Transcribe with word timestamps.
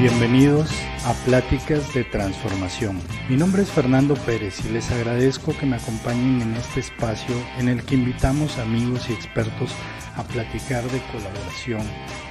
Bienvenidos 0.00 0.70
a 1.04 1.12
Pláticas 1.26 1.92
de 1.92 2.04
Transformación. 2.04 2.98
Mi 3.28 3.36
nombre 3.36 3.60
es 3.60 3.70
Fernando 3.70 4.14
Pérez 4.14 4.64
y 4.64 4.70
les 4.70 4.90
agradezco 4.90 5.54
que 5.54 5.66
me 5.66 5.76
acompañen 5.76 6.40
en 6.40 6.54
este 6.54 6.80
espacio 6.80 7.34
en 7.58 7.68
el 7.68 7.84
que 7.84 7.96
invitamos 7.96 8.56
amigos 8.56 9.10
y 9.10 9.12
expertos 9.12 9.72
a 10.16 10.22
platicar 10.22 10.82
de 10.84 11.02
colaboración, 11.12 11.82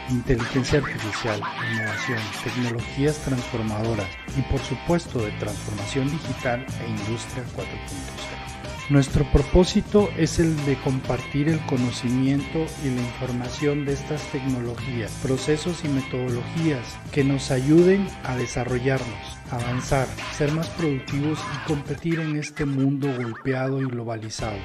inteligencia 0.10 0.80
artificial, 0.80 1.40
innovación, 1.72 2.20
tecnologías 2.44 3.20
transformadoras 3.20 4.10
y 4.36 4.42
por 4.52 4.62
supuesto 4.62 5.20
de 5.20 5.30
transformación 5.34 6.10
digital 6.10 6.66
e 6.84 6.90
industria 6.90 7.44
4.0. 7.56 8.49
Nuestro 8.90 9.24
propósito 9.32 10.10
es 10.18 10.40
el 10.40 10.66
de 10.66 10.76
compartir 10.84 11.48
el 11.48 11.64
conocimiento 11.68 12.66
y 12.84 12.90
la 12.90 13.02
información 13.04 13.86
de 13.86 13.94
estas 13.94 14.32
tecnologías, 14.32 15.12
procesos 15.22 15.86
y 15.86 15.90
metodologías 15.90 16.98
que 17.12 17.24
nos 17.24 17.52
ayuden 17.52 18.08
a 18.24 18.36
desarrollarnos, 18.36 19.38
avanzar, 19.52 20.08
ser 20.32 20.52
más 20.54 20.68
productivos 20.70 21.38
y 21.38 21.68
competir 21.68 22.20
en 22.20 22.38
este 22.38 22.66
mundo 22.66 23.14
golpeado 23.16 23.80
y 23.80 23.86
globalizado, 23.86 24.58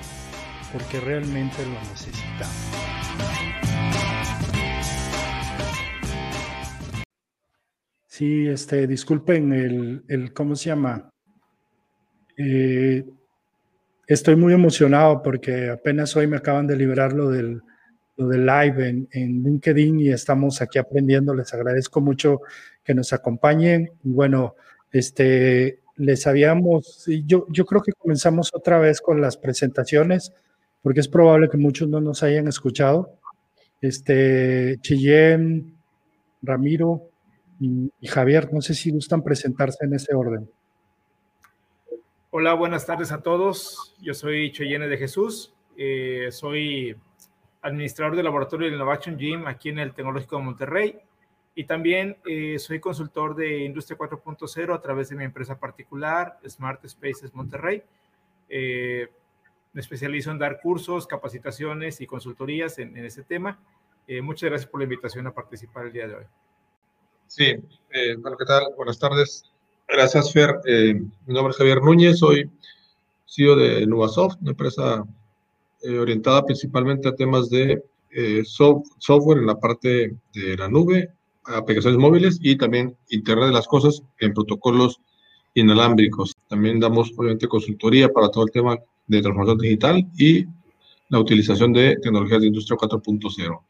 porque 0.72 1.00
realmente 1.00 1.58
lo 1.66 1.78
necesitamos. 1.90 2.70
Sí, 8.06 8.46
este, 8.46 8.86
disculpen 8.86 9.52
el, 9.52 10.04
el 10.08 10.32
¿cómo 10.32 10.56
se 10.56 10.70
llama? 10.70 11.10
Eh, 12.38 13.04
Estoy 14.06 14.36
muy 14.36 14.52
emocionado 14.52 15.22
porque 15.22 15.70
apenas 15.70 16.14
hoy 16.16 16.26
me 16.26 16.36
acaban 16.36 16.66
de 16.66 16.76
liberar 16.76 17.14
lo 17.14 17.30
del, 17.30 17.62
lo 18.16 18.28
del 18.28 18.44
live 18.44 18.88
en, 18.88 19.08
en, 19.12 19.42
LinkedIn 19.42 19.98
y 20.00 20.10
estamos 20.10 20.60
aquí 20.60 20.78
aprendiendo. 20.78 21.34
Les 21.34 21.54
agradezco 21.54 22.02
mucho 22.02 22.40
que 22.82 22.94
nos 22.94 23.14
acompañen. 23.14 23.90
Y 24.02 24.10
bueno, 24.10 24.56
este, 24.92 25.80
les 25.96 26.26
habíamos, 26.26 27.06
yo, 27.24 27.46
yo 27.48 27.64
creo 27.64 27.82
que 27.82 27.92
comenzamos 27.92 28.50
otra 28.52 28.78
vez 28.78 29.00
con 29.00 29.20
las 29.22 29.38
presentaciones 29.38 30.32
porque 30.82 31.00
es 31.00 31.08
probable 31.08 31.48
que 31.48 31.56
muchos 31.56 31.88
no 31.88 32.00
nos 32.00 32.22
hayan 32.22 32.46
escuchado. 32.46 33.18
Este, 33.80 34.76
Chillén, 34.82 35.78
Ramiro 36.42 37.08
y, 37.58 37.90
y 38.00 38.06
Javier, 38.06 38.52
no 38.52 38.60
sé 38.60 38.74
si 38.74 38.90
gustan 38.90 39.22
presentarse 39.22 39.86
en 39.86 39.94
ese 39.94 40.14
orden. 40.14 40.50
Hola, 42.36 42.54
buenas 42.54 42.84
tardes 42.84 43.12
a 43.12 43.22
todos. 43.22 43.94
Yo 44.00 44.12
soy 44.12 44.50
Cheyenne 44.50 44.88
de 44.88 44.96
Jesús. 44.96 45.54
Eh, 45.76 46.30
soy 46.32 46.96
administrador 47.62 48.16
del 48.16 48.24
laboratorio 48.24 48.66
de 48.66 48.74
Innovation 48.74 49.16
Gym 49.16 49.46
aquí 49.46 49.68
en 49.68 49.78
el 49.78 49.94
Tecnológico 49.94 50.38
de 50.38 50.42
Monterrey. 50.42 50.98
Y 51.54 51.62
también 51.62 52.16
eh, 52.26 52.58
soy 52.58 52.80
consultor 52.80 53.36
de 53.36 53.58
Industria 53.58 53.96
4.0 53.96 54.74
a 54.74 54.82
través 54.82 55.10
de 55.10 55.14
mi 55.14 55.22
empresa 55.22 55.60
particular, 55.60 56.40
Smart 56.44 56.84
Spaces 56.84 57.32
Monterrey. 57.34 57.84
Eh, 58.48 59.06
me 59.72 59.80
especializo 59.80 60.32
en 60.32 60.40
dar 60.40 60.60
cursos, 60.60 61.06
capacitaciones 61.06 62.00
y 62.00 62.06
consultorías 62.08 62.80
en, 62.80 62.96
en 62.96 63.04
ese 63.04 63.22
tema. 63.22 63.60
Muchas 64.22 64.50
gracias 64.50 64.68
por 64.68 64.80
la 64.80 64.84
invitación 64.86 65.24
a 65.28 65.32
participar 65.32 65.86
el 65.86 65.92
día 65.92 66.08
de 66.08 66.16
hoy. 66.16 66.24
Sí, 67.28 67.54
bueno, 68.18 68.36
¿qué 68.36 68.44
tal? 68.44 68.74
Buenas 68.76 68.98
tardes. 68.98 69.53
Gracias, 69.88 70.32
Fer. 70.32 70.60
Eh, 70.66 70.94
mi 71.26 71.34
nombre 71.34 71.50
es 71.50 71.56
Javier 71.56 71.82
Núñez, 71.82 72.18
soy 72.18 72.50
CEO 73.26 73.56
de 73.56 73.86
Nuvasoft, 73.86 74.36
una 74.40 74.50
empresa 74.50 75.04
eh, 75.82 75.98
orientada 75.98 76.44
principalmente 76.44 77.08
a 77.08 77.14
temas 77.14 77.50
de 77.50 77.82
eh, 78.10 78.42
software 78.44 79.38
en 79.38 79.46
la 79.46 79.58
parte 79.58 80.16
de 80.32 80.56
la 80.56 80.68
nube, 80.68 81.10
aplicaciones 81.44 81.98
móviles 81.98 82.38
y 82.40 82.56
también 82.56 82.96
Internet 83.10 83.48
de 83.48 83.54
las 83.54 83.66
Cosas 83.66 84.02
en 84.20 84.32
protocolos 84.32 85.00
inalámbricos. 85.54 86.34
También 86.48 86.80
damos, 86.80 87.12
obviamente, 87.16 87.46
consultoría 87.46 88.08
para 88.08 88.30
todo 88.30 88.44
el 88.44 88.50
tema 88.50 88.78
de 89.06 89.20
transformación 89.20 89.58
digital 89.58 90.06
y 90.16 90.46
la 91.08 91.18
utilización 91.18 91.72
de 91.72 91.96
tecnologías 91.96 92.40
de 92.40 92.46
industria 92.46 92.78
4.0. 92.78 93.60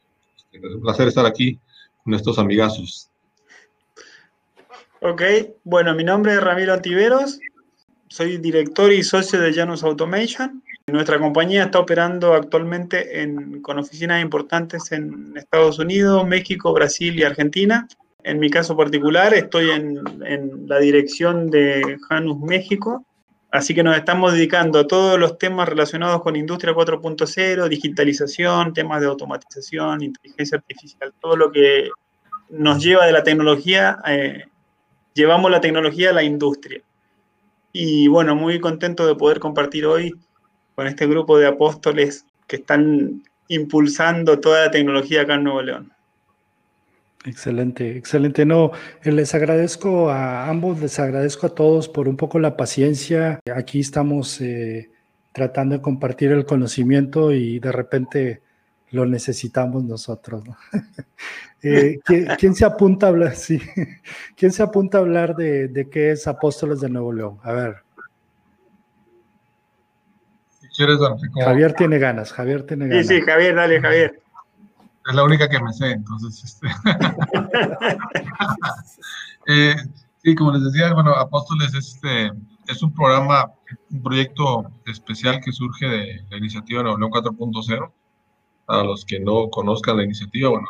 Es 0.52 0.62
un 0.62 0.80
placer 0.80 1.08
estar 1.08 1.26
aquí 1.26 1.58
con 2.02 2.14
estos 2.14 2.38
amigazos. 2.38 3.10
Ok, 5.06 5.22
bueno, 5.64 5.94
mi 5.94 6.02
nombre 6.02 6.32
es 6.32 6.42
Ramiro 6.42 6.72
Antiveros, 6.72 7.38
soy 8.08 8.38
director 8.38 8.90
y 8.90 9.02
socio 9.02 9.38
de 9.38 9.52
Janus 9.52 9.84
Automation. 9.84 10.62
Nuestra 10.86 11.18
compañía 11.18 11.64
está 11.64 11.78
operando 11.78 12.32
actualmente 12.32 13.20
en, 13.20 13.60
con 13.60 13.78
oficinas 13.78 14.22
importantes 14.22 14.92
en 14.92 15.34
Estados 15.36 15.78
Unidos, 15.78 16.26
México, 16.26 16.72
Brasil 16.72 17.18
y 17.18 17.22
Argentina. 17.22 17.86
En 18.22 18.38
mi 18.38 18.48
caso 18.48 18.78
particular, 18.78 19.34
estoy 19.34 19.72
en, 19.72 20.00
en 20.24 20.66
la 20.68 20.78
dirección 20.78 21.50
de 21.50 21.98
Janus 22.08 22.40
México, 22.40 23.04
así 23.50 23.74
que 23.74 23.82
nos 23.82 23.98
estamos 23.98 24.32
dedicando 24.32 24.78
a 24.78 24.86
todos 24.86 25.18
los 25.18 25.36
temas 25.36 25.68
relacionados 25.68 26.22
con 26.22 26.34
Industria 26.34 26.72
4.0, 26.72 27.68
digitalización, 27.68 28.72
temas 28.72 29.02
de 29.02 29.08
automatización, 29.08 30.02
inteligencia 30.02 30.56
artificial, 30.56 31.12
todo 31.20 31.36
lo 31.36 31.52
que 31.52 31.90
nos 32.48 32.82
lleva 32.82 33.04
de 33.04 33.12
la 33.12 33.22
tecnología 33.22 33.98
eh, 34.06 34.44
llevamos 35.14 35.50
la 35.50 35.60
tecnología 35.60 36.10
a 36.10 36.14
la 36.14 36.22
industria. 36.22 36.82
Y 37.72 38.08
bueno, 38.08 38.36
muy 38.36 38.60
contento 38.60 39.06
de 39.06 39.14
poder 39.14 39.40
compartir 39.40 39.86
hoy 39.86 40.14
con 40.74 40.86
este 40.86 41.06
grupo 41.06 41.38
de 41.38 41.46
apóstoles 41.46 42.26
que 42.46 42.56
están 42.56 43.22
impulsando 43.48 44.40
toda 44.40 44.66
la 44.66 44.70
tecnología 44.70 45.22
acá 45.22 45.34
en 45.34 45.44
Nuevo 45.44 45.62
León. 45.62 45.92
Excelente, 47.24 47.96
excelente. 47.96 48.44
No, 48.44 48.70
les 49.02 49.34
agradezco 49.34 50.10
a 50.10 50.48
ambos, 50.48 50.80
les 50.80 50.98
agradezco 51.00 51.46
a 51.46 51.54
todos 51.54 51.88
por 51.88 52.06
un 52.06 52.16
poco 52.16 52.38
la 52.38 52.56
paciencia. 52.56 53.40
Aquí 53.54 53.80
estamos 53.80 54.40
eh, 54.42 54.90
tratando 55.32 55.76
de 55.76 55.82
compartir 55.82 56.32
el 56.32 56.44
conocimiento 56.44 57.32
y 57.32 57.60
de 57.60 57.72
repente 57.72 58.42
lo 58.90 59.06
necesitamos 59.06 59.84
nosotros. 59.84 60.44
¿no? 60.46 60.56
eh, 61.62 61.98
¿quién, 62.04 62.26
¿quién, 62.38 62.54
se 62.54 62.64
apunta 62.64 63.06
a 63.06 63.08
hablar? 63.10 63.34
Sí. 63.36 63.60
¿Quién 64.36 64.52
se 64.52 64.62
apunta 64.62 64.98
a 64.98 65.00
hablar 65.00 65.36
de, 65.36 65.68
de, 65.68 65.88
qué 65.88 66.12
es 66.12 66.26
Apóstoles 66.26 66.80
de 66.80 66.88
Nuevo 66.88 67.12
León? 67.12 67.38
A 67.42 67.52
ver. 67.52 67.76
Si 70.60 70.68
quieres, 70.68 70.98
Javier 71.42 71.74
tiene 71.74 71.98
ganas, 71.98 72.32
Javier 72.32 72.66
tiene 72.66 72.88
ganas. 72.88 73.06
Sí, 73.06 73.16
sí, 73.16 73.22
Javier, 73.22 73.54
dale, 73.54 73.80
Javier. 73.80 74.20
Es 75.06 75.14
la 75.14 75.24
única 75.24 75.48
que 75.48 75.62
me 75.62 75.72
sé, 75.72 75.92
entonces. 75.92 76.44
Este... 76.44 76.66
eh, 79.46 79.76
sí, 80.22 80.34
como 80.34 80.52
les 80.52 80.64
decía, 80.64 80.92
bueno, 80.94 81.12
Apóstoles 81.12 81.74
es, 81.74 81.94
este, 81.94 82.32
es 82.68 82.82
un 82.82 82.94
programa, 82.94 83.52
un 83.90 84.02
proyecto 84.02 84.70
especial 84.86 85.40
que 85.44 85.52
surge 85.52 85.86
de 85.86 86.24
la 86.30 86.38
iniciativa 86.38 86.82
Nuevo 86.82 86.98
León 86.98 87.10
4.0 87.10 87.92
a 88.66 88.82
los 88.82 89.04
que 89.04 89.20
no 89.20 89.48
conozcan 89.50 89.96
la 89.96 90.04
iniciativa, 90.04 90.50
bueno, 90.50 90.66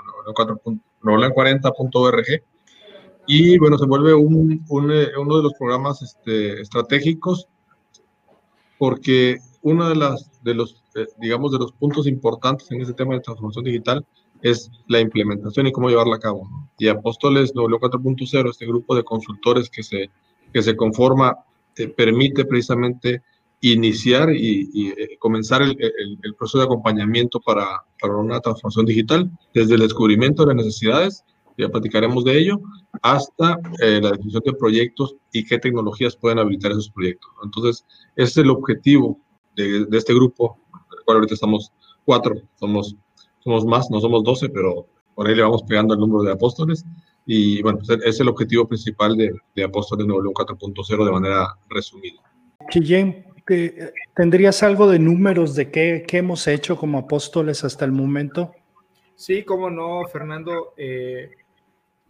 novelan40.org. 1.03 2.43
Y 3.27 3.59
bueno, 3.59 3.79
se 3.79 3.87
vuelve 3.87 4.15
un, 4.15 4.65
un, 4.69 4.93
eh, 4.93 5.09
uno 5.19 5.39
de 5.39 5.43
los 5.43 5.55
programas 5.55 6.03
este, 6.03 6.61
estratégicos 6.61 7.49
porque 8.79 9.39
uno 9.63 9.89
de, 9.89 9.97
las, 9.97 10.31
de 10.43 10.55
los, 10.55 10.83
eh, 10.95 11.07
digamos, 11.19 11.53
de 11.53 11.59
los 11.59 11.73
puntos 11.73 12.07
importantes 12.07 12.71
en 12.71 12.83
este 12.83 12.93
tema 12.93 13.15
de 13.15 13.21
transformación 13.21 13.65
digital 13.65 14.05
es 14.43 14.71
la 14.89 15.01
implementación 15.01 15.67
y 15.67 15.73
cómo 15.73 15.89
llevarla 15.89 16.17
a 16.17 16.21
cabo. 16.21 16.49
Y 16.79 16.89
Apóstoles 16.89 17.55
W4.0, 17.55 18.51
este 18.51 18.67
grupo 18.67 18.95
de 18.95 19.03
consultores 19.03 19.71
que 19.71 19.83
se, 19.83 20.11
que 20.53 20.63
se 20.63 20.77
conforma, 20.77 21.39
te 21.75 21.89
permite 21.89 22.45
precisamente 22.45 23.23
iniciar 23.73 24.31
y, 24.31 24.69
y 24.73 24.89
eh, 24.91 25.17
comenzar 25.19 25.63
el, 25.63 25.71
el, 25.71 26.19
el, 26.23 26.35
proceso 26.35 26.59
de 26.59 26.65
acompañamiento 26.65 27.41
para, 27.41 27.83
para, 28.01 28.17
una 28.17 28.41
transformación 28.41 28.87
digital, 28.87 29.31
desde 29.55 29.75
el 29.75 29.81
descubrimiento 29.81 30.43
de 30.43 30.55
las 30.55 30.65
necesidades, 30.67 31.25
ya 31.57 31.69
platicaremos 31.69 32.25
de 32.25 32.39
ello, 32.39 32.61
hasta 33.01 33.59
eh, 33.81 34.01
la 34.03 34.11
definición 34.11 34.43
de 34.45 34.53
proyectos 34.53 35.17
y 35.33 35.45
qué 35.45 35.59
tecnologías 35.59 36.17
pueden 36.17 36.41
habilitar 36.41 36.73
esos 36.73 36.91
proyectos. 36.91 37.31
Entonces, 37.43 37.87
ese 38.17 38.31
es 38.31 38.37
el 38.39 38.51
objetivo 38.51 39.19
de, 39.57 39.87
de 39.87 39.99
este 39.99 40.13
grupo, 40.13 40.59
del 40.91 41.05
cual 41.05 41.17
ahorita 41.19 41.35
estamos 41.35 41.73
cuatro, 42.05 42.35
somos, 42.57 42.97
somos 43.43 43.65
más, 43.65 43.91
no 43.91 44.01
somos 44.01 44.25
doce, 44.25 44.49
pero 44.49 44.87
por 45.15 45.27
ahí 45.27 45.35
le 45.35 45.43
vamos 45.43 45.63
pegando 45.63 45.95
el 45.95 46.01
número 46.01 46.23
de 46.23 46.33
apóstoles. 46.33 46.85
Y 47.25 47.63
bueno, 47.63 47.79
pues, 47.79 47.99
es 48.05 48.21
el 48.21 48.29
objetivo 48.29 48.69
principal 48.69 49.17
de, 49.17 49.33
de 49.55 49.65
Apóstoles 49.65 50.07
Nuevo 50.07 50.23
León 50.23 50.35
4.0 50.35 51.05
de 51.05 51.13
manera 51.13 51.57
resumida. 51.71 52.21
Chillén, 52.71 53.25
¿Tendrías 54.15 54.63
algo 54.63 54.89
de 54.91 54.99
números 54.99 55.55
de 55.55 55.71
qué, 55.71 56.05
qué, 56.07 56.19
hemos 56.19 56.47
hecho 56.47 56.77
como 56.77 56.99
apóstoles 56.99 57.63
hasta 57.65 57.85
el 57.85 57.93
momento? 57.93 58.55
Sí, 59.17 59.45
cómo 59.45 59.71
no, 59.71 60.05
Fernando. 60.07 60.73
Eh, 60.77 61.31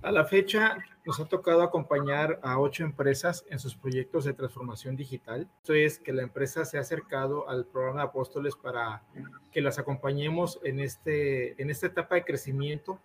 a 0.03 0.13
la 0.13 0.25
fecha 0.25 0.77
nos 1.05 1.19
ha 1.21 1.27
tocado 1.27 1.63
acompañar 1.63 2.39
a 2.43 2.59
ocho 2.59 2.85
empresas 2.85 3.45
en 3.51 3.59
sus 3.59 3.75
proyectos 3.75 4.25
de 4.25 4.33
transformación 4.33 4.97
digital. 4.97 5.49
Esto 5.61 5.75
es 5.75 5.99
que 5.99 6.13
la 6.13 6.23
empresa 6.23 6.65
se 6.65 6.79
ha 6.79 6.83
acercado 6.83 7.49
al 7.49 7.67
programa 7.67 8.01
de 8.01 8.07
apóstoles 8.09 8.55
para 8.55 9.03
que 9.51 9.61
las 9.61 9.79
acompañemos 9.79 10.61
en, 10.63 10.81
este, 10.81 11.61
en 11.61 11.71
esta 11.71 11.87
etapa 11.87 12.15
de 12.15 12.25
crecimiento 12.25 13.01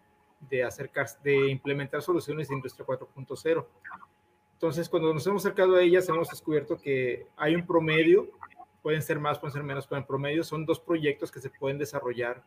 de, 0.49 0.63
acercarse, 0.63 1.17
de 1.23 1.49
implementar 1.49 2.01
soluciones 2.01 2.47
de 2.47 2.55
industria 2.55 2.85
4.0. 2.85 3.65
Entonces, 4.59 4.89
cuando 4.89 5.13
nos 5.13 5.25
hemos 5.25 5.45
acercado 5.45 5.77
a 5.77 5.81
ellas, 5.81 6.09
hemos 6.09 6.29
descubierto 6.29 6.77
que 6.77 7.27
hay 7.37 7.55
un 7.55 7.65
promedio, 7.65 8.27
pueden 8.81 9.01
ser 9.01 9.17
más, 9.17 9.39
pueden 9.39 9.53
ser 9.53 9.63
menos, 9.63 9.87
pero 9.87 10.01
en 10.01 10.05
promedio 10.05 10.43
son 10.43 10.65
dos 10.65 10.81
proyectos 10.81 11.31
que 11.31 11.39
se 11.39 11.49
pueden 11.49 11.77
desarrollar 11.77 12.43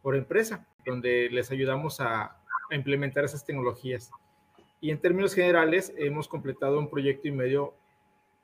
por 0.00 0.16
empresa, 0.16 0.66
donde 0.86 1.28
les 1.30 1.50
ayudamos 1.50 2.00
a, 2.00 2.22
a 2.22 2.74
implementar 2.74 3.26
esas 3.26 3.44
tecnologías. 3.44 4.10
Y 4.80 4.92
en 4.92 4.98
términos 4.98 5.34
generales, 5.34 5.92
hemos 5.98 6.26
completado 6.26 6.78
un 6.78 6.88
proyecto 6.88 7.28
y 7.28 7.32
medio 7.32 7.74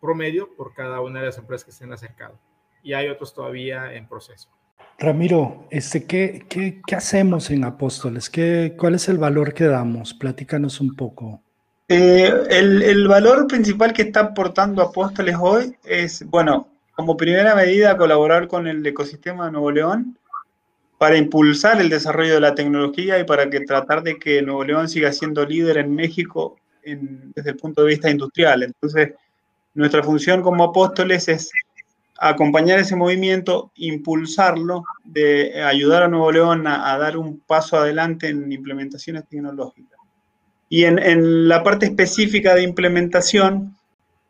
promedio 0.03 0.55
por 0.55 0.75
cada 0.75 1.01
una 1.01 1.21
de 1.21 1.27
las 1.27 1.39
empresas 1.39 1.65
que 1.65 1.73
se 1.73 1.85
han 1.85 1.95
acercado. 1.95 2.39
Y 2.83 2.93
hay 2.93 3.09
otros 3.09 3.33
todavía 3.33 3.95
en 3.95 4.07
proceso. 4.07 4.51
Ramiro, 4.99 5.67
este, 5.71 6.05
¿qué, 6.07 6.45
qué, 6.47 6.83
qué 6.87 6.95
hacemos 6.95 7.51
en 7.51 7.65
Apóstoles? 7.65 8.29
¿Qué, 8.29 8.75
¿Cuál 8.79 8.97
es 8.97 9.09
el 9.09 9.17
valor 9.17 9.55
que 9.55 9.65
damos? 9.65 10.13
Platícanos 10.13 10.79
un 10.83 10.95
poco. 10.95 11.43
Eh, 11.91 12.31
el, 12.51 13.09
valor 13.09 13.47
principal 13.47 13.95
que 13.95 14.03
está 14.03 14.21
aportando 14.21 14.83
Apóstoles 14.83 15.37
hoy 15.41 15.75
es, 15.85 16.23
bueno, 16.29 16.69
como 16.95 17.17
primera 17.17 17.55
medida, 17.55 17.97
colaborar 17.97 18.47
con 18.47 18.67
el 18.67 18.85
ecosistema 18.87 19.47
de 19.47 19.53
Nuevo 19.53 19.71
León 19.71 20.19
para 20.99 21.17
impulsar 21.17 21.81
el 21.81 21.89
desarrollo 21.89 22.35
de 22.35 22.41
la 22.41 22.55
tecnología 22.55 23.19
y 23.19 23.25
para 23.25 23.49
que 23.49 23.61
tratar 23.61 24.03
de 24.03 24.19
que 24.19 24.43
Nuevo 24.43 24.65
León 24.65 24.89
siga 24.89 25.13
siendo 25.13 25.47
líder 25.47 25.79
en 25.79 25.95
México 25.95 26.57
desde 26.85 27.51
el 27.51 27.57
punto 27.57 27.83
de 27.83 27.89
vista 27.89 28.11
industrial. 28.11 28.63
Entonces, 28.65 29.15
nuestra 29.75 30.03
función 30.03 30.43
como 30.43 30.65
apóstoles 30.65 31.29
es 31.29 31.51
acompañar 32.19 32.81
ese 32.81 32.97
movimiento, 32.97 33.71
impulsarlo, 33.77 34.85
de 35.05 35.63
ayudar 35.63 36.03
a 36.03 36.09
Nuevo 36.09 36.33
León 36.33 36.67
a, 36.67 36.99
dar 36.99 37.17
un 37.17 37.41
paso 37.41 37.77
adelante 37.77 38.29
en 38.29 38.51
implementaciones 38.51 39.27
tecnológicas. 39.29 39.98
Y 40.69 40.85
en, 40.85 40.99
en, 40.99 41.49
la 41.49 41.63
parte 41.63 41.87
específica 41.87 42.55
de 42.55 42.63
implementación, 42.63 43.77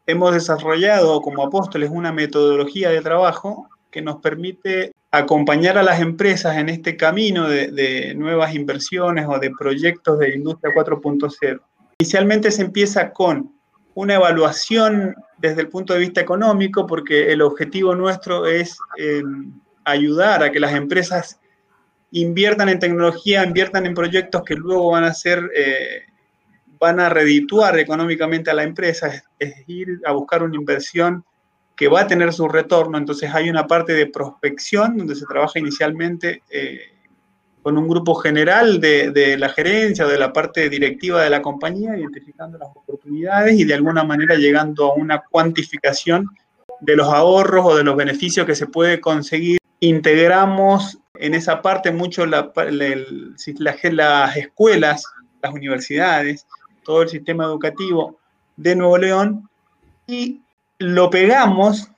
hemos 0.06 0.32
desarrollado 0.32 1.20
como 1.20 1.42
apóstoles 1.42 1.90
una 1.90 2.12
metodología 2.12 2.90
de 2.90 3.00
trabajo 3.00 3.68
que 3.90 4.02
nos 4.02 4.16
permite 4.16 4.92
acompañar 5.10 5.78
a 5.78 5.82
las 5.82 6.00
empresas 6.00 6.56
en 6.56 6.68
este 6.68 6.96
camino 6.96 7.48
de, 7.48 7.70
de 7.72 8.14
nuevas 8.14 8.54
inversiones 8.54 9.26
o 9.28 9.38
de 9.38 9.50
proyectos 9.58 10.18
de 10.18 10.34
industria 10.34 10.72
4.0. 10.74 11.60
Inicialmente 11.98 12.50
se 12.50 12.62
empieza 12.62 13.10
con 13.12 13.52
una 13.94 14.14
evaluación 14.14 15.16
desde 15.38 15.62
el 15.62 15.68
punto 15.68 15.92
de 15.92 15.98
vista 15.98 16.20
económico, 16.20 16.86
porque 16.86 17.32
el 17.32 17.42
objetivo 17.42 17.96
nuestro 17.96 18.46
es 18.46 18.78
eh, 18.96 19.22
ayudar 19.84 20.42
a 20.44 20.52
que 20.52 20.60
las 20.60 20.72
empresas 20.74 21.40
inviertan 22.12 22.68
en 22.68 22.78
tecnología, 22.78 23.44
inviertan 23.44 23.86
en 23.86 23.94
proyectos 23.94 24.42
que 24.44 24.54
luego 24.54 24.92
van 24.92 25.02
a 25.02 25.14
ser, 25.14 25.50
eh, 25.52 26.02
van 26.78 27.00
a 27.00 27.08
redituar 27.08 27.78
económicamente 27.78 28.50
a 28.50 28.54
la 28.54 28.62
empresa, 28.62 29.22
es, 29.38 29.54
ir 29.66 30.00
a 30.04 30.12
buscar 30.12 30.42
una 30.42 30.56
inversión 30.56 31.24
que 31.76 31.88
va 31.88 32.02
a 32.02 32.06
tener 32.06 32.32
su 32.32 32.48
retorno. 32.48 32.98
Entonces 32.98 33.32
hay 33.34 33.48
una 33.50 33.66
parte 33.66 33.92
de 33.92 34.06
prospección 34.06 34.96
donde 34.96 35.14
se 35.14 35.26
trabaja 35.26 35.58
inicialmente 35.58 36.42
eh, 36.50 36.80
con 37.62 37.76
un 37.78 37.88
grupo 37.88 38.14
general 38.14 38.80
de, 38.80 39.10
de, 39.10 39.36
la 39.36 39.48
gerencia 39.48 40.06
o 40.06 40.08
de 40.08 40.18
la 40.18 40.32
parte 40.32 40.68
directiva 40.68 41.22
de 41.22 41.30
la 41.30 41.42
compañía, 41.42 41.96
identificando 41.96 42.58
las 42.58 42.68
oportunidades 42.74 43.58
y 43.58 43.64
de 43.64 43.74
alguna 43.74 44.04
manera 44.04 44.36
llegando 44.36 44.90
a 44.90 44.94
una 44.94 45.22
cuantificación 45.30 46.28
de 46.80 46.96
los 46.96 47.08
ahorros 47.08 47.66
o 47.66 47.76
de 47.76 47.84
los 47.84 47.96
beneficios 47.96 48.46
que 48.46 48.54
se 48.54 48.66
puede 48.66 49.00
conseguir. 49.00 49.58
Integramos 49.80 50.98
en 51.14 51.34
esa 51.34 51.62
parte 51.62 51.90
mucho 51.92 52.26
las 52.26 52.46
escuelas, 54.36 55.04
las 55.42 55.52
universidades, 55.52 56.46
todo 56.88 57.02
el 57.02 57.10
sistema 57.10 57.44
educativo 57.44 58.16
de 58.56 58.74
Nuevo 58.74 58.96
León 58.96 59.46
y 60.06 60.40
lo 60.78 61.10
pegamos 61.10 61.90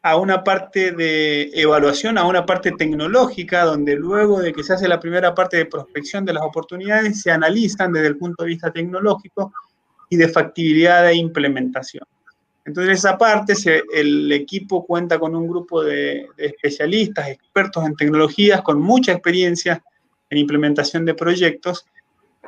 a 0.00 0.16
una 0.16 0.42
parte 0.42 0.92
de 0.92 1.50
evaluación, 1.52 2.16
a 2.16 2.24
una 2.24 2.46
parte 2.46 2.72
tecnológica, 2.72 3.64
donde 3.64 3.94
luego 3.94 4.40
de 4.40 4.54
que 4.54 4.62
se 4.62 4.72
hace 4.72 4.88
la 4.88 5.00
primera 5.00 5.34
parte 5.34 5.58
de 5.58 5.66
prospección 5.66 6.24
de 6.24 6.32
las 6.32 6.44
oportunidades, 6.44 7.20
se 7.20 7.30
analizan 7.30 7.92
desde 7.92 8.06
el 8.06 8.16
punto 8.16 8.42
de 8.42 8.48
vista 8.48 8.70
tecnológico 8.70 9.52
y 10.08 10.16
de 10.16 10.28
factibilidad 10.28 11.02
de 11.02 11.14
implementación. 11.16 12.04
Entonces, 12.64 13.00
esa 13.00 13.18
parte, 13.18 13.52
el 13.92 14.32
equipo 14.32 14.86
cuenta 14.86 15.18
con 15.18 15.36
un 15.36 15.46
grupo 15.46 15.84
de, 15.84 16.26
de 16.38 16.46
especialistas, 16.46 17.28
expertos 17.28 17.84
en 17.84 17.94
tecnologías, 17.94 18.62
con 18.62 18.80
mucha 18.80 19.12
experiencia 19.12 19.84
en 20.30 20.38
implementación 20.38 21.04
de 21.04 21.12
proyectos, 21.12 21.84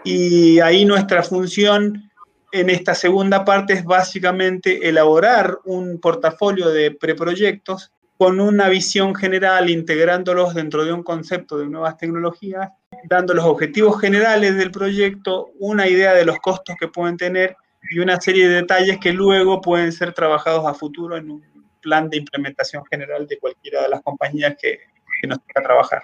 y 0.05 0.61
ahí 0.61 0.85
nuestra 0.85 1.23
función 1.23 2.11
en 2.53 2.71
esta 2.71 2.95
segunda 2.95 3.45
parte 3.45 3.75
es 3.75 3.85
básicamente 3.85 4.89
elaborar 4.89 5.59
un 5.65 6.01
portafolio 6.01 6.71
de 6.71 6.91
preproyectos 6.93 7.93
con 8.17 8.41
una 8.41 8.69
visión 8.69 9.15
general, 9.15 9.71
integrándolos 9.71 10.55
dentro 10.55 10.85
de 10.85 10.93
un 10.93 11.05
concepto 11.05 11.57
de 11.59 11.69
nuevas 11.69 11.97
tecnologías, 11.97 12.71
dando 13.05 13.33
los 13.33 13.45
objetivos 13.45 14.01
generales 14.01 14.57
del 14.57 14.73
proyecto, 14.73 15.51
una 15.61 15.87
idea 15.87 16.15
de 16.15 16.25
los 16.25 16.39
costos 16.39 16.75
que 16.81 16.89
pueden 16.89 17.17
tener 17.17 17.57
y 17.91 18.01
una 18.01 18.21
serie 18.21 18.49
de 18.49 18.57
detalles 18.57 18.99
que 18.99 19.13
luego 19.13 19.61
pueden 19.61 19.93
ser 19.93 20.13
trabajados 20.13 20.67
a 20.67 20.75
futuro 20.75 21.17
en 21.17 21.31
un 21.31 21.45
plan 21.81 22.11
de 22.11 22.17
implementación 22.17 22.85
general 22.87 23.27
de 23.29 23.39
cualquiera 23.39 23.83
de 23.83 23.89
las 23.89 24.03
compañías 24.03 24.57
que, 24.61 24.81
que 25.21 25.29
nos 25.29 25.39
toca 25.39 25.63
trabajar. 25.63 26.03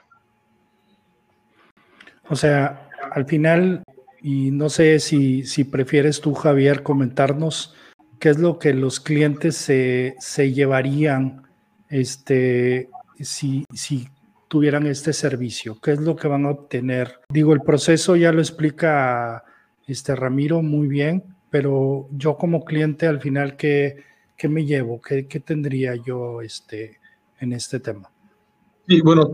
O 2.28 2.36
sea, 2.36 2.88
al 3.12 3.26
final 3.26 3.82
y 4.22 4.50
no 4.50 4.68
sé 4.68 5.00
si, 5.00 5.44
si 5.44 5.64
prefieres 5.64 6.20
tú, 6.20 6.34
Javier, 6.34 6.82
comentarnos 6.82 7.74
qué 8.18 8.30
es 8.30 8.38
lo 8.38 8.58
que 8.58 8.72
los 8.72 9.00
clientes 9.00 9.56
se, 9.56 10.16
se 10.18 10.52
llevarían 10.52 11.42
este, 11.88 12.88
si, 13.20 13.64
si 13.72 14.08
tuvieran 14.48 14.86
este 14.86 15.12
servicio, 15.12 15.78
qué 15.80 15.92
es 15.92 16.00
lo 16.00 16.16
que 16.16 16.28
van 16.28 16.46
a 16.46 16.50
obtener. 16.50 17.20
Digo, 17.28 17.52
el 17.52 17.62
proceso 17.62 18.16
ya 18.16 18.32
lo 18.32 18.40
explica 18.40 19.44
este 19.86 20.14
Ramiro 20.16 20.62
muy 20.62 20.88
bien, 20.88 21.24
pero 21.50 22.08
yo 22.12 22.36
como 22.36 22.64
cliente 22.64 23.06
al 23.06 23.20
final, 23.20 23.56
¿qué, 23.56 23.96
qué 24.36 24.48
me 24.48 24.64
llevo? 24.64 25.00
¿Qué, 25.00 25.26
¿Qué, 25.26 25.40
tendría 25.40 25.94
yo 25.96 26.40
este, 26.40 26.98
en 27.40 27.52
este 27.52 27.80
tema? 27.80 28.10
Sí, 28.88 29.00
bueno, 29.00 29.30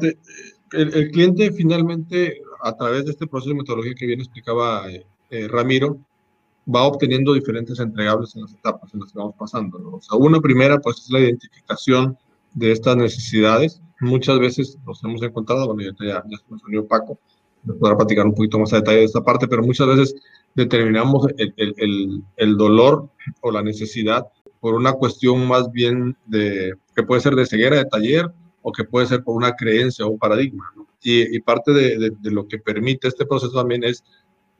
el, 0.73 1.11
cliente 1.11 1.51
finalmente 1.53 2.41
a 2.63 2.77
través 2.77 3.05
de 3.05 3.13
este 3.13 3.27
proceso 3.27 3.51
de 3.51 3.61
metodología 3.61 3.95
que 3.95 4.07
bien 4.07 4.21
explicaba 4.21 4.85
eh, 4.89 5.49
Ramiro, 5.49 5.99
va 6.73 6.85
obteniendo 6.85 7.33
diferentes 7.33 7.79
entregables 7.81 8.35
en 8.37 8.43
las 8.43 8.55
etapas 8.55 8.93
en 8.95 9.01
las 9.01 9.13
que 9.13 9.19
vamos 9.19 9.35
pasando. 9.39 10.01
una 10.19 10.41
primera, 10.41 10.79
pues, 10.79 10.99
es 10.99 11.11
la 11.11 11.21
identificación 11.21 12.17
de 12.55 12.73
estas 12.73 12.97
necesidades. 12.97 13.81
Muchas 14.01 14.39
veces 14.39 14.79
nos 14.87 15.03
hemos 15.05 15.23
encontrado, 15.23 15.67
bueno, 15.67 15.83
ya, 15.83 16.07
ya, 16.07 16.23
ya 16.27 16.39
nos 16.49 16.65
unió 16.65 16.87
Paco, 16.87 17.19
nos 17.65 17.77
podrá 17.77 17.97
platicar 17.97 18.27
un 18.27 18.35
poquito 18.35 18.59
más 18.59 18.73
a 18.73 18.77
detalle 18.77 18.99
de 18.99 19.05
esta 19.05 19.23
parte, 19.23 19.47
pero 19.47 19.63
muchas 19.63 19.87
veces 19.87 20.15
determinamos 20.55 21.27
el, 21.37 21.55
el, 21.57 21.75
el, 21.77 22.23
el 22.37 22.57
dolor 22.57 23.09
o 23.41 23.51
la 23.51 23.63
necesidad 23.63 24.27
por 24.61 24.75
una 24.75 24.93
cuestión 24.93 25.47
más 25.47 25.71
bien 25.73 26.17
de, 26.27 26.75
que 26.95 27.03
puede 27.03 27.21
ser 27.21 27.35
de 27.35 27.47
ceguera 27.47 27.77
de 27.77 27.87
taller 27.87 28.31
o 28.63 28.73
que 28.73 28.85
puede 28.85 29.07
ser 29.07 29.25
por 29.25 29.37
una 29.37 29.53
creencia 29.55 30.07
o 30.07 30.11
un 30.11 30.19
paradigma. 30.19 30.71
¿no? 30.77 30.87
Y, 31.03 31.37
y, 31.37 31.41
parte 31.41 31.73
de, 31.73 31.99
de, 31.99 32.13
de, 32.19 32.31
lo 32.31 32.47
que 32.47 32.59
permite 32.59 33.09
este 33.09 33.25
proceso 33.25 33.53
también 33.53 33.85
es 33.85 34.05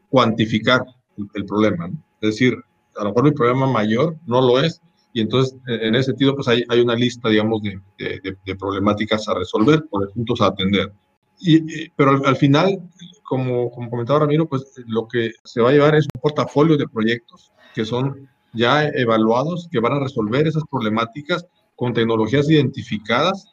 cuantificar 0.09 0.83
el, 1.19 1.29
el 1.35 1.45
problema. 1.45 1.89
¿no? 1.89 2.03
Es 2.21 2.31
decir, 2.31 2.57
a 2.97 3.05
lo 3.05 3.11
mejor 3.11 3.25
mi 3.25 3.33
problema 3.33 3.67
mayor 3.67 4.17
no 4.27 4.41
lo 4.41 4.61
es, 4.61 4.81
y 5.13 5.21
entonces 5.21 5.57
en 5.67 5.95
ese 5.95 6.07
sentido 6.11 6.35
pues 6.35 6.49
hay, 6.49 6.65
hay 6.69 6.81
una 6.81 6.95
lista, 6.95 7.29
digamos, 7.29 7.63
de, 7.63 7.81
de, 7.99 8.37
de, 8.45 8.57
problemáticas 8.57 9.29
a 9.29 9.35
resolver 9.35 9.85
o 9.91 10.01
de 10.01 10.07
puntos 10.09 10.41
a 10.41 10.47
atender. 10.47 10.93
Y, 11.41 11.57
y 11.57 11.89
pero 11.97 12.11
al, 12.11 12.27
al, 12.27 12.37
final, 12.37 12.79
como, 13.23 13.71
como 13.71 13.91
comentaba 13.91 14.21
Ramiro, 14.21 14.49
pues 14.49 14.65
lo 14.87 15.09
que 15.09 15.33
se 15.45 15.61
va 15.61 15.71
a 15.71 15.73
llevar 15.73 15.95
es 15.95 16.07
un 16.15 16.21
portafolio 16.21 16.77
de 16.77 16.89
proyectos 16.89 17.53
que 17.75 17.85
son 17.85 18.29
ya 18.53 18.87
evaluados, 18.89 19.69
que 19.71 19.81
van 19.81 19.95
a 19.95 20.01
resolver 20.01 20.47
esas 20.47 20.65
problemáticas 20.71 21.47
con 21.77 21.93
tecnologías 21.93 22.49
identificadas 22.51 23.53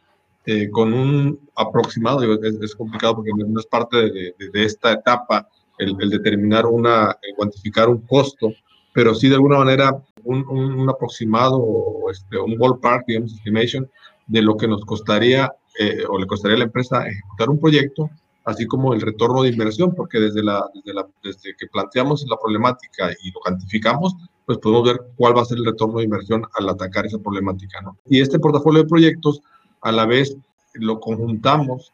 eh, 0.49 0.69
con 0.71 0.93
un 0.93 1.37
aproximado, 1.57 2.23
es, 2.23 2.55
es, 2.61 2.73
complicado 2.73 3.17
porque 3.17 3.31
no 3.35 3.59
es 3.59 3.65
parte 3.65 3.97
de, 3.97 4.33
de, 4.39 4.49
de 4.53 4.63
esta 4.63 4.93
etapa 4.93 5.45
el, 5.77 5.93
el, 5.99 6.09
determinar 6.09 6.65
una, 6.65 7.17
el 7.21 7.35
cuantificar 7.35 7.89
un 7.89 7.99
costo, 8.07 8.53
pero 8.93 9.13
sí 9.13 9.27
de 9.27 9.35
alguna 9.35 9.57
manera 9.57 10.01
un, 10.23 10.47
un, 10.47 10.79
un 10.79 10.89
aproximado 10.89 11.61
este, 12.09 12.37
un 12.37 12.57
ballpark, 12.57 13.05
digamos, 13.05 13.33
estimation 13.33 13.91
de 14.25 14.41
lo 14.41 14.55
que 14.55 14.69
nos 14.69 14.85
costaría 14.85 15.51
eh, 15.79 16.05
o 16.07 16.17
le 16.17 16.25
costaría 16.25 16.55
a 16.55 16.59
la 16.59 16.65
empresa 16.65 17.05
ejecutar 17.05 17.49
un 17.49 17.59
proyecto, 17.59 18.09
así 18.45 18.65
como 18.67 18.93
el 18.93 19.01
retorno 19.01 19.43
de 19.43 19.49
inversión, 19.49 19.93
porque 19.93 20.17
desde, 20.17 20.43
la, 20.43 20.65
desde, 20.73 20.93
la, 20.93 21.05
desde 21.21 21.57
que 21.57 21.67
planteamos 21.67 22.25
la 22.25 22.37
problemática 22.37 23.11
y 23.21 23.31
lo 23.31 23.41
cuantificamos, 23.41 24.15
pues 24.45 24.59
podemos 24.59 24.87
ver 24.87 25.01
cuál 25.17 25.35
va 25.35 25.41
a 25.41 25.45
ser 25.45 25.57
el 25.57 25.65
retorno 25.65 25.97
de 25.97 26.05
inversión 26.05 26.45
al 26.57 26.69
atacar 26.69 27.05
esa 27.05 27.19
problemática. 27.19 27.81
¿no? 27.81 27.97
Y 28.05 28.21
este 28.21 28.39
portafolio 28.39 28.83
de 28.83 28.87
proyectos 28.87 29.41
a 29.81 29.91
la 29.91 30.05
vez 30.05 30.37
lo 30.73 30.99
conjuntamos 30.99 31.91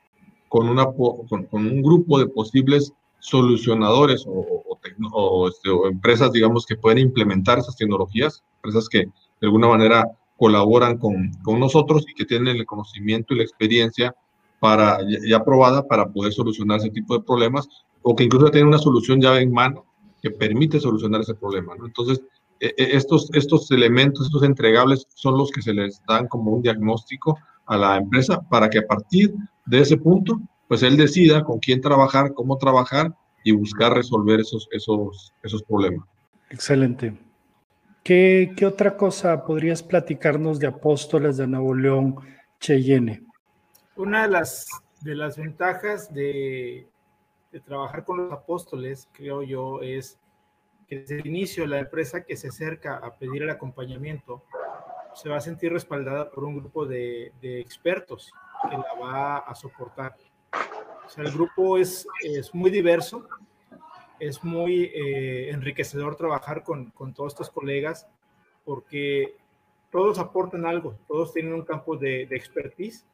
con, 0.49 0.69
un 0.69 1.81
grupo 1.81 2.19
de 2.19 2.27
posibles 2.27 2.93
solucionadores 3.19 4.25
o, 4.27 4.77
este, 5.47 5.69
o, 5.69 5.87
empresas, 5.87 6.31
digamos, 6.31 6.65
que 6.65 6.75
pueden 6.75 6.99
implementar 6.99 7.57
esas 7.57 7.75
tecnologías, 7.75 8.43
empresas 8.57 8.87
que 8.87 8.99
de 8.99 9.11
alguna 9.41 9.67
manera 9.67 10.05
colaboran 10.37 10.97
con, 10.97 11.31
nosotros 11.59 12.05
y 12.07 12.13
que 12.13 12.25
tienen 12.25 12.57
el 12.57 12.65
conocimiento 12.65 13.33
y 13.33 13.37
la 13.37 13.43
experiencia 13.43 14.15
para, 14.59 14.99
ya, 15.25 15.43
probada 15.43 15.87
para 15.87 16.07
poder 16.09 16.33
solucionar 16.33 16.79
ese 16.79 16.89
tipo 16.89 17.17
de 17.17 17.23
problemas 17.23 17.67
o 18.01 18.15
que 18.15 18.25
incluso 18.25 18.51
tienen 18.51 18.67
una 18.67 18.77
solución 18.77 19.21
ya 19.21 19.39
en 19.39 19.51
mano 19.51 19.85
que 20.21 20.29
permite 20.29 20.79
solucionar 20.79 21.21
ese 21.21 21.33
problema. 21.33 21.73
Entonces, 21.83 22.21
e, 22.59 22.73
e, 22.77 22.95
estos 22.95 23.71
elementos, 23.71 24.27
estos 24.27 24.43
entregables 24.43 25.07
son 25.15 25.37
los 25.37 25.49
que 25.51 25.61
se 25.61 25.73
les 25.73 26.01
dan 26.07 26.27
como 26.27 26.51
un 26.51 26.61
diagnóstico 26.61 27.37
a 27.65 27.77
la 27.77 27.97
empresa 27.97 28.41
para 28.49 28.69
que 28.69 28.79
a 28.79 28.87
partir 28.87 29.33
de 29.65 29.79
ese 29.79 29.97
punto, 29.97 30.39
pues 30.67 30.83
él 30.83 30.97
decida 30.97 31.43
con 31.43 31.59
quién 31.59 31.81
trabajar, 31.81 32.33
cómo 32.33 32.57
trabajar 32.57 33.13
y 33.43 33.51
buscar 33.51 33.93
resolver 33.93 34.39
esos, 34.39 34.67
esos, 34.71 35.33
esos 35.43 35.63
problemas. 35.63 36.07
Excelente. 36.49 37.17
¿Qué, 38.03 38.53
¿Qué, 38.55 38.65
otra 38.65 38.97
cosa 38.97 39.45
podrías 39.45 39.81
platicarnos 39.81 40.59
de 40.59 40.67
Apóstoles 40.67 41.37
de 41.37 41.47
Nuevo 41.47 41.73
León, 41.73 42.15
Cheyenne? 42.59 43.23
Una 43.95 44.23
de 44.23 44.29
las, 44.29 44.67
de 45.01 45.15
las 45.15 45.37
ventajas 45.37 46.13
de, 46.13 46.87
de 47.51 47.59
trabajar 47.61 48.03
con 48.03 48.17
los 48.17 48.31
apóstoles, 48.31 49.07
creo 49.13 49.43
yo, 49.43 49.81
es 49.81 50.19
que 50.87 50.99
desde 50.99 51.19
el 51.19 51.27
inicio 51.27 51.65
la 51.65 51.79
empresa 51.79 52.25
que 52.25 52.35
se 52.35 52.49
acerca 52.49 52.97
a 52.97 53.15
pedir 53.15 53.43
el 53.43 53.49
acompañamiento 53.49 54.43
se 55.15 55.29
va 55.29 55.37
a 55.37 55.41
sentir 55.41 55.71
respaldada 55.71 56.29
por 56.29 56.43
un 56.43 56.57
grupo 56.57 56.85
de, 56.85 57.31
expertos 57.41 58.31
que 58.69 58.77
la 58.77 58.93
va 59.01 59.37
a 59.37 59.55
soportar. 59.55 60.15
O 61.05 61.09
sea, 61.09 61.23
el 61.23 61.31
grupo 61.31 61.77
es, 61.77 62.07
es 62.23 62.53
muy 62.53 62.71
diverso, 62.71 63.27
es 64.19 64.43
muy 64.43 64.85
eh, 64.85 65.49
enriquecedor 65.49 66.15
trabajar 66.15 66.63
con, 66.63 66.91
con, 66.91 67.13
todos 67.13 67.33
estos 67.33 67.49
colegas 67.49 68.07
porque 68.63 69.35
todos 69.91 70.17
aportan 70.19 70.65
algo, 70.65 70.97
todos 71.07 71.33
tienen 71.33 71.53
un 71.53 71.63
campo 71.63 71.97
de, 71.97 72.25
de 72.25 72.35
expertise. 72.35 73.05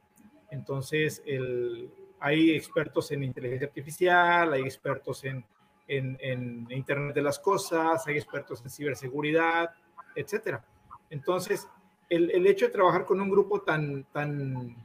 Entonces, 0.51 1.23
el, 1.25 1.89
hay 2.19 2.51
expertos 2.51 3.11
en 3.11 3.23
inteligencia 3.23 3.67
artificial, 3.67 4.53
hay 4.53 4.61
expertos 4.61 5.23
en 5.23 5.43
en, 5.89 6.67
Internet 6.69 7.15
de 7.15 7.21
las 7.21 7.39
Cosas, 7.39 8.05
hay 8.07 8.15
expertos 8.15 8.61
en 8.61 8.69
ciberseguridad, 8.69 9.71
etcétera. 10.15 10.63
Entonces, 11.09 11.67
el, 12.09 12.31
el, 12.31 12.47
hecho 12.47 12.65
de 12.65 12.71
trabajar 12.71 13.05
con 13.05 13.21
un 13.21 13.29
grupo 13.29 13.61
tan, 13.61 14.03
tan, 14.05 14.75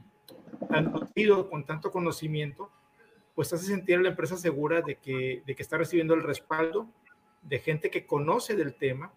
tan 0.69 0.91
nutrido, 0.91 1.49
con 1.49 1.65
tanto 1.65 1.91
conocimiento, 1.91 2.71
pues 3.33 3.51
hace 3.53 3.65
sentir 3.65 3.97
a 3.97 4.01
la 4.01 4.09
empresa 4.09 4.37
segura 4.37 4.81
de 4.81 4.95
que, 4.95 5.43
de 5.45 5.55
que 5.55 5.61
está 5.61 5.77
recibiendo 5.77 6.13
el 6.13 6.23
respaldo 6.23 6.87
de 7.41 7.59
gente 7.59 7.89
que 7.89 8.05
conoce 8.05 8.55
del 8.55 8.75
tema 8.75 9.11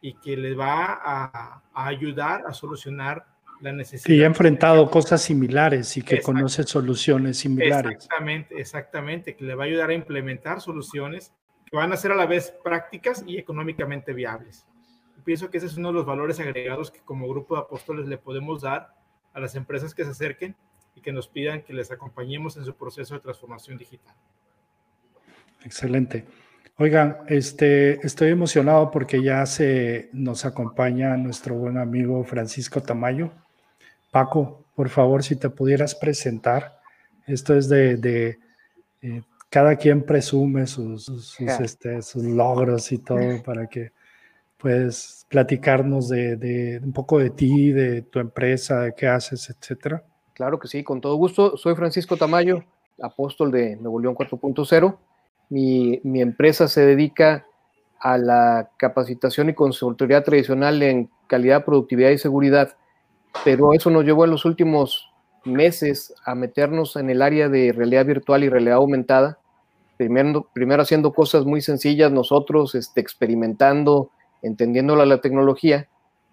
y 0.00 0.14
que 0.14 0.36
le 0.36 0.54
va 0.54 0.94
a, 0.94 1.62
a 1.72 1.86
ayudar 1.86 2.44
a 2.46 2.54
solucionar 2.54 3.26
la 3.60 3.72
necesidad. 3.72 4.06
Que 4.06 4.16
ya 4.16 4.24
ha 4.24 4.28
enfrentado 4.28 4.90
cosas 4.90 5.22
similares 5.22 5.96
y 5.96 6.02
que 6.02 6.22
conoce 6.22 6.62
soluciones 6.62 7.38
similares. 7.38 7.92
Exactamente, 7.92 8.60
exactamente, 8.60 9.36
que 9.36 9.44
le 9.44 9.54
va 9.54 9.64
a 9.64 9.66
ayudar 9.66 9.90
a 9.90 9.94
implementar 9.94 10.60
soluciones 10.60 11.32
que 11.70 11.76
van 11.76 11.92
a 11.92 11.96
ser 11.96 12.12
a 12.12 12.16
la 12.16 12.26
vez 12.26 12.52
prácticas 12.64 13.22
y 13.26 13.38
económicamente 13.38 14.12
viables. 14.12 14.66
Pienso 15.20 15.50
que 15.50 15.58
ese 15.58 15.66
es 15.66 15.76
uno 15.76 15.88
de 15.88 15.94
los 15.94 16.06
valores 16.06 16.38
agregados 16.40 16.90
que 16.90 17.00
como 17.00 17.28
grupo 17.28 17.54
de 17.54 17.62
apóstoles 17.62 18.06
le 18.06 18.18
podemos 18.18 18.62
dar 18.62 18.94
a 19.32 19.40
las 19.40 19.54
empresas 19.54 19.94
que 19.94 20.04
se 20.04 20.10
acerquen 20.10 20.56
y 20.94 21.00
que 21.00 21.12
nos 21.12 21.28
pidan 21.28 21.62
que 21.62 21.72
les 21.72 21.90
acompañemos 21.90 22.56
en 22.56 22.64
su 22.64 22.74
proceso 22.74 23.14
de 23.14 23.20
transformación 23.20 23.76
digital. 23.76 24.14
Excelente. 25.64 26.24
Oigan, 26.76 27.18
este, 27.28 28.04
estoy 28.06 28.30
emocionado 28.30 28.90
porque 28.90 29.22
ya 29.22 29.44
se 29.44 30.08
nos 30.12 30.46
acompaña 30.46 31.16
nuestro 31.16 31.54
buen 31.54 31.76
amigo 31.76 32.24
Francisco 32.24 32.80
Tamayo. 32.80 33.30
Paco, 34.10 34.64
por 34.74 34.88
favor, 34.88 35.22
si 35.22 35.36
te 35.36 35.50
pudieras 35.50 35.94
presentar. 35.94 36.80
Esto 37.26 37.54
es 37.54 37.68
de, 37.68 38.38
eh, 39.02 39.22
cada 39.50 39.76
quien 39.76 40.02
presume 40.04 40.66
sus, 40.66 41.38
este, 41.40 42.00
sus, 42.00 42.24
logros 42.24 42.90
y 42.92 42.98
todo 42.98 43.42
para 43.42 43.66
que 43.66 43.92
puedas 44.60 45.26
platicarnos 45.28 46.08
de, 46.08 46.80
un 46.82 46.92
poco 46.92 47.18
de 47.18 47.30
ti, 47.30 47.72
de 47.72 48.02
tu 48.02 48.18
empresa, 48.18 48.80
de 48.80 48.94
qué 48.94 49.06
haces, 49.06 49.50
etcétera. 49.50 50.04
Claro 50.34 50.58
que 50.58 50.68
sí, 50.68 50.84
con 50.84 51.00
todo 51.00 51.14
gusto. 51.16 51.56
Soy 51.56 51.74
Francisco 51.74 52.16
Tamayo, 52.16 52.64
apóstol 53.00 53.50
de 53.50 53.76
Nuevo 53.76 54.00
León 54.00 54.14
4.0. 54.14 54.96
Mi, 55.48 56.00
mi 56.04 56.20
empresa 56.20 56.68
se 56.68 56.84
dedica 56.84 57.46
a 57.98 58.16
la 58.18 58.70
capacitación 58.76 59.48
y 59.50 59.54
consultoría 59.54 60.22
tradicional 60.22 60.82
en 60.82 61.10
calidad, 61.26 61.64
productividad 61.64 62.10
y 62.10 62.18
seguridad 62.18 62.76
pero 63.44 63.72
eso 63.72 63.90
nos 63.90 64.04
llevó 64.04 64.24
en 64.24 64.30
los 64.30 64.44
últimos 64.44 65.10
meses 65.44 66.14
a 66.24 66.34
meternos 66.34 66.96
en 66.96 67.10
el 67.10 67.22
área 67.22 67.48
de 67.48 67.72
realidad 67.72 68.04
virtual 68.04 68.44
y 68.44 68.48
realidad 68.48 68.76
aumentada. 68.76 69.38
Primero, 69.96 70.48
primero 70.52 70.82
haciendo 70.82 71.12
cosas 71.12 71.44
muy 71.44 71.60
sencillas 71.60 72.10
nosotros, 72.12 72.74
este, 72.74 73.00
experimentando, 73.00 74.10
entendiendo 74.42 74.96
la, 74.96 75.20
tecnología. 75.20 75.88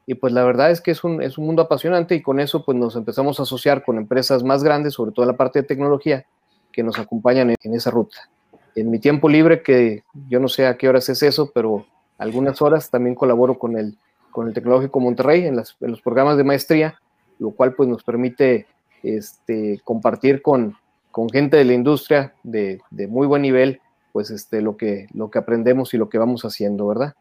Y 0.05 0.15
pues 0.15 0.33
la 0.33 0.43
verdad 0.43 0.71
es 0.71 0.81
que 0.81 0.91
es 0.91 1.03
un, 1.03 1.21
es 1.21 1.37
un 1.37 1.45
mundo 1.45 1.61
apasionante 1.61 2.15
y 2.15 2.21
con 2.21 2.39
eso 2.39 2.63
pues 2.63 2.77
nos 2.77 2.95
empezamos 2.95 3.39
a 3.39 3.43
asociar 3.43 3.83
con 3.83 3.97
empresas 3.97 4.43
más 4.43 4.63
grandes, 4.63 4.93
sobre 4.93 5.11
todo 5.11 5.23
en 5.23 5.31
la 5.31 5.37
parte 5.37 5.61
de 5.61 5.67
tecnología, 5.67 6.25
que 6.71 6.83
nos 6.83 6.97
acompañan 6.97 7.55
en, 7.61 7.73
esa 7.73 7.91
ruta. 7.91 8.29
En 8.75 8.89
mi 8.89 8.99
tiempo 8.99 9.27
libre, 9.27 9.63
que 9.63 10.03
yo 10.29 10.39
no 10.39 10.47
sé 10.47 10.65
a 10.67 10.77
qué 10.77 10.87
horas 10.87 11.09
es 11.09 11.23
eso, 11.23 11.51
pero 11.53 11.85
algunas 12.17 12.61
horas 12.61 12.89
también 12.89 13.15
colaboro 13.15 13.57
con 13.59 13.77
el 13.77 13.97
con 14.37 14.47
el 14.47 14.53
Tecnológico 14.53 14.99
Monterrey 14.99 15.47
en, 15.47 15.55
los 15.55 16.01
programas 16.03 16.37
de 16.37 16.43
maestría, 16.43 17.01
lo 17.39 17.49
cual 17.49 17.73
pues 17.73 17.89
nos 17.89 18.03
permite 18.03 18.67
este, 19.01 19.81
compartir 19.83 20.43
con, 20.43 20.75
con 21.09 21.27
gente 21.27 21.57
de 21.57 21.65
la 21.65 21.73
industria 21.73 22.35
de, 22.43 22.79
de, 22.91 23.07
muy 23.07 23.25
buen 23.25 23.41
nivel, 23.41 23.81
pues 24.11 24.29
este, 24.29 24.61
lo, 24.61 24.77
que, 24.77 25.07
lo 25.11 25.31
que 25.31 25.39
aprendemos 25.39 25.95
y 25.95 25.97
lo 25.97 26.07
que 26.07 26.19
vamos 26.19 26.45
haciendo, 26.45 26.85
¿verdad? 26.85 27.15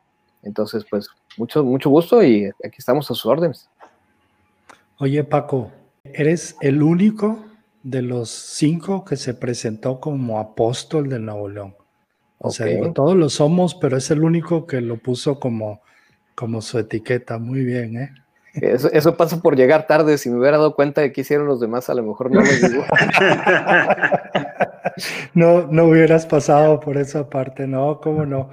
Entonces, 0.46 0.86
pues 0.88 1.08
mucho, 1.36 1.64
mucho 1.64 1.90
gusto 1.90 2.22
y 2.22 2.46
aquí 2.64 2.76
estamos 2.78 3.10
a 3.10 3.14
sus 3.14 3.26
órdenes. 3.26 3.68
Oye, 4.98 5.22
Paco, 5.24 5.70
eres 6.04 6.56
el 6.60 6.82
único 6.82 7.44
de 7.82 8.02
los 8.02 8.30
cinco 8.30 9.04
que 9.04 9.16
se 9.16 9.34
presentó 9.34 10.00
como 10.00 10.38
apóstol 10.38 11.08
de 11.08 11.18
Nuevo 11.18 11.48
León. 11.48 11.76
O 12.38 12.50
sea, 12.50 12.66
todos 12.92 13.16
lo 13.16 13.28
somos, 13.28 13.74
pero 13.74 13.96
es 13.96 14.10
el 14.10 14.22
único 14.22 14.66
que 14.66 14.80
lo 14.80 14.98
puso 14.98 15.40
como 15.40 15.80
como 16.36 16.60
su 16.60 16.78
etiqueta, 16.78 17.38
muy 17.38 17.64
bien, 17.64 17.96
¿eh? 17.96 18.14
Eso, 18.60 19.16
pasa 19.16 19.40
por 19.40 19.56
llegar 19.56 19.86
tarde. 19.86 20.18
Si 20.18 20.30
me 20.30 20.38
hubiera 20.38 20.56
dado 20.56 20.74
cuenta 20.74 21.00
de 21.00 21.12
qué 21.12 21.20
hicieron 21.20 21.46
los 21.46 21.60
demás, 21.60 21.90
a 21.90 21.94
lo 21.94 22.02
mejor 22.02 22.30
no 22.30 22.40
lo 22.40 22.46
digo. 22.46 22.84
no, 25.34 25.66
no 25.66 25.84
hubieras 25.84 26.26
pasado 26.26 26.80
por 26.80 26.96
esa 26.96 27.28
parte, 27.28 27.66
no, 27.66 28.00
cómo 28.00 28.24
no. 28.24 28.50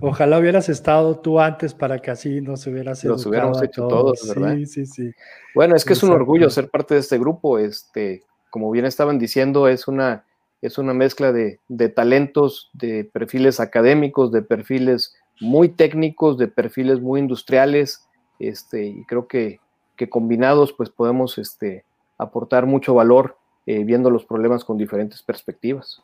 Ojalá 0.00 0.38
hubieras 0.38 0.68
estado 0.68 1.18
tú 1.18 1.40
antes 1.40 1.74
para 1.74 2.00
que 2.00 2.10
así 2.10 2.40
nos 2.40 2.66
hubieras 2.66 3.04
Los 3.04 3.26
hubiéramos 3.26 3.62
hecho 3.62 3.86
todos, 3.86 4.26
¿verdad? 4.28 4.56
Sí, 4.56 4.66
sí, 4.66 4.86
sí. 4.86 5.10
Bueno, 5.54 5.76
es 5.76 5.84
que 5.84 5.92
es 5.92 6.02
un 6.02 6.10
orgullo 6.10 6.50
ser 6.50 6.68
parte 6.68 6.94
de 6.94 7.00
este 7.00 7.18
grupo. 7.18 7.58
Este, 7.58 8.24
como 8.50 8.70
bien 8.70 8.86
estaban 8.86 9.18
diciendo, 9.18 9.68
es 9.68 9.86
una, 9.86 10.24
es 10.62 10.78
una 10.78 10.94
mezcla 10.94 11.32
de, 11.32 11.60
de 11.68 11.88
talentos, 11.88 12.70
de 12.72 13.04
perfiles 13.04 13.60
académicos, 13.60 14.32
de 14.32 14.42
perfiles 14.42 15.14
muy 15.40 15.68
técnicos, 15.68 16.38
de 16.38 16.48
perfiles 16.48 17.00
muy 17.00 17.20
industriales, 17.20 18.04
este, 18.38 18.84
y 18.84 19.04
creo 19.04 19.26
que, 19.26 19.60
que 19.96 20.08
combinados 20.08 20.72
pues 20.72 20.90
podemos 20.90 21.38
este, 21.38 21.84
aportar 22.18 22.66
mucho 22.66 22.94
valor 22.94 23.36
eh, 23.66 23.84
viendo 23.84 24.10
los 24.10 24.24
problemas 24.24 24.64
con 24.64 24.76
diferentes 24.76 25.22
perspectivas. 25.22 26.02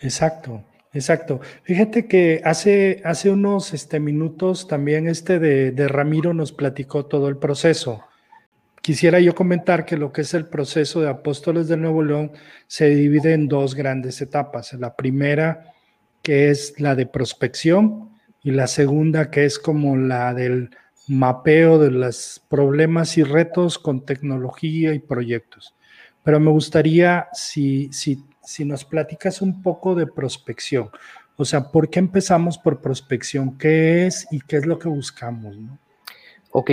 Exacto, 0.00 0.62
exacto. 0.92 1.40
Fíjate 1.62 2.06
que 2.06 2.42
hace, 2.44 3.00
hace 3.04 3.30
unos 3.30 3.72
este, 3.72 4.00
minutos 4.00 4.68
también 4.68 5.08
este 5.08 5.38
de, 5.38 5.88
Ramiro 5.88 6.34
nos 6.34 6.52
platicó 6.52 7.06
todo 7.06 7.28
el 7.28 7.36
proceso. 7.36 8.04
Quisiera 8.80 9.20
yo 9.20 9.34
comentar 9.34 9.84
que 9.84 9.96
lo 9.96 10.12
que 10.12 10.22
es 10.22 10.34
el 10.34 10.46
proceso 10.46 11.00
de 11.00 11.08
Apóstoles 11.08 11.68
de 11.68 11.76
Nuevo 11.76 12.02
León 12.02 12.32
se 12.66 12.88
divide 12.88 13.32
en 13.32 13.46
dos 13.46 13.76
grandes 13.76 14.20
etapas. 14.20 14.72
La 14.72 14.96
primera, 14.96 15.72
que 16.20 16.50
es 16.50 16.80
la 16.80 16.96
de 16.96 17.06
prospección, 17.06 18.10
y 18.42 18.50
la 18.50 18.66
segunda 18.66 19.30
que 19.30 19.44
es 19.44 19.58
como 19.58 19.96
la 19.96 20.34
del 20.34 20.70
mapeo 21.08 21.78
de 21.78 21.90
los 21.90 22.42
problemas 22.48 23.18
y 23.18 23.22
retos 23.22 23.78
con 23.78 24.04
tecnología 24.04 24.94
y 24.94 24.98
proyectos. 24.98 25.74
Pero 26.22 26.38
me 26.38 26.50
gustaría 26.50 27.28
si, 27.32 27.92
si, 27.92 28.24
si 28.42 28.64
nos 28.64 28.84
platicas 28.84 29.42
un 29.42 29.62
poco 29.62 29.94
de 29.94 30.06
prospección. 30.06 30.90
O 31.36 31.44
sea, 31.44 31.70
¿por 31.70 31.90
qué 31.90 31.98
empezamos 31.98 32.58
por 32.58 32.80
prospección? 32.80 33.58
¿Qué 33.58 34.06
es 34.06 34.28
y 34.30 34.40
qué 34.40 34.58
es 34.58 34.66
lo 34.66 34.78
que 34.78 34.88
buscamos? 34.88 35.56
¿no? 35.56 35.78
Ok, 36.50 36.70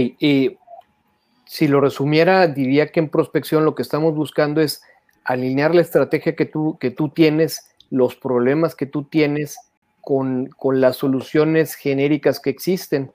si 1.45 1.67
lo 1.67 1.81
resumiera, 1.81 2.47
diría 2.47 2.91
que 2.91 2.99
en 2.99 3.09
prospección 3.09 3.65
lo 3.65 3.73
que 3.73 3.81
estamos 3.81 4.13
buscando 4.13 4.61
es 4.61 4.83
alinear 5.23 5.73
la 5.73 5.81
estrategia 5.81 6.35
que 6.35 6.45
tú, 6.45 6.77
que 6.79 6.91
tú 6.91 7.09
tienes 7.09 7.69
los 7.89 8.15
problemas 8.15 8.75
que 8.75 8.85
tú 8.85 9.03
tienes 9.03 9.57
con, 10.01 10.47
con 10.47 10.79
las 10.79 10.97
soluciones 10.97 11.75
genéricas 11.75 12.39
que 12.39 12.49
existen. 12.49 13.11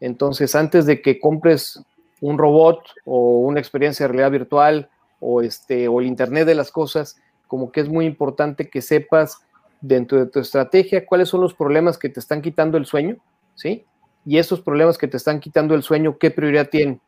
Entonces, 0.00 0.54
antes 0.54 0.86
de 0.86 1.02
que 1.02 1.20
compres 1.20 1.82
un 2.20 2.38
robot 2.38 2.80
o 3.04 3.38
una 3.40 3.60
experiencia 3.60 4.04
de 4.04 4.08
realidad 4.08 4.30
virtual 4.30 4.90
o, 5.20 5.42
este, 5.42 5.88
o 5.88 6.00
el 6.00 6.06
Internet 6.06 6.46
de 6.46 6.54
las 6.54 6.70
cosas, 6.70 7.20
como 7.46 7.70
que 7.70 7.80
es 7.80 7.88
muy 7.88 8.06
importante 8.06 8.68
que 8.68 8.82
sepas 8.82 9.38
dentro 9.80 10.18
de 10.18 10.26
tu 10.26 10.40
estrategia 10.40 11.06
cuáles 11.06 11.28
son 11.28 11.40
los 11.40 11.54
problemas 11.54 11.98
que 11.98 12.08
te 12.08 12.20
están 12.20 12.42
quitando 12.42 12.76
el 12.78 12.86
sueño, 12.86 13.16
¿sí? 13.54 13.84
Y 14.24 14.38
esos 14.38 14.60
problemas 14.60 14.98
que 14.98 15.08
te 15.08 15.16
están 15.16 15.40
quitando 15.40 15.74
el 15.74 15.82
sueño, 15.82 16.18
¿qué 16.18 16.30
prioridad 16.30 16.68
tienen? 16.68 17.00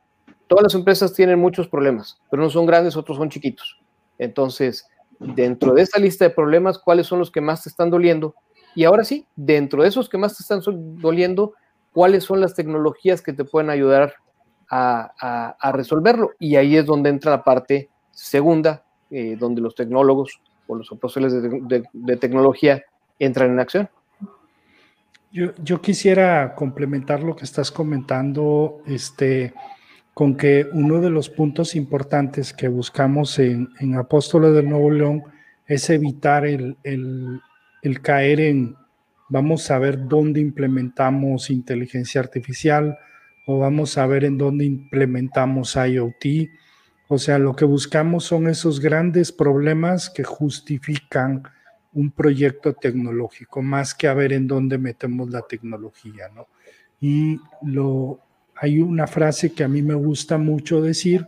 Todas 0.46 0.64
las 0.64 0.74
empresas 0.74 1.12
tienen 1.12 1.38
muchos 1.38 1.68
problemas, 1.68 2.20
pero 2.30 2.42
no 2.42 2.50
son 2.50 2.66
grandes, 2.66 2.96
otros 2.96 3.18
son 3.18 3.30
chiquitos. 3.30 3.80
Entonces, 4.18 4.86
dentro 5.18 5.74
de 5.74 5.82
esa 5.82 5.98
lista 5.98 6.24
de 6.24 6.30
problemas, 6.30 6.78
¿cuáles 6.78 7.06
son 7.06 7.18
los 7.18 7.30
que 7.30 7.40
más 7.40 7.62
te 7.62 7.68
están 7.68 7.90
doliendo? 7.90 8.34
Y 8.74 8.84
ahora 8.84 9.04
sí, 9.04 9.26
dentro 9.36 9.82
de 9.82 9.88
esos 9.88 10.08
que 10.08 10.18
más 10.18 10.36
te 10.36 10.42
están 10.42 10.60
doliendo, 10.98 11.54
¿cuáles 11.92 12.24
son 12.24 12.40
las 12.40 12.54
tecnologías 12.54 13.22
que 13.22 13.32
te 13.32 13.44
pueden 13.44 13.70
ayudar 13.70 14.14
a, 14.70 15.72
resolverlo? 15.72 16.32
Y 16.38 16.56
ahí 16.56 16.76
es 16.76 16.86
donde 16.86 17.10
entra 17.10 17.30
la 17.30 17.44
parte 17.44 17.90
segunda, 18.10 18.84
eh, 19.10 19.36
donde 19.38 19.60
los 19.60 19.74
tecnólogos 19.74 20.40
o 20.66 20.74
los 20.74 20.88
profesores 20.88 21.32
de, 21.32 22.16
tecnología 22.16 22.82
entran 23.18 23.50
en 23.52 23.60
acción. 23.60 23.90
Yo, 25.30 25.80
quisiera 25.80 26.54
complementar 26.54 27.22
lo 27.22 27.34
que 27.34 27.44
estás 27.44 27.70
comentando, 27.72 28.82
este, 28.86 29.54
con 30.12 30.36
que 30.36 30.68
uno 30.72 31.00
de 31.00 31.08
los 31.08 31.30
puntos 31.30 31.74
importantes 31.74 32.52
que 32.52 32.68
buscamos 32.68 33.38
en, 33.38 33.68
Apóstoles 33.96 34.52
del 34.52 34.68
Nuevo 34.68 34.90
León 34.90 35.22
es 35.66 35.88
evitar 35.88 36.44
el, 36.44 36.76
caer 38.02 38.40
en, 38.40 38.76
vamos 39.32 39.70
a 39.70 39.78
ver 39.78 40.06
dónde 40.08 40.40
implementamos 40.40 41.48
inteligencia 41.48 42.20
artificial 42.20 42.98
o 43.46 43.58
vamos 43.60 43.96
a 43.96 44.06
ver 44.06 44.24
en 44.24 44.36
dónde 44.36 44.66
implementamos 44.66 45.74
IoT. 45.74 46.50
O 47.08 47.16
sea, 47.16 47.38
lo 47.38 47.56
que 47.56 47.64
buscamos 47.64 48.24
son 48.24 48.46
esos 48.46 48.78
grandes 48.78 49.32
problemas 49.32 50.10
que 50.10 50.22
justifican 50.22 51.44
un 51.94 52.10
proyecto 52.10 52.74
tecnológico, 52.74 53.62
más 53.62 53.94
que 53.94 54.06
a 54.06 54.12
ver 54.12 54.34
en 54.34 54.46
dónde 54.46 54.76
metemos 54.76 55.30
la 55.30 55.40
tecnología, 55.40 56.28
¿no? 56.34 56.48
Y 57.00 57.40
lo, 57.62 58.20
hay 58.54 58.80
una 58.80 59.06
frase 59.06 59.52
que 59.52 59.64
a 59.64 59.68
mí 59.68 59.80
me 59.80 59.94
gusta 59.94 60.36
mucho 60.36 60.82
decir, 60.82 61.26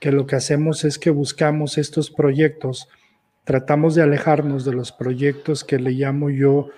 que 0.00 0.10
lo 0.10 0.26
que 0.26 0.36
hacemos 0.36 0.84
es 0.84 0.98
que 0.98 1.10
buscamos 1.10 1.76
estos 1.76 2.10
proyectos, 2.10 2.88
tratamos 3.44 3.94
de 3.94 4.02
alejarnos 4.02 4.64
de 4.64 4.72
los 4.72 4.90
proyectos 4.90 5.64
que 5.64 5.78
le 5.78 5.90
llamo 5.90 6.30
yo 6.30 6.70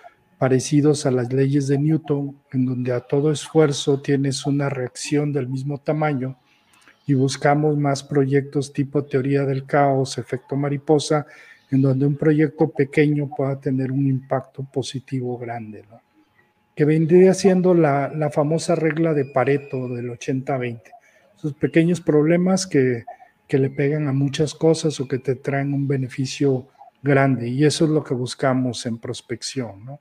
parecidos 0.44 1.06
a 1.06 1.10
las 1.10 1.32
leyes 1.32 1.68
de 1.68 1.78
Newton, 1.78 2.36
en 2.52 2.66
donde 2.66 2.92
a 2.92 3.00
todo 3.00 3.32
esfuerzo 3.32 4.02
tienes 4.02 4.44
una 4.44 4.68
reacción 4.68 5.32
del 5.32 5.48
mismo 5.48 5.78
tamaño, 5.78 6.36
y 7.06 7.14
buscamos 7.14 7.78
más 7.78 8.02
proyectos 8.02 8.70
tipo 8.70 9.06
teoría 9.06 9.46
del 9.46 9.64
caos, 9.64 10.18
efecto 10.18 10.54
mariposa, 10.54 11.24
en 11.70 11.80
donde 11.80 12.04
un 12.04 12.16
proyecto 12.16 12.68
pequeño 12.68 13.30
pueda 13.34 13.58
tener 13.58 13.90
un 13.90 14.06
impacto 14.06 14.62
positivo 14.70 15.38
grande. 15.38 15.82
¿no? 15.90 15.98
que 16.74 16.84
vendría 16.84 17.32
siendo 17.32 17.72
la, 17.72 18.12
famosa 18.30 18.74
regla 18.74 19.14
de 19.14 19.24
Pareto 19.24 19.88
del 19.88 20.10
80-20. 20.10 20.82
Esos 21.38 21.54
pequeños 21.54 22.02
problemas 22.02 22.66
que, 22.66 23.04
que 23.48 23.56
le 23.56 23.70
pegan 23.70 24.08
a 24.08 24.12
muchas 24.12 24.52
cosas 24.52 25.00
o 25.00 25.08
que 25.08 25.18
te 25.18 25.36
traen 25.36 25.72
un 25.72 25.88
beneficio 25.88 26.68
grande. 27.02 27.48
Y 27.48 27.64
eso 27.64 27.86
es 27.86 27.90
lo 27.92 28.04
que 28.04 28.12
buscamos 28.12 28.84
en 28.84 28.98
prospección, 28.98 29.86
¿no? 29.86 30.00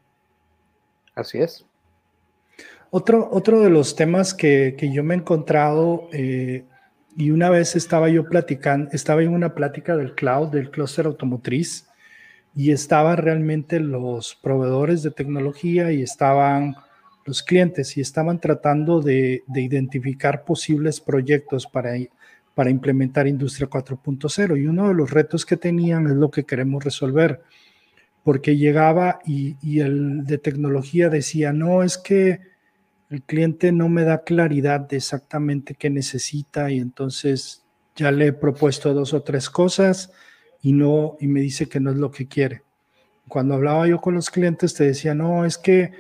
Así 1.16 1.40
es. 1.40 1.66
Otro, 2.90 3.30
otro 3.32 3.62
de 3.62 3.70
los 3.70 3.96
temas 3.96 4.34
que, 4.34 4.76
que 4.78 4.92
yo 4.92 5.04
me 5.04 5.16
he 5.16 5.18
encontrado, 5.18 6.10
eh, 6.12 6.66
y 7.16 7.32
una 7.32 7.50
vez 7.50 7.76
estaba 7.76 8.10
yo 8.10 8.28
platicando, 8.30 8.92
estaba 8.92 9.24
en 9.24 9.34
una 9.34 9.56
plática 9.56 9.96
del 9.96 10.14
cloud, 10.14 10.50
del 10.50 10.70
clúster 10.70 11.06
automotriz, 11.06 11.88
y 12.56 12.72
estaban 12.72 13.18
realmente 13.18 13.80
los 13.80 14.36
proveedores 14.36 15.02
de 15.02 15.12
tecnología 15.12 15.92
y 15.92 16.04
estaban 16.04 16.76
los 17.26 17.42
clientes 17.42 17.98
y 17.98 18.02
estaban 18.02 18.40
tratando 18.40 19.02
de, 19.02 19.44
identificar 19.56 20.44
posibles 20.44 21.00
proyectos 21.00 21.66
para, 21.66 21.94
para 22.54 22.70
implementar 22.70 23.28
Industria 23.28 23.70
4.0 23.70 24.62
y 24.62 24.68
uno 24.68 24.90
de 24.90 24.94
los 24.94 25.10
retos 25.12 25.46
que 25.46 25.58
tenían 25.58 26.08
es 26.08 26.14
lo 26.14 26.30
que 26.30 26.44
queremos 26.44 26.84
resolver 26.84 27.42
porque 28.24 28.58
llegaba 28.58 29.20
y, 29.26 29.80
el 29.80 30.26
de 30.26 30.38
tecnología 30.38 31.10
decía, 31.10 31.52
no, 31.52 31.84
es 31.84 31.98
que 31.98 32.40
el 33.10 33.22
cliente 33.22 33.72
no 33.72 33.90
me 33.90 34.04
da 34.04 34.24
claridad 34.24 34.80
de 34.80 34.98
exactamente 34.98 35.76
qué 35.76 35.90
necesita 35.90 36.72
y 36.72 36.80
entonces 36.80 37.64
ya 37.96 38.12
le 38.12 38.28
he 38.28 38.34
propuesto 38.34 38.94
dos 38.94 39.14
o 39.14 39.22
tres 39.22 39.50
cosas 39.50 40.12
y 40.62 40.72
no 40.74 41.18
y 41.20 41.28
me 41.28 41.42
dice 41.42 41.68
que 41.68 41.80
no 41.80 41.92
es 41.92 41.98
lo 41.98 42.12
que 42.12 42.28
quiere. 42.28 42.64
Cuando 43.28 43.54
hablaba 43.56 43.88
yo 43.88 44.00
con 44.00 44.16
los 44.16 44.30
clientes 44.30 44.74
te 44.74 44.86
decía, 44.86 45.14
no, 45.14 45.46
es 45.46 45.58
que 45.58 45.92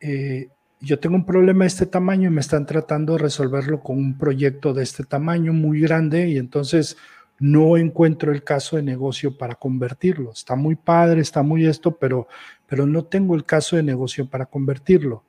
eh, 0.00 0.48
yo 0.80 0.98
tengo 0.98 1.16
un 1.16 1.26
problema 1.26 1.64
de 1.64 1.68
este 1.68 1.86
tamaño 1.86 2.28
y 2.28 2.32
me 2.32 2.40
están 2.40 2.64
tratando 2.64 3.14
de 3.14 3.18
resolverlo 3.18 3.82
con 3.82 3.98
un 3.98 4.16
proyecto 4.16 4.72
de 4.72 4.84
este 4.84 5.04
tamaño 5.04 5.52
muy 5.52 5.80
grande 5.80 6.28
y 6.28 6.38
entonces 6.38 6.96
no 7.38 7.76
encuentro 7.76 8.32
el 8.32 8.42
caso 8.42 8.76
de 8.76 8.82
negocio 8.82 9.36
para 9.36 9.54
convertirlo. 9.54 10.32
Está 10.32 10.56
muy 10.56 10.74
padre, 10.74 11.20
está 11.20 11.42
muy 11.42 11.66
esto, 11.66 11.92
pero, 11.92 12.28
pero 12.66 12.86
no 12.86 13.04
tengo 13.04 13.34
el 13.34 13.44
caso 13.44 13.76
de 13.76 13.82
negocio 13.82 14.28
para 14.28 14.46
convertirlo. 14.46 15.22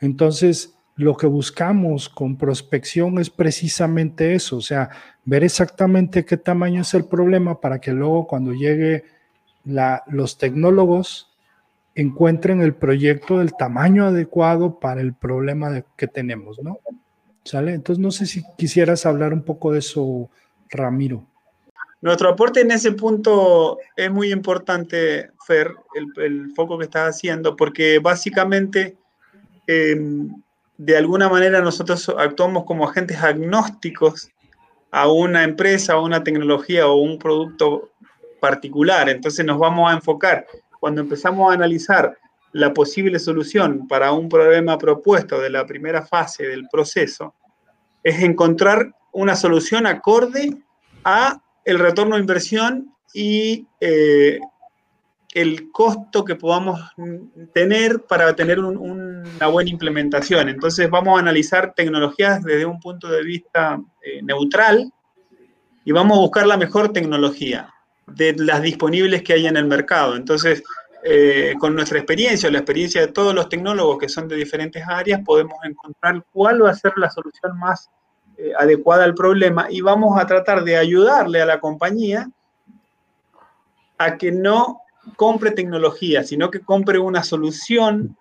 Entonces, 0.00 0.74
lo 0.96 1.16
que 1.16 1.26
buscamos 1.26 2.08
con 2.08 2.36
prospección 2.36 3.18
es 3.18 3.30
precisamente 3.30 4.34
eso, 4.34 4.58
o 4.58 4.60
sea, 4.60 4.90
ver 5.24 5.42
exactamente 5.42 6.24
qué 6.24 6.36
tamaño 6.36 6.82
es 6.82 6.94
el 6.94 7.04
problema 7.04 7.60
para 7.60 7.80
que 7.80 7.92
luego 7.92 8.26
cuando 8.26 8.52
llegue 8.52 9.04
los 9.64 10.38
tecnólogos 10.38 11.32
encuentren 11.94 12.60
el 12.60 12.74
proyecto 12.74 13.38
del 13.38 13.54
tamaño 13.56 14.06
adecuado 14.06 14.78
para 14.78 15.00
el 15.00 15.14
problema 15.14 15.84
que 15.96 16.06
tenemos, 16.06 16.62
¿no? 16.62 16.78
¿Sale? 17.44 17.74
Entonces, 17.74 18.02
no 18.02 18.10
sé 18.10 18.26
si 18.26 18.42
quisieras 18.56 19.06
hablar 19.06 19.32
un 19.32 19.42
poco 19.42 19.72
de 19.72 19.78
eso, 19.80 20.28
Ramiro. 20.70 21.26
Nuestro 22.04 22.28
aporte 22.28 22.60
en 22.60 22.70
ese 22.70 22.92
punto 22.92 23.78
es 23.96 24.10
muy 24.10 24.30
importante, 24.30 25.30
Fer, 25.46 25.74
el, 26.18 26.52
foco 26.54 26.76
que 26.76 26.84
estás 26.84 27.16
haciendo, 27.16 27.56
porque 27.56 27.98
básicamente 27.98 28.98
em, 29.66 30.28
de 30.76 30.98
alguna 30.98 31.30
manera 31.30 31.62
nosotros 31.62 32.10
actuamos 32.18 32.64
como 32.64 32.86
agentes 32.86 33.16
agnósticos 33.22 34.28
a 34.90 35.10
una 35.10 35.44
empresa, 35.44 35.94
a 35.94 36.02
una 36.02 36.22
tecnología 36.22 36.86
o 36.88 36.96
un 36.96 37.18
producto 37.18 37.92
particular. 38.38 39.08
Entonces 39.08 39.42
nos 39.46 39.58
vamos 39.58 39.90
a 39.90 39.94
enfocar. 39.94 40.46
Cuando 40.80 41.00
empezamos 41.00 41.50
a 41.50 41.54
analizar 41.54 42.18
la 42.52 42.74
posible 42.74 43.18
solución 43.18 43.88
para 43.88 44.12
un 44.12 44.28
problema 44.28 44.76
propuesto 44.76 45.40
de 45.40 45.48
la 45.48 45.64
primera 45.64 46.02
fase 46.04 46.48
del 46.48 46.68
proceso, 46.70 47.32
es 48.02 48.22
encontrar 48.22 48.94
una 49.10 49.34
solución 49.36 49.86
acorde 49.86 50.54
a 51.02 51.40
el 51.64 51.78
retorno 51.78 52.16
de 52.16 52.20
inversión 52.20 52.94
y 53.12 53.66
eh, 53.80 54.40
el 55.34 55.70
costo 55.72 56.24
que 56.24 56.36
podamos 56.36 56.80
tener 57.52 58.02
para 58.02 58.34
tener 58.36 58.60
una 58.60 59.46
buena 59.48 59.70
implementación. 59.70 60.48
Entonces 60.48 60.88
vamos 60.88 61.16
a 61.16 61.20
analizar 61.20 61.74
tecnologías 61.74 62.42
desde 62.42 62.66
un 62.66 62.78
punto 62.78 63.08
de 63.08 63.22
vista 63.24 63.80
eh, 64.02 64.22
neutral 64.22 64.92
y 65.84 65.92
vamos 65.92 66.18
a 66.18 66.20
buscar 66.20 66.46
la 66.46 66.56
mejor 66.56 66.92
tecnología 66.92 67.72
de 68.06 68.34
las 68.38 68.62
disponibles 68.62 69.22
que 69.22 69.32
hay 69.32 69.46
en 69.46 69.56
el 69.56 69.64
mercado. 69.64 70.14
Entonces, 70.14 70.62
eh, 71.02 71.54
con 71.58 71.74
nuestra 71.74 71.98
experiencia, 71.98 72.50
la 72.50 72.58
experiencia 72.58 73.00
de 73.00 73.08
todos 73.08 73.34
los 73.34 73.48
tecnólogos 73.48 73.98
que 73.98 74.08
son 74.08 74.28
de 74.28 74.36
diferentes 74.36 74.84
áreas, 74.86 75.20
podemos 75.24 75.58
encontrar 75.64 76.24
cuál 76.32 76.62
va 76.62 76.70
a 76.70 76.74
ser 76.74 76.92
la 76.96 77.10
solución 77.10 77.58
más 77.58 77.90
eh, 78.36 78.52
adecuada 78.58 79.04
al 79.04 79.14
problema 79.14 79.66
y 79.70 79.80
vamos 79.80 80.18
a 80.20 80.26
tratar 80.26 80.64
de 80.64 80.76
ayudarle 80.76 81.40
a 81.40 81.46
la 81.46 81.60
compañía 81.60 82.30
a 83.98 84.16
que 84.16 84.32
no 84.32 84.80
compre 85.16 85.50
tecnología, 85.50 86.24
sino 86.24 86.50
que 86.50 86.60
compre 86.60 86.98
una 86.98 87.22
solución 87.22 88.16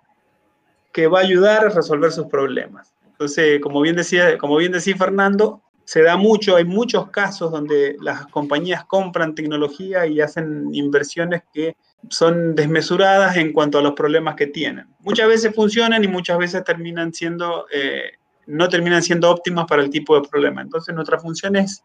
que 0.91 1.07
va 1.07 1.19
a 1.19 1.23
ayudar 1.23 1.65
a 1.65 1.69
resolver 1.69 2.11
sus 2.11 2.27
problemas. 2.27 2.93
Entonces, 3.07 3.59
como 3.61 3.81
bien 3.81 3.95
decía, 3.95 4.37
como 4.37 4.57
bien 4.57 4.71
decía 4.71 4.95
Fernando, 4.95 5.61
se 5.85 6.01
da 6.01 6.15
mucho, 6.15 6.55
hay 6.55 6.65
muchos 6.65 7.09
casos 7.09 7.51
donde 7.51 7.97
las 7.99 8.25
compañías 8.27 8.85
compran 8.85 9.35
tecnología 9.35 10.05
y 10.05 10.21
hacen 10.21 10.73
inversiones 10.73 11.43
que 11.53 11.75
son 12.09 12.55
desmesuradas 12.55 13.35
en 13.37 13.53
cuanto 13.53 13.79
a 13.79 13.81
los 13.81 13.93
problemas 13.93 14.35
que 14.35 14.47
tienen. 14.47 14.87
Muchas 14.99 15.27
veces 15.27 15.53
funcionan 15.53 16.03
y 16.03 16.07
muchas 16.07 16.37
veces 16.37 16.63
terminan 16.63 17.13
siendo, 17.13 17.65
eh, 17.73 18.13
no 18.45 18.69
terminan 18.69 19.03
siendo 19.03 19.29
óptimas 19.29 19.65
para 19.67 19.81
el 19.81 19.89
tipo 19.89 20.19
de 20.19 20.27
problema. 20.27 20.61
Entonces, 20.61 20.93
nuestra 20.93 21.19
función 21.19 21.55
es 21.55 21.83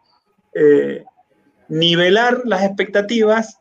eh, 0.54 1.04
nivelar 1.68 2.42
las 2.44 2.62
expectativas 2.64 3.58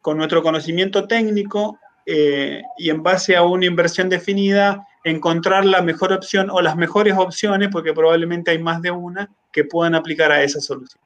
con 0.00 0.16
nuestro 0.16 0.42
conocimiento 0.42 1.06
técnico 1.06 1.78
eh, 2.06 2.62
y 2.78 2.90
en 2.90 3.02
base 3.02 3.36
a 3.36 3.42
una 3.42 3.66
inversión 3.66 4.08
definida, 4.08 4.86
encontrar 5.04 5.64
la 5.64 5.82
mejor 5.82 6.12
opción 6.12 6.48
o 6.50 6.60
las 6.60 6.76
mejores 6.76 7.14
opciones, 7.16 7.68
porque 7.70 7.92
probablemente 7.92 8.50
hay 8.50 8.58
más 8.58 8.80
de 8.80 8.90
una, 8.90 9.30
que 9.52 9.64
puedan 9.64 9.94
aplicar 9.94 10.32
a 10.32 10.42
esa 10.42 10.60
solución. 10.60 11.02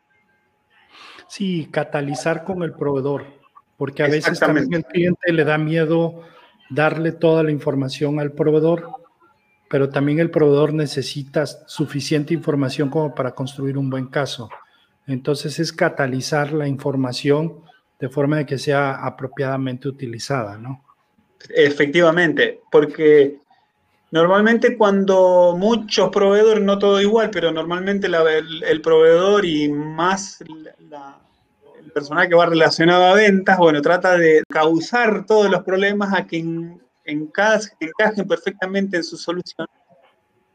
Sí, 1.29 1.69
catalizar 1.71 2.45
con 2.45 2.63
el 2.63 2.73
proveedor, 2.73 3.25
porque 3.77 4.03
a 4.03 4.09
veces 4.09 4.39
también 4.39 4.73
el 4.73 4.85
cliente 4.85 5.33
le 5.33 5.45
da 5.45 5.57
miedo 5.59 6.23
darle 6.71 7.13
toda 7.13 7.43
la 7.43 7.51
información 7.51 8.21
al 8.21 8.33
proveedor, 8.33 9.02
pero 9.73 9.89
también 9.89 10.19
el 10.19 10.31
proveedor 10.31 10.75
necesita 10.75 11.47
suficiente 11.47 12.35
información 12.35 12.91
como 12.91 13.15
para 13.15 13.35
construir 13.35 13.79
un 13.79 13.89
buen 13.89 14.09
caso. 14.09 14.51
Entonces 15.07 15.59
es 15.59 15.73
catalizar 15.73 16.53
la 16.53 16.69
información 16.69 17.63
de 17.99 18.11
forma 18.11 18.37
de 18.37 18.45
que 18.45 18.59
sea 18.59 19.03
apropiadamente 19.03 19.89
utilizada, 19.89 20.59
¿no? 20.59 20.85
Efectivamente, 21.49 22.61
porque 22.71 23.39
normalmente 24.11 24.77
cuando 24.77 25.57
muchos 25.59 26.11
proveedores, 26.11 26.63
no 26.63 26.79
todo 26.79 27.01
igual, 27.01 27.31
pero 27.31 27.51
normalmente 27.51 28.09
el, 28.09 28.83
proveedor 28.83 29.47
y 29.47 29.71
más 29.71 30.43
el 30.43 31.93
personal 31.93 32.29
que 32.29 32.35
va 32.35 32.45
relacionado 32.45 33.05
a 33.07 33.15
ventas, 33.15 33.57
bueno, 33.57 33.81
trata 33.81 34.19
de 34.19 34.43
causar 34.51 35.25
todos 35.25 35.51
los 35.51 35.63
problemas 35.63 36.13
a 36.13 36.27
que 36.27 36.45
encajen 37.05 38.29
perfectamente 38.29 38.97
en 38.97 39.05
su 39.05 39.17
solución 39.17 39.67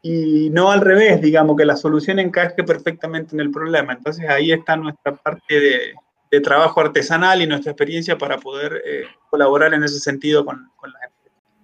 y 0.02 0.50
no 0.50 0.70
al 0.70 0.80
revés, 0.80 1.20
digamos, 1.20 1.56
que 1.56 1.64
la 1.64 1.76
solución 1.76 2.18
encaje 2.18 2.62
perfectamente 2.62 3.34
en 3.34 3.40
el 3.40 3.50
problema. 3.50 3.92
Entonces 3.92 4.28
ahí 4.28 4.52
está 4.52 4.76
nuestra 4.76 5.14
parte 5.14 5.60
de, 5.60 6.40
trabajo 6.40 6.80
artesanal 6.80 7.40
y 7.42 7.46
nuestra 7.46 7.72
experiencia 7.72 8.16
para 8.18 8.38
poder 8.38 8.82
eh, 8.84 9.04
colaborar 9.30 9.72
en 9.72 9.82
ese 9.82 9.98
sentido 9.98 10.44
con, 10.44 10.70
con 10.76 10.92
la 10.92 10.98
gente. 11.00 11.16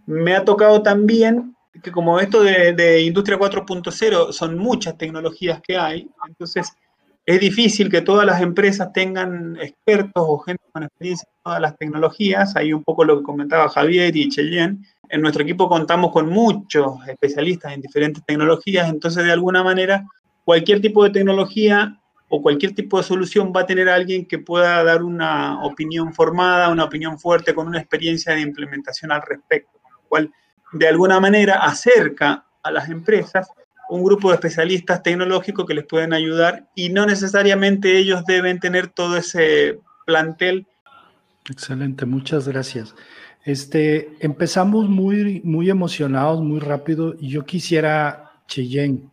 Me 0.07 0.35
ha 0.35 0.45
tocado 0.45 0.83
también 0.83 1.55
que 1.83 1.93
como 1.93 2.19
esto 2.19 2.43
de, 2.43 2.73
de 2.73 3.03
Industria 3.03 3.39
4.0 3.39 4.33
son 4.33 4.57
muchas 4.57 4.97
tecnologías 4.97 5.61
que 5.61 5.77
hay, 5.77 6.09
entonces 6.27 6.73
es 7.27 7.41
difícil 7.41 7.91
que 7.91 8.03
todas 8.03 8.27
las 8.27 8.43
empresas 8.43 8.93
tengan 8.93 9.57
expertos 9.57 10.13
o 10.27 10.39
gente 10.39 10.63
con 10.73 10.83
experiencia 10.83 11.27
en 11.27 11.43
todas 11.43 11.61
las 11.61 11.77
tecnologías. 11.77 12.55
Ahí 12.55 12.73
un 12.73 12.85
poco 12.85 13.05
lo 13.05 13.19
que 13.19 13.23
comentaba 13.23 13.69
Javier 13.69 14.15
y 14.15 14.29
Cheyenne. 14.29 14.85
En 15.09 15.23
nuestro 15.23 15.43
equipo 15.43 15.69
contamos 15.69 16.13
con 16.13 16.29
muchos 16.29 16.97
especialistas 17.09 17.73
en 17.73 17.81
diferentes 17.81 18.23
tecnologías, 18.25 18.89
entonces 18.89 19.25
de 19.25 19.33
alguna 19.33 19.63
manera 19.63 20.05
cualquier 20.45 20.81
tipo 20.81 21.05
de 21.05 21.11
tecnología 21.11 21.99
o 22.29 22.43
cualquier 22.43 22.75
tipo 22.75 22.99
de 22.99 23.05
solución 23.05 23.53
va 23.55 23.63
a 23.63 23.67
tener 23.67 23.89
alguien 23.89 24.27
que 24.27 24.39
pueda 24.39 24.83
dar 24.83 25.03
una 25.03 25.63
opinión 25.63 26.13
formada, 26.13 26.71
una 26.71 26.85
opinión 26.85 27.19
fuerte 27.19 27.55
con 27.55 27.69
una 27.69 27.79
experiencia 27.79 28.35
de 28.35 28.41
implementación 28.41 29.13
al 29.13 29.23
respecto, 29.23 29.79
con 29.83 29.93
lo 29.93 30.01
cual 30.09 30.33
de 30.73 30.89
alguna 30.89 31.21
manera 31.21 31.63
acerca 31.63 32.47
a 32.63 32.71
las 32.71 32.89
empresas 32.89 33.49
un 33.95 34.03
grupo 34.03 34.29
de 34.29 34.35
especialistas 34.35 35.03
tecnológicos 35.03 35.67
que 35.67 35.75
les 35.75 35.87
pueden 35.87 36.13
ayudar 36.13 36.69
y 36.75 36.89
no 36.89 37.07
necesariamente 37.07 37.97
ellos 37.97 38.25
deben 38.27 38.59
tener 38.59 38.89
todo 38.89 39.17
ese 39.17 39.79
plantel. 40.05 40.67
Excelente, 41.49 42.05
muchas 42.05 42.49
gracias. 42.49 42.95
Este, 43.45 44.17
empezamos 44.21 44.89
muy, 44.89 45.43
muy 45.45 45.71
emocionados, 45.71 46.41
muy 46.43 46.59
rápido, 46.59 47.15
y 47.21 47.29
yo 47.29 47.45
quisiera, 47.45 48.33
Cheyenne, 48.49 49.11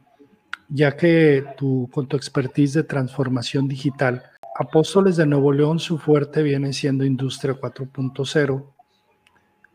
ya 0.70 0.96
que 0.96 1.46
tú, 1.58 1.89
con 1.91 2.08
tu 2.08 2.15
expertise 2.15 2.74
de 2.74 2.84
transformación 2.84 3.67
digital, 3.67 4.24
Apóstoles 4.58 5.15
de 5.15 5.26
Nuevo 5.26 5.52
León, 5.54 5.80
su 5.80 5.98
fuerte 5.98 6.44
viene 6.44 6.74
siendo 6.74 7.06
Industria 7.06 7.54
4.0. 7.56 8.65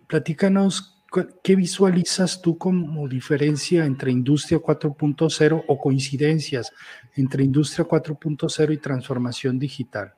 Platícanos 0.07 0.96
¿qué 1.42 1.57
visualizas 1.57 2.42
tú 2.42 2.59
como 2.59 3.09
diferencia 3.09 3.85
entre 3.85 4.11
Industria 4.11 4.59
4.0 4.59 5.64
o 5.66 5.79
coincidencias 5.79 6.72
entre 7.14 7.44
Industria 7.44 7.87
4.0 7.87 8.72
y 8.72 8.79
transformación 8.79 9.59
digital? 9.59 10.14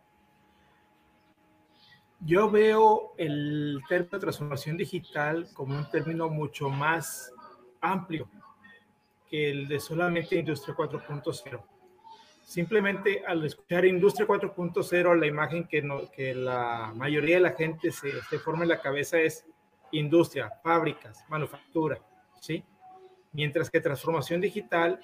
Yo 2.20 2.50
veo 2.50 3.14
el 3.16 3.80
término 3.88 4.18
transformación 4.18 4.76
digital 4.76 5.48
como 5.52 5.76
un 5.76 5.88
término 5.88 6.28
mucho 6.28 6.68
más 6.68 7.32
amplio 7.80 8.28
que 9.30 9.50
el 9.50 9.68
de 9.68 9.78
solamente 9.78 10.37
Industria 10.37 10.74
4.0. 10.74 11.62
Simplemente 12.42 13.22
al 13.26 13.44
escuchar 13.44 13.84
Industria 13.84 14.26
4.0, 14.26 15.18
la 15.18 15.26
imagen 15.26 15.68
que, 15.68 15.87
que 16.16 16.34
la 16.34 16.92
mayoría 16.96 17.37
de 17.37 17.42
la 17.42 17.52
gente 17.52 17.92
se, 17.92 18.11
se 18.22 18.38
forma 18.38 18.62
en 18.62 18.70
la 18.70 18.80
cabeza 18.80 19.20
es 19.20 19.44
industria, 19.92 20.51
fábricas, 20.62 21.24
manufactura, 21.29 21.98
¿sí? 22.40 22.64
Mientras 23.33 23.70
que 23.70 23.81
transformación 23.81 24.40
digital 24.40 25.01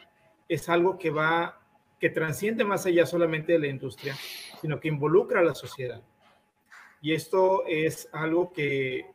es 0.49 0.69
algo 0.69 0.99
que 0.99 1.11
va, 1.11 1.61
que 1.99 2.11
transciende 2.11 2.65
más 2.65 2.87
allá 2.87 3.07
solamente 3.07 3.53
de 3.53 3.59
la 3.59 3.67
industria, 3.67 4.15
sino 4.61 4.81
que 4.81 4.89
involucra 4.89 5.41
a 5.41 5.45
la 5.45 5.55
sociedad. 5.55 6.03
Y 7.01 7.13
esto 7.13 7.65
es 7.67 8.09
algo 8.13 8.53
que, 8.53 9.11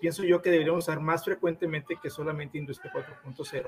pienso 0.00 0.22
yo 0.24 0.42
que 0.42 0.50
deberíamos 0.50 0.84
usar 0.84 1.00
más 1.00 1.24
frecuentemente 1.24 1.96
que 2.02 2.10
solamente 2.10 2.58
industria 2.58 2.92
4.0, 2.92 3.66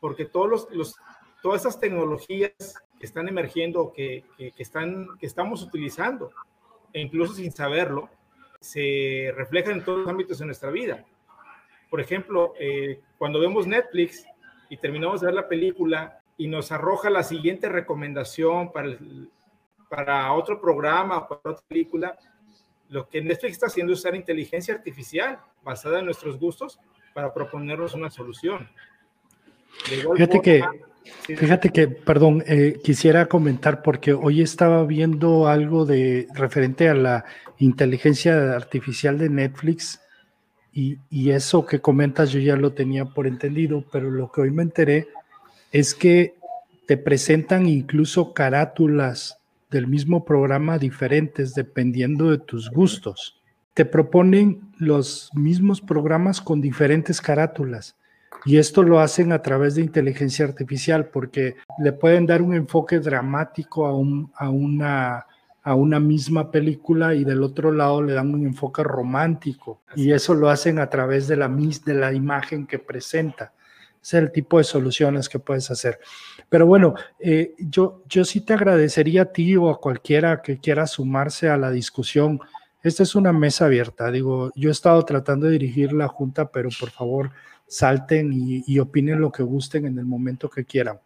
porque 0.00 0.24
todos 0.24 0.48
los, 0.48 0.70
los, 0.70 0.96
todas 1.42 1.62
esas 1.62 1.78
tecnologías 1.78 2.52
que 2.98 3.06
están 3.06 3.28
emergiendo, 3.28 3.92
que, 3.92 4.24
que, 4.36 4.52
que, 4.52 4.62
están, 4.62 5.08
que 5.18 5.26
estamos 5.26 5.62
utilizando, 5.62 6.30
e 6.92 7.00
incluso 7.00 7.34
sin 7.34 7.52
saberlo, 7.52 8.08
se 8.64 9.30
reflejan 9.36 9.74
en 9.74 9.84
todos 9.84 10.00
los 10.00 10.08
ámbitos 10.08 10.38
de 10.38 10.46
nuestra 10.46 10.70
vida. 10.70 11.04
Por 11.90 12.00
ejemplo, 12.00 12.54
eh, 12.58 13.00
cuando 13.18 13.38
vemos 13.38 13.66
Netflix 13.66 14.24
y 14.70 14.78
terminamos 14.78 15.20
de 15.20 15.26
ver 15.26 15.34
la 15.34 15.48
película 15.48 16.20
y 16.38 16.48
nos 16.48 16.72
arroja 16.72 17.10
la 17.10 17.22
siguiente 17.22 17.68
recomendación 17.68 18.72
para, 18.72 18.96
para 19.90 20.32
otro 20.32 20.60
programa 20.62 21.18
o 21.18 21.28
para 21.28 21.52
otra 21.52 21.66
película, 21.68 22.18
lo 22.88 23.06
que 23.06 23.20
Netflix 23.20 23.52
está 23.52 23.66
haciendo 23.66 23.92
es 23.92 23.98
usar 23.98 24.14
inteligencia 24.14 24.74
artificial 24.74 25.40
basada 25.62 25.98
en 25.98 26.06
nuestros 26.06 26.38
gustos 26.38 26.80
para 27.12 27.34
proponernos 27.34 27.92
una 27.92 28.10
solución. 28.10 28.70
Fíjate 29.84 30.40
que, 30.40 30.62
fíjate 31.36 31.70
que, 31.70 31.88
perdón, 31.88 32.42
eh, 32.46 32.78
quisiera 32.82 33.26
comentar 33.26 33.82
porque 33.82 34.12
hoy 34.12 34.40
estaba 34.40 34.84
viendo 34.84 35.48
algo 35.48 35.84
de 35.84 36.26
referente 36.34 36.88
a 36.88 36.94
la 36.94 37.24
inteligencia 37.58 38.54
artificial 38.54 39.18
de 39.18 39.28
Netflix 39.28 40.00
y, 40.72 40.98
y, 41.10 41.30
eso 41.30 41.66
que 41.66 41.80
comentas 41.80 42.32
yo 42.32 42.40
ya 42.40 42.56
lo 42.56 42.72
tenía 42.72 43.04
por 43.04 43.26
entendido, 43.26 43.84
pero 43.92 44.10
lo 44.10 44.32
que 44.32 44.40
hoy 44.40 44.50
me 44.50 44.62
enteré 44.62 45.06
es 45.70 45.94
que 45.94 46.34
te 46.86 46.96
presentan 46.96 47.68
incluso 47.68 48.34
carátulas 48.34 49.38
del 49.70 49.86
mismo 49.86 50.24
programa 50.24 50.78
diferentes 50.78 51.54
dependiendo 51.54 52.30
de 52.30 52.38
tus 52.38 52.70
gustos. 52.70 53.40
Te 53.74 53.84
proponen 53.84 54.60
los 54.78 55.30
mismos 55.34 55.80
programas 55.80 56.40
con 56.40 56.60
diferentes 56.60 57.20
carátulas. 57.20 57.96
Y 58.44 58.58
esto 58.58 58.82
lo 58.82 59.00
hacen 59.00 59.32
a 59.32 59.42
través 59.42 59.74
de 59.74 59.82
inteligencia 59.82 60.44
artificial 60.44 61.06
porque 61.06 61.56
le 61.78 61.92
pueden 61.92 62.26
dar 62.26 62.42
un 62.42 62.54
enfoque 62.54 63.00
dramático 63.00 63.86
a, 63.86 63.96
un, 63.96 64.30
a 64.36 64.50
una 64.50 65.26
a 65.64 65.74
una 65.74 65.98
misma 65.98 66.50
película 66.50 67.14
y 67.14 67.24
del 67.24 67.42
otro 67.42 67.72
lado 67.72 68.02
le 68.02 68.12
dan 68.12 68.34
un 68.34 68.44
enfoque 68.44 68.82
romántico 68.82 69.80
y 69.96 70.12
eso 70.12 70.34
lo 70.34 70.50
hacen 70.50 70.78
a 70.78 70.90
través 70.90 71.26
de 71.26 71.36
la, 71.36 71.48
de 71.48 71.94
la 71.94 72.12
imagen 72.12 72.66
que 72.66 72.78
presenta. 72.78 73.54
Es 74.02 74.12
el 74.12 74.30
tipo 74.30 74.58
de 74.58 74.64
soluciones 74.64 75.30
que 75.30 75.38
puedes 75.38 75.70
hacer. 75.70 75.98
Pero 76.50 76.66
bueno, 76.66 76.94
eh, 77.18 77.54
yo, 77.58 78.02
yo 78.06 78.26
sí 78.26 78.42
te 78.42 78.52
agradecería 78.52 79.22
a 79.22 79.32
ti 79.32 79.56
o 79.56 79.70
a 79.70 79.80
cualquiera 79.80 80.42
que 80.42 80.58
quiera 80.58 80.86
sumarse 80.86 81.48
a 81.48 81.56
la 81.56 81.70
discusión. 81.70 82.38
Esta 82.82 83.02
es 83.02 83.14
una 83.14 83.32
mesa 83.32 83.64
abierta. 83.64 84.10
Digo, 84.10 84.52
yo 84.54 84.68
he 84.68 84.72
estado 84.72 85.02
tratando 85.06 85.46
de 85.46 85.52
dirigir 85.52 85.94
la 85.94 86.08
junta, 86.08 86.50
pero 86.50 86.68
por 86.78 86.90
favor 86.90 87.30
salten 87.74 88.30
y, 88.32 88.78
opinen 88.78 89.20
lo 89.20 89.32
que 89.32 89.42
gusten 89.42 89.86
en 89.86 89.98
el 89.98 90.04
momento 90.04 90.48
que 90.48 90.64
quieran. 90.64 90.98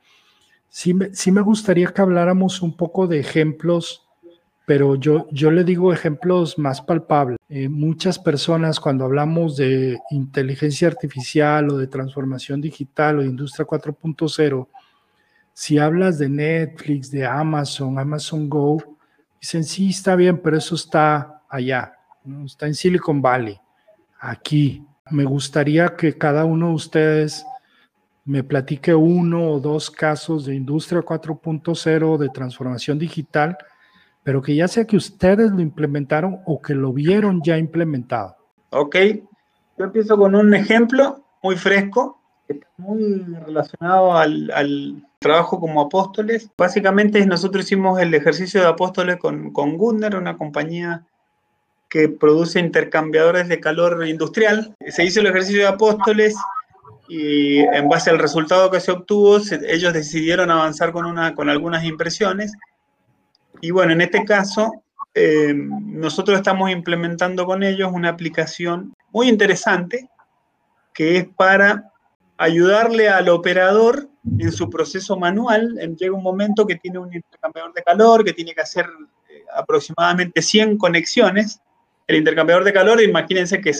Sí 0.69 0.95
sí 1.13 1.33
me 1.33 1.41
gustaría 1.41 1.89
que 1.89 2.03
habláramos 2.03 2.63
un 2.63 2.77
poco 2.77 3.07
de 3.07 3.21
ejemplos 3.21 4.09
pero 4.69 4.97
yo, 4.97 5.27
yo 5.31 5.51
le 5.51 5.65
digo 5.65 5.95
ejemplos 5.95 6.59
más 6.59 6.83
palpables. 6.83 7.39
Eh, 7.49 7.71
muchas 7.71 8.19
personas 8.19 8.79
cuando 8.79 9.07
hablamos 9.07 9.57
de 9.57 9.99
inteligencia 10.11 10.89
artificial 10.89 11.71
o 11.71 11.79
de 11.79 11.87
transformación 11.87 12.61
digital 12.61 13.19
o 13.19 13.23
de 13.23 13.29
industria 13.29 13.67
4.0, 13.67 14.69
si 15.55 15.79
hablas 15.79 16.19
de 16.19 16.29
Netflix, 16.29 17.11
de 17.11 17.25
Amazon, 17.25 17.99
Amazon 17.99 18.47
Go, 18.47 18.99
dicen, 19.41 19.65
sí, 19.65 19.89
está 19.89 20.15
bien, 20.17 20.37
pero 20.37 20.59
eso 20.59 20.75
está 20.75 21.41
allá, 21.49 21.95
está 22.45 22.67
en 22.67 22.75
Silicon 22.75 23.23
Valley, 23.23 23.59
aquí. 24.21 24.85
Me 25.11 25.25
gustaría 25.25 25.97
que 25.97 26.17
cada 26.17 26.45
uno 26.45 26.69
de 26.69 26.75
ustedes 26.75 27.45
me 28.25 28.45
platique 28.45 28.95
uno 28.95 29.53
o 29.53 29.61
dos 29.61 29.91
casos 29.91 30.45
de 30.45 30.55
industria 30.55 31.01
4.0 31.01 32.19
de 32.19 32.29
transformación 32.29 32.99
digital 32.99 33.57
pero 34.29 34.43
que 34.43 34.55
ya 34.55 34.69
sea 34.69 34.85
que 34.85 34.99
ustedes 34.99 35.51
lo 35.51 35.63
implementaron 35.63 36.41
o 36.45 36.61
que 36.61 36.75
lo 36.75 36.93
vieron 36.93 37.41
ya 37.43 37.57
implementado. 37.57 38.37
Ok, 38.69 38.95
yo 39.79 39.85
empiezo 39.87 40.19
con 40.19 40.35
un 40.35 40.53
ejemplo 40.53 41.25
muy 41.43 41.57
fresco, 41.57 42.21
muy 42.77 43.25
relacionado 43.47 44.15
al, 44.15 45.03
trabajo 45.19 45.59
como 45.59 45.81
apóstoles. 45.81 46.51
Básicamente 46.59 47.25
nosotros 47.25 47.65
hicimos 47.65 47.99
el 48.01 48.13
ejercicio 48.13 48.61
de 48.61 48.67
apóstoles 48.67 49.17
con, 49.17 49.51
con 49.51 49.79
una 49.81 50.37
compañía 50.37 51.07
que 51.89 52.09
produce 52.09 52.61
intercambiadores 52.61 53.49
de 53.49 53.61
calor 53.61 54.07
industrial. 54.07 54.75
Se 54.89 55.05
hizo 55.05 55.21
el 55.21 55.27
ejercicio 55.27 55.63
de 55.63 55.69
apóstoles 55.69 56.35
y 57.09 57.59
en 57.59 57.89
base 57.89 58.11
al 58.11 58.19
resultado 58.19 58.71
que 58.71 58.81
se 58.81 58.93
obtuvo, 58.93 59.39
ellos 59.67 59.93
decidieron 59.95 60.51
avanzar 60.51 60.93
con, 60.93 61.07
una, 61.07 61.35
con 61.35 61.49
algunas 61.49 61.85
impresiones. 61.85 62.53
Y 63.61 63.71
bueno, 63.71 63.93
en 63.93 64.03
este 64.03 64.25
caso, 64.25 64.73
eh, 65.15 65.55
nosotros 65.55 66.37
estamos 66.37 66.71
implementando 66.71 67.47
con 67.47 67.63
ellos 67.63 67.91
una 67.93 68.11
aplicación 68.11 68.95
muy 69.11 69.29
interesante 69.29 70.09
que 70.93 71.17
es 71.17 71.29
para 71.29 71.93
ayudarle 72.37 73.09
al 73.09 73.29
operador 73.29 74.09
en 74.39 74.53
su 74.53 74.69
proceso 74.69 75.17
manual. 75.17 75.75
Llega 75.97 76.15
un 76.15 76.23
momento 76.23 76.67
que 76.67 76.77
tiene 76.77 76.99
un 76.99 77.13
intercambiador 77.15 77.73
de 77.73 77.83
calor, 77.83 78.25
que 78.25 78.33
tiene 78.33 78.53
que 78.53 78.63
hacer 78.63 78.87
eh, 79.29 79.45
aproximadamente 79.57 80.43
100 80.43 80.77
conexiones. 80.77 81.61
El 82.09 82.17
intercambiador 82.17 82.65
de 82.65 82.73
calor, 82.73 83.03
imagínense 83.03 83.61
que 83.61 83.73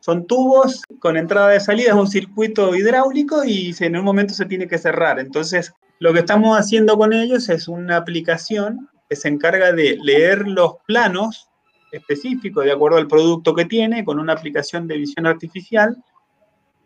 son 0.00 0.26
tubos 0.26 0.82
con 0.98 1.16
entrada 1.16 1.56
y 1.56 1.60
salida, 1.60 1.88
es 1.88 1.94
un 1.94 2.06
circuito 2.06 2.74
hidráulico 2.74 3.42
y 3.44 3.74
en 3.80 3.96
un 3.96 4.04
momento 4.04 4.34
se 4.34 4.44
tiene 4.44 4.68
que 4.68 4.78
cerrar. 4.78 5.18
Entonces, 5.18 5.72
lo 5.98 6.12
que 6.12 6.20
estamos 6.20 6.58
haciendo 6.58 6.96
con 6.98 7.14
ellos 7.14 7.48
es 7.48 7.68
una 7.68 7.96
aplicación 7.96 8.88
que 9.08 9.16
se 9.16 9.28
encarga 9.28 9.72
de 9.72 9.98
leer 10.02 10.46
los 10.46 10.74
planos 10.86 11.48
específicos 11.90 12.64
de 12.64 12.72
acuerdo 12.72 12.98
al 12.98 13.08
producto 13.08 13.54
que 13.54 13.64
tiene, 13.64 14.04
con 14.04 14.18
una 14.18 14.34
aplicación 14.34 14.86
de 14.86 14.98
visión 14.98 15.26
artificial. 15.26 15.96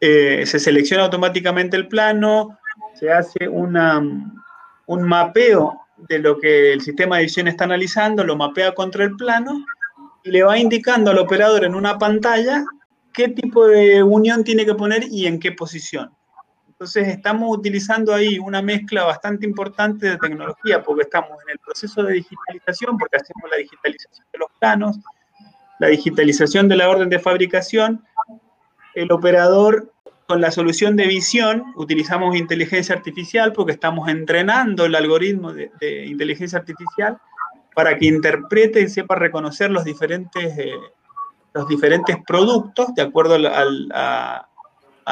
Eh, 0.00 0.46
se 0.46 0.60
selecciona 0.60 1.04
automáticamente 1.04 1.76
el 1.76 1.88
plano, 1.88 2.56
se 2.94 3.10
hace 3.10 3.48
un 3.48 3.72
mapeo 4.86 5.80
de 6.08 6.18
lo 6.20 6.38
que 6.38 6.72
el 6.72 6.80
sistema 6.80 7.16
de 7.16 7.24
visión 7.24 7.48
está 7.48 7.64
analizando, 7.64 8.24
lo 8.24 8.36
mapea 8.36 8.74
contra 8.74 9.04
el 9.04 9.16
plano 9.16 9.64
le 10.24 10.42
va 10.42 10.58
indicando 10.58 11.10
al 11.10 11.18
operador 11.18 11.64
en 11.64 11.74
una 11.74 11.98
pantalla 11.98 12.64
qué 13.12 13.28
tipo 13.28 13.66
de 13.66 14.02
unión 14.02 14.42
tiene 14.42 14.66
que 14.66 14.74
poner 14.74 15.04
y 15.10 15.26
en 15.26 15.38
qué 15.38 15.52
posición. 15.52 16.10
Entonces 16.68 17.06
estamos 17.08 17.56
utilizando 17.56 18.12
ahí 18.12 18.38
una 18.38 18.60
mezcla 18.60 19.04
bastante 19.04 19.46
importante 19.46 20.08
de 20.08 20.18
tecnología 20.18 20.82
porque 20.82 21.02
estamos 21.02 21.30
en 21.44 21.52
el 21.52 21.58
proceso 21.60 22.02
de 22.02 22.14
digitalización, 22.14 22.98
porque 22.98 23.16
hacemos 23.16 23.48
la 23.50 23.58
digitalización 23.58 24.26
de 24.32 24.38
los 24.38 24.48
planos, 24.58 24.98
la 25.78 25.88
digitalización 25.88 26.68
de 26.68 26.76
la 26.76 26.88
orden 26.88 27.08
de 27.08 27.20
fabricación. 27.20 28.04
El 28.94 29.12
operador 29.12 29.92
con 30.26 30.40
la 30.40 30.50
solución 30.50 30.96
de 30.96 31.06
visión 31.06 31.64
utilizamos 31.76 32.34
inteligencia 32.36 32.94
artificial 32.94 33.52
porque 33.52 33.72
estamos 33.72 34.08
entrenando 34.08 34.86
el 34.86 34.94
algoritmo 34.94 35.52
de, 35.52 35.70
inteligencia 36.06 36.58
artificial 36.58 37.18
para 37.74 37.96
que 37.96 38.06
interprete 38.06 38.80
y 38.80 38.88
sepa 38.88 39.16
reconocer 39.16 39.70
los 39.70 39.84
diferentes 39.84 40.58
eh, 40.58 40.72
los 41.54 41.68
diferentes 41.68 42.16
productos 42.26 42.94
de 42.94 43.02
acuerdo 43.02 43.36
a, 43.94 44.48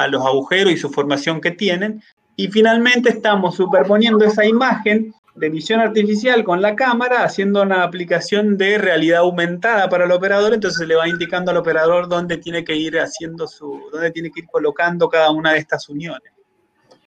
los 0.08 0.26
agujeros 0.26 0.72
y 0.72 0.76
su 0.76 0.90
formación 0.90 1.40
que 1.40 1.52
tienen. 1.52 2.02
Y 2.36 2.48
finalmente 2.48 3.10
estamos 3.10 3.54
superponiendo 3.54 4.24
esa 4.24 4.44
imagen 4.44 5.14
de 5.36 5.48
visión 5.48 5.80
artificial 5.80 6.44
con 6.44 6.60
la 6.60 6.74
cámara, 6.74 7.24
haciendo 7.24 7.62
una 7.62 7.84
aplicación 7.84 8.58
de 8.58 8.76
realidad 8.76 9.20
aumentada 9.20 9.88
para 9.88 10.04
el 10.04 10.12
operador, 10.12 10.52
entonces 10.52 10.86
le 10.86 10.96
va 10.96 11.08
indicando 11.08 11.50
al 11.50 11.56
operador 11.56 12.08
dónde 12.08 12.36
tiene 12.36 12.64
que 12.64 12.76
ir 12.76 12.98
haciendo 12.98 13.46
su, 13.46 13.80
dónde 13.92 14.10
tiene 14.10 14.30
que 14.30 14.40
ir 14.40 14.46
colocando 14.46 15.08
cada 15.08 15.30
una 15.30 15.52
de 15.52 15.58
estas 15.58 15.88
uniones. 15.88 16.32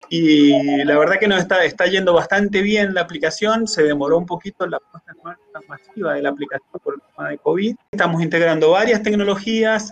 Y 0.10 0.84
la 0.84 0.98
verdad 0.98 1.20
que 1.20 1.28
nos 1.28 1.40
está, 1.40 1.64
está 1.64 1.86
yendo 1.88 2.14
bastante 2.14 2.62
bien 2.62 2.94
la 2.94 3.02
aplicación, 3.02 3.68
se 3.68 3.84
demoró 3.84 4.18
un 4.18 4.26
poquito 4.26 4.68
la 4.68 4.80
puesta 4.80 5.12
en 5.12 5.24
marcha 5.24 5.68
masiva 5.68 6.14
de 6.14 6.22
la 6.22 6.30
aplicación 6.30 6.70
por 6.84 6.96
el 6.96 7.02
tema 7.16 7.30
de 7.30 7.38
COVID. 7.38 7.76
Estamos 7.92 8.22
integrando 8.22 8.72
varias 8.72 9.02
tecnologías, 9.02 9.92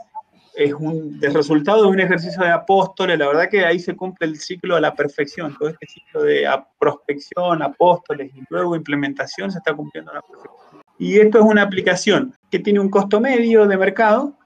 es 0.56 0.74
un 0.74 1.20
el 1.22 1.34
resultado 1.34 1.84
de 1.84 1.88
un 1.88 2.00
ejercicio 2.00 2.44
de 2.44 2.50
apóstoles, 2.50 3.18
la 3.18 3.28
verdad 3.28 3.50
que 3.50 3.66
ahí 3.66 3.80
se 3.80 3.96
cumple 3.96 4.28
el 4.28 4.38
ciclo 4.38 4.76
a 4.76 4.82
la 4.82 4.94
perfección, 4.94 5.56
todo 5.58 5.70
este 5.70 5.88
ciclo 5.88 6.24
de 6.24 6.48
prospección, 6.78 7.62
apóstoles 7.62 8.32
y 8.36 8.44
luego 8.50 8.76
implementación 8.76 9.52
se 9.52 9.60
está 9.60 9.74
cumpliendo 9.74 10.12
a 10.12 10.16
la 10.16 10.22
perfección. 10.22 10.82
Y 11.00 11.20
esto 11.20 11.40
es 11.40 11.46
una 11.46 11.64
aplicación 11.64 12.36
que 12.52 12.60
tiene 12.60 12.80
un 12.80 12.90
costo 12.90 13.20
medio 13.20 13.66
de 13.66 13.78
mercado, 13.78 14.38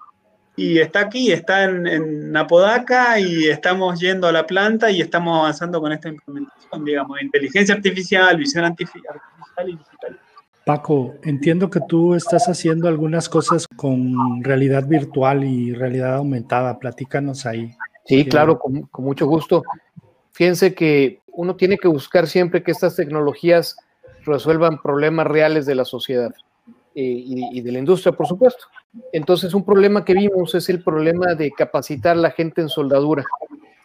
y 0.55 0.79
está 0.79 1.01
aquí, 1.01 1.31
está 1.31 1.65
en, 1.65 1.85
en, 1.87 2.37
Apodaca 2.37 3.19
y 3.19 3.45
estamos 3.45 3.99
yendo 3.99 4.27
a 4.27 4.31
la 4.31 4.45
planta 4.47 4.89
y 4.89 5.01
estamos 5.01 5.37
avanzando 5.37 5.81
con 5.81 5.91
esta 5.91 6.09
implementación, 6.09 6.85
digamos, 6.85 7.17
de 7.17 7.25
inteligencia 7.25 7.75
artificial, 7.75 8.37
visión 8.37 8.63
artificial 8.63 9.19
y 9.63 9.71
digital. 9.71 10.19
Paco, 10.65 11.15
entiendo 11.23 11.69
que 11.69 11.79
tú 11.87 12.15
estás 12.15 12.47
haciendo 12.47 12.87
algunas 12.87 13.29
cosas 13.29 13.67
con 13.67 14.43
realidad 14.43 14.87
virtual 14.87 15.43
y 15.43 15.73
realidad 15.73 16.15
aumentada. 16.15 16.79
Platícanos 16.79 17.45
ahí. 17.45 17.75
Sí, 18.05 18.25
claro, 18.25 18.57
con, 18.57 18.83
con 18.83 19.05
mucho 19.05 19.27
gusto. 19.27 19.63
Fíjense 20.31 20.73
que 20.73 21.21
uno 21.27 21.55
tiene 21.55 21.77
que 21.77 21.87
buscar 21.87 22.27
siempre 22.27 22.63
que 22.63 22.71
estas 22.71 22.95
tecnologías 22.95 23.75
resuelvan 24.25 24.81
problemas 24.81 25.27
reales 25.27 25.65
de 25.65 25.75
la 25.75 25.85
sociedad. 25.85 26.33
Eh, 26.97 27.23
y, 27.51 27.59
de 27.59 27.71
la 27.73 27.79
industria, 27.79 28.13
por 28.13 28.25
supuesto. 28.25 28.67
Entonces, 29.11 29.53
un 29.53 29.65
problema 29.65 30.05
que 30.05 30.13
vimos 30.13 30.55
es 30.55 30.69
el 30.69 30.81
problema 30.81 31.35
de 31.35 31.51
capacitar 31.51 32.15
la 32.15 32.31
gente 32.31 32.61
en 32.61 32.69
soldadura. 32.69 33.25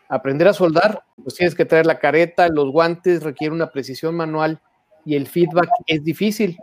Aprender 0.09 0.47
a 0.47 0.53
soldar, 0.53 1.03
pues 1.21 1.35
tienes 1.35 1.57
que 1.57 1.65
traer 1.65 1.87
la 1.87 1.99
careta, 1.99 2.49
los 2.49 2.71
guantes, 2.71 3.25
requiere 3.25 3.53
una 3.53 3.73
precisión 3.73 4.15
manual 4.15 4.61
y 5.05 5.17
el 5.17 5.27
feedback 5.27 5.69
es 5.89 6.05
difícil 6.05 6.57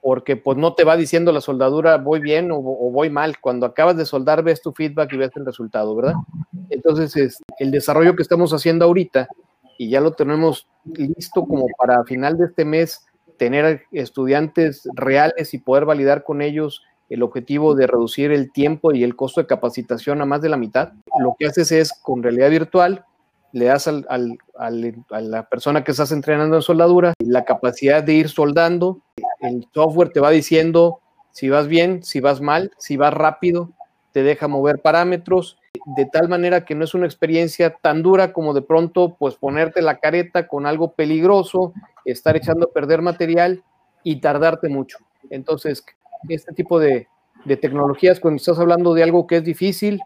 porque 0.00 0.36
pues 0.36 0.56
no 0.56 0.74
te 0.74 0.84
va 0.84 0.96
diciendo 0.96 1.30
la 1.30 1.40
soldadura 1.40 1.96
voy 1.98 2.20
bien 2.20 2.50
o, 2.50 2.60
voy 2.60 3.10
mal. 3.10 3.38
Cuando 3.38 3.66
acabas 3.66 3.96
de 3.98 4.06
soldar 4.06 4.42
ves 4.42 4.62
tu 4.62 4.72
feedback 4.72 5.12
y 5.12 5.18
ves 5.18 5.30
el 5.36 5.44
resultado, 5.44 5.94
¿verdad? 5.94 6.14
Entonces, 6.70 7.14
es, 7.16 7.42
el 7.58 7.70
desarrollo 7.70 8.16
que 8.16 8.22
estamos 8.22 8.54
haciendo 8.54 8.86
ahorita 8.86 9.28
y 9.76 9.90
ya 9.90 10.00
lo 10.00 10.12
tenemos 10.12 10.66
listo 10.84 11.44
como 11.44 11.66
para 11.76 12.02
final 12.04 12.38
de 12.38 12.46
este 12.46 12.64
mes 12.64 13.04
tener 13.42 13.86
estudiantes 13.90 14.88
reales 14.94 15.52
y 15.52 15.58
poder 15.58 15.84
validar 15.84 16.22
con 16.22 16.42
ellos 16.42 16.80
el 17.10 17.24
objetivo 17.24 17.74
de 17.74 17.88
reducir 17.88 18.30
el 18.30 18.52
tiempo 18.52 18.92
y 18.92 19.02
el 19.02 19.16
costo 19.16 19.40
de 19.40 19.48
capacitación 19.48 20.22
a 20.22 20.26
más 20.26 20.42
de 20.42 20.48
la 20.48 20.56
mitad. 20.56 20.92
Lo 21.18 21.34
que 21.36 21.46
haces 21.46 21.72
es 21.72 21.92
con 21.92 22.22
realidad 22.22 22.50
virtual, 22.50 23.04
le 23.50 23.64
das 23.64 23.88
al, 23.88 24.06
a 24.08 24.70
la 24.70 25.48
persona 25.48 25.82
que 25.82 25.90
estás 25.90 26.12
entrenando 26.12 26.54
en 26.54 26.62
soldadura 26.62 27.14
la 27.18 27.44
capacidad 27.44 28.04
de 28.04 28.12
ir 28.12 28.28
soldando. 28.28 29.02
El 29.40 29.66
software 29.74 30.10
te 30.10 30.20
va 30.20 30.30
diciendo 30.30 31.00
si 31.32 31.48
vas 31.48 31.66
bien, 31.66 32.04
si 32.04 32.20
vas 32.20 32.40
mal, 32.40 32.70
si 32.78 32.96
vas 32.96 33.12
rápido, 33.12 33.72
te 34.12 34.22
deja 34.22 34.46
mover 34.46 34.82
parámetros 34.82 35.58
de 35.84 36.06
tal 36.06 36.28
manera 36.28 36.64
que 36.64 36.74
no 36.74 36.84
es 36.84 36.94
una 36.94 37.06
experiencia 37.06 37.74
tan 37.80 38.02
dura 38.02 38.32
como 38.32 38.54
de 38.54 38.62
pronto 38.62 39.16
pues 39.18 39.34
ponerte 39.34 39.82
la 39.82 39.98
careta 39.98 40.46
con 40.46 40.66
algo 40.66 40.92
peligroso, 40.92 41.72
estar 42.04 42.36
echando 42.36 42.66
a 42.66 42.72
perder 42.72 43.02
material 43.02 43.62
y 44.04 44.20
tardarte 44.20 44.68
mucho. 44.68 44.98
Entonces, 45.30 45.84
este 46.28 46.52
tipo 46.52 46.78
de, 46.78 47.08
de 47.44 47.56
tecnologías, 47.56 48.20
cuando 48.20 48.36
estás 48.36 48.58
hablando 48.58 48.94
de 48.94 49.02
algo 49.02 49.26
que 49.26 49.38
es 49.38 49.44
difícil, 49.44 50.00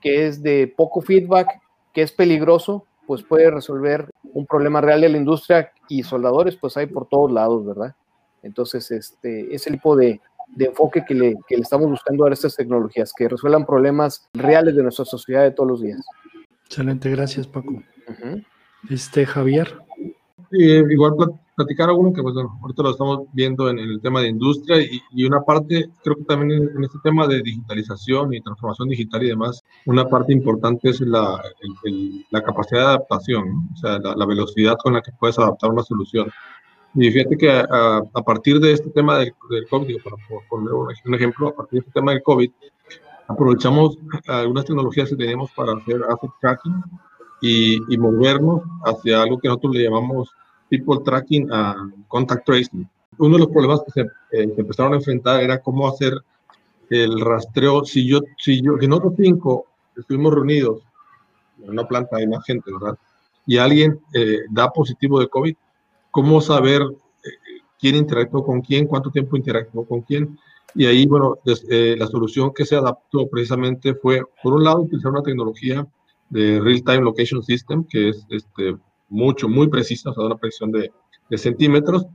que 0.00 0.26
es 0.26 0.42
de 0.42 0.72
poco 0.76 1.00
feedback, 1.00 1.60
que 1.92 2.02
es 2.02 2.12
peligroso, 2.12 2.86
pues 3.06 3.22
puede 3.22 3.50
resolver 3.50 4.08
un 4.34 4.46
problema 4.46 4.80
real 4.80 5.00
de 5.00 5.08
la 5.08 5.16
industria 5.16 5.72
y 5.88 6.02
soldadores 6.02 6.56
pues 6.56 6.76
hay 6.76 6.86
por 6.86 7.08
todos 7.08 7.32
lados, 7.32 7.66
¿verdad? 7.66 7.94
Entonces, 8.42 8.90
este 8.90 9.54
es 9.54 9.66
el 9.66 9.74
tipo 9.74 9.96
de, 9.96 10.20
de 10.54 10.66
enfoque 10.66 11.04
que 11.06 11.14
le, 11.14 11.34
que 11.48 11.56
le, 11.56 11.62
estamos 11.62 11.88
buscando 11.88 12.24
a 12.24 12.32
estas 12.32 12.56
tecnologías, 12.56 13.12
que 13.16 13.28
resuelvan 13.28 13.66
problemas 13.66 14.28
reales 14.34 14.74
de 14.74 14.82
nuestra 14.82 15.04
sociedad 15.04 15.42
de 15.42 15.52
todos 15.52 15.68
los 15.68 15.82
días. 15.82 16.00
Excelente, 16.66 17.10
gracias 17.10 17.46
Paco. 17.46 17.82
Este 18.88 19.26
Javier. 19.26 19.78
igual 20.50 21.14
platicar 21.60 21.90
alguno 21.90 22.12
que 22.12 22.22
pues, 22.22 22.34
ahorita 22.36 22.82
lo 22.82 22.90
estamos 22.90 23.20
viendo 23.32 23.68
en, 23.68 23.78
el 23.78 24.00
tema 24.00 24.20
de 24.20 24.28
industria 24.28 24.78
y, 24.80 25.24
una 25.24 25.42
parte, 25.42 25.90
creo 26.02 26.16
que 26.16 26.24
también 26.24 26.70
en, 26.74 26.84
este 26.84 26.98
tema 27.04 27.26
de 27.26 27.42
digitalización 27.42 28.32
y 28.32 28.40
transformación 28.40 28.88
digital 28.88 29.22
y 29.22 29.28
demás, 29.28 29.62
una 29.86 30.06
parte 30.06 30.32
importante 30.32 30.90
es 30.90 31.00
la, 31.00 31.40
la 32.30 32.42
capacidad 32.42 32.80
de 32.80 32.86
adaptación, 32.86 33.68
o 33.72 33.76
sea, 33.76 33.98
la, 33.98 34.14
la, 34.14 34.26
velocidad 34.26 34.76
con 34.82 34.94
la 34.94 35.02
que 35.02 35.12
puedes 35.18 35.38
adaptar 35.38 35.70
una 35.70 35.82
solución. 35.82 36.30
Y 36.94 37.10
fíjate 37.10 37.36
que 37.36 37.50
a, 37.50 38.22
partir 38.24 38.58
de 38.58 38.72
este 38.72 38.90
tema 38.90 39.18
del, 39.18 39.32
COVID, 39.68 40.02
para 40.02 40.16
poner 40.48 40.74
un 40.74 41.14
ejemplo, 41.14 41.48
a 41.48 41.56
partir 41.56 41.80
de 41.80 41.86
este 41.86 41.92
tema 41.92 42.12
del 42.12 42.22
COVID, 42.22 42.50
aprovechamos 43.28 43.96
algunas 44.26 44.64
tecnologías 44.64 45.08
que 45.08 45.16
tenemos 45.16 45.50
para 45.52 45.72
hacer 45.74 46.02
asset 46.08 46.30
tracking 46.40 46.82
y, 47.40 47.76
y 47.94 47.98
movernos 47.98 48.62
hacia 48.84 49.22
algo 49.22 49.38
que 49.38 49.48
nosotros 49.48 49.74
le 49.76 49.84
llamamos 49.84 50.30
people 50.70 51.00
tracking 51.04 51.50
a 51.52 51.90
contact 52.08 52.46
tracing. 52.46 52.88
Uno 53.18 53.34
de 53.34 53.40
los 53.40 53.48
problemas 53.48 53.82
que 53.84 53.92
se, 53.92 54.00
eh, 54.32 54.54
empezaron 54.56 54.94
a 54.94 54.96
enfrentar 54.96 55.42
era 55.42 55.60
cómo 55.60 55.86
hacer 55.86 56.14
el 56.88 57.20
rastreo. 57.20 57.84
Si 57.84 58.06
yo, 58.06 58.20
si 58.38 58.62
yo, 58.62 58.78
si 58.80 58.88
nosotros 58.88 59.14
cinco 59.18 59.66
estuvimos 59.96 60.32
reunidos 60.32 60.82
en 61.62 61.70
una 61.70 61.86
planta, 61.86 62.16
hay 62.16 62.26
más 62.26 62.44
gente, 62.44 62.72
¿verdad? 62.72 62.98
Y 63.46 63.58
alguien 63.58 64.00
eh, 64.14 64.38
da 64.50 64.70
positivo 64.70 65.20
de 65.20 65.28
COVID, 65.28 65.54
¿cómo 66.10 66.40
saber 66.40 66.82
eh, 66.82 67.28
quién 67.78 67.96
interactuó 67.96 68.44
con 68.44 68.60
quién, 68.60 68.86
cuánto 68.86 69.10
tiempo 69.10 69.36
interactuó 69.36 69.86
con 69.86 70.02
quién? 70.02 70.38
Y 70.74 70.86
ahí, 70.86 71.04
bueno, 71.06 71.38
la 71.44 72.06
solución 72.06 72.52
que 72.54 72.64
se 72.64 72.76
adaptó 72.76 73.28
precisamente 73.28 73.94
fue, 73.94 74.22
por 74.40 74.54
un 74.54 74.62
lado, 74.62 74.82
utilizar 74.82 75.10
una 75.10 75.22
tecnología 75.22 75.84
de 76.28 76.60
Real 76.60 76.84
Time 76.84 77.00
Location 77.00 77.42
System, 77.42 77.84
que 77.90 78.10
es 78.10 78.24
este, 78.30 78.76
mucho, 79.08 79.48
muy 79.48 79.68
precisa, 79.68 80.10
o 80.10 80.14
sea, 80.14 80.24
una 80.26 80.36
precisión 80.36 80.70
de, 80.70 80.92
de 81.28 81.38
centímetros, 81.38 82.06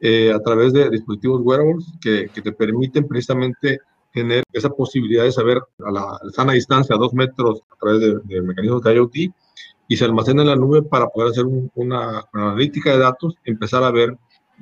eh, 0.00 0.32
a 0.32 0.40
través 0.40 0.72
de 0.72 0.88
dispositivos 0.90 1.42
wearables 1.44 1.84
que, 2.00 2.28
que, 2.34 2.40
te 2.40 2.52
permiten 2.52 3.06
precisamente 3.06 3.80
tener 4.12 4.42
esa 4.52 4.70
posibilidad 4.70 5.24
de 5.24 5.32
saber 5.32 5.58
a 5.84 5.90
la 5.90 6.18
sana 6.34 6.54
distancia, 6.54 6.96
a 6.96 6.98
dos 6.98 7.12
metros, 7.12 7.62
a 7.70 7.76
través 7.76 8.00
de, 8.00 8.42
mecanismos 8.42 8.82
de 8.82 8.94
IoT, 8.94 9.14
y 9.90 9.96
se 9.96 10.04
almacena 10.04 10.42
en 10.42 10.48
la 10.48 10.54
nube 10.54 10.82
para 10.82 11.08
poder 11.08 11.32
hacer 11.32 11.44
una, 11.74 12.22
analítica 12.32 12.92
de 12.92 12.98
datos, 13.00 13.34
empezar 13.44 13.82
a 13.82 13.90
ver 13.90 14.10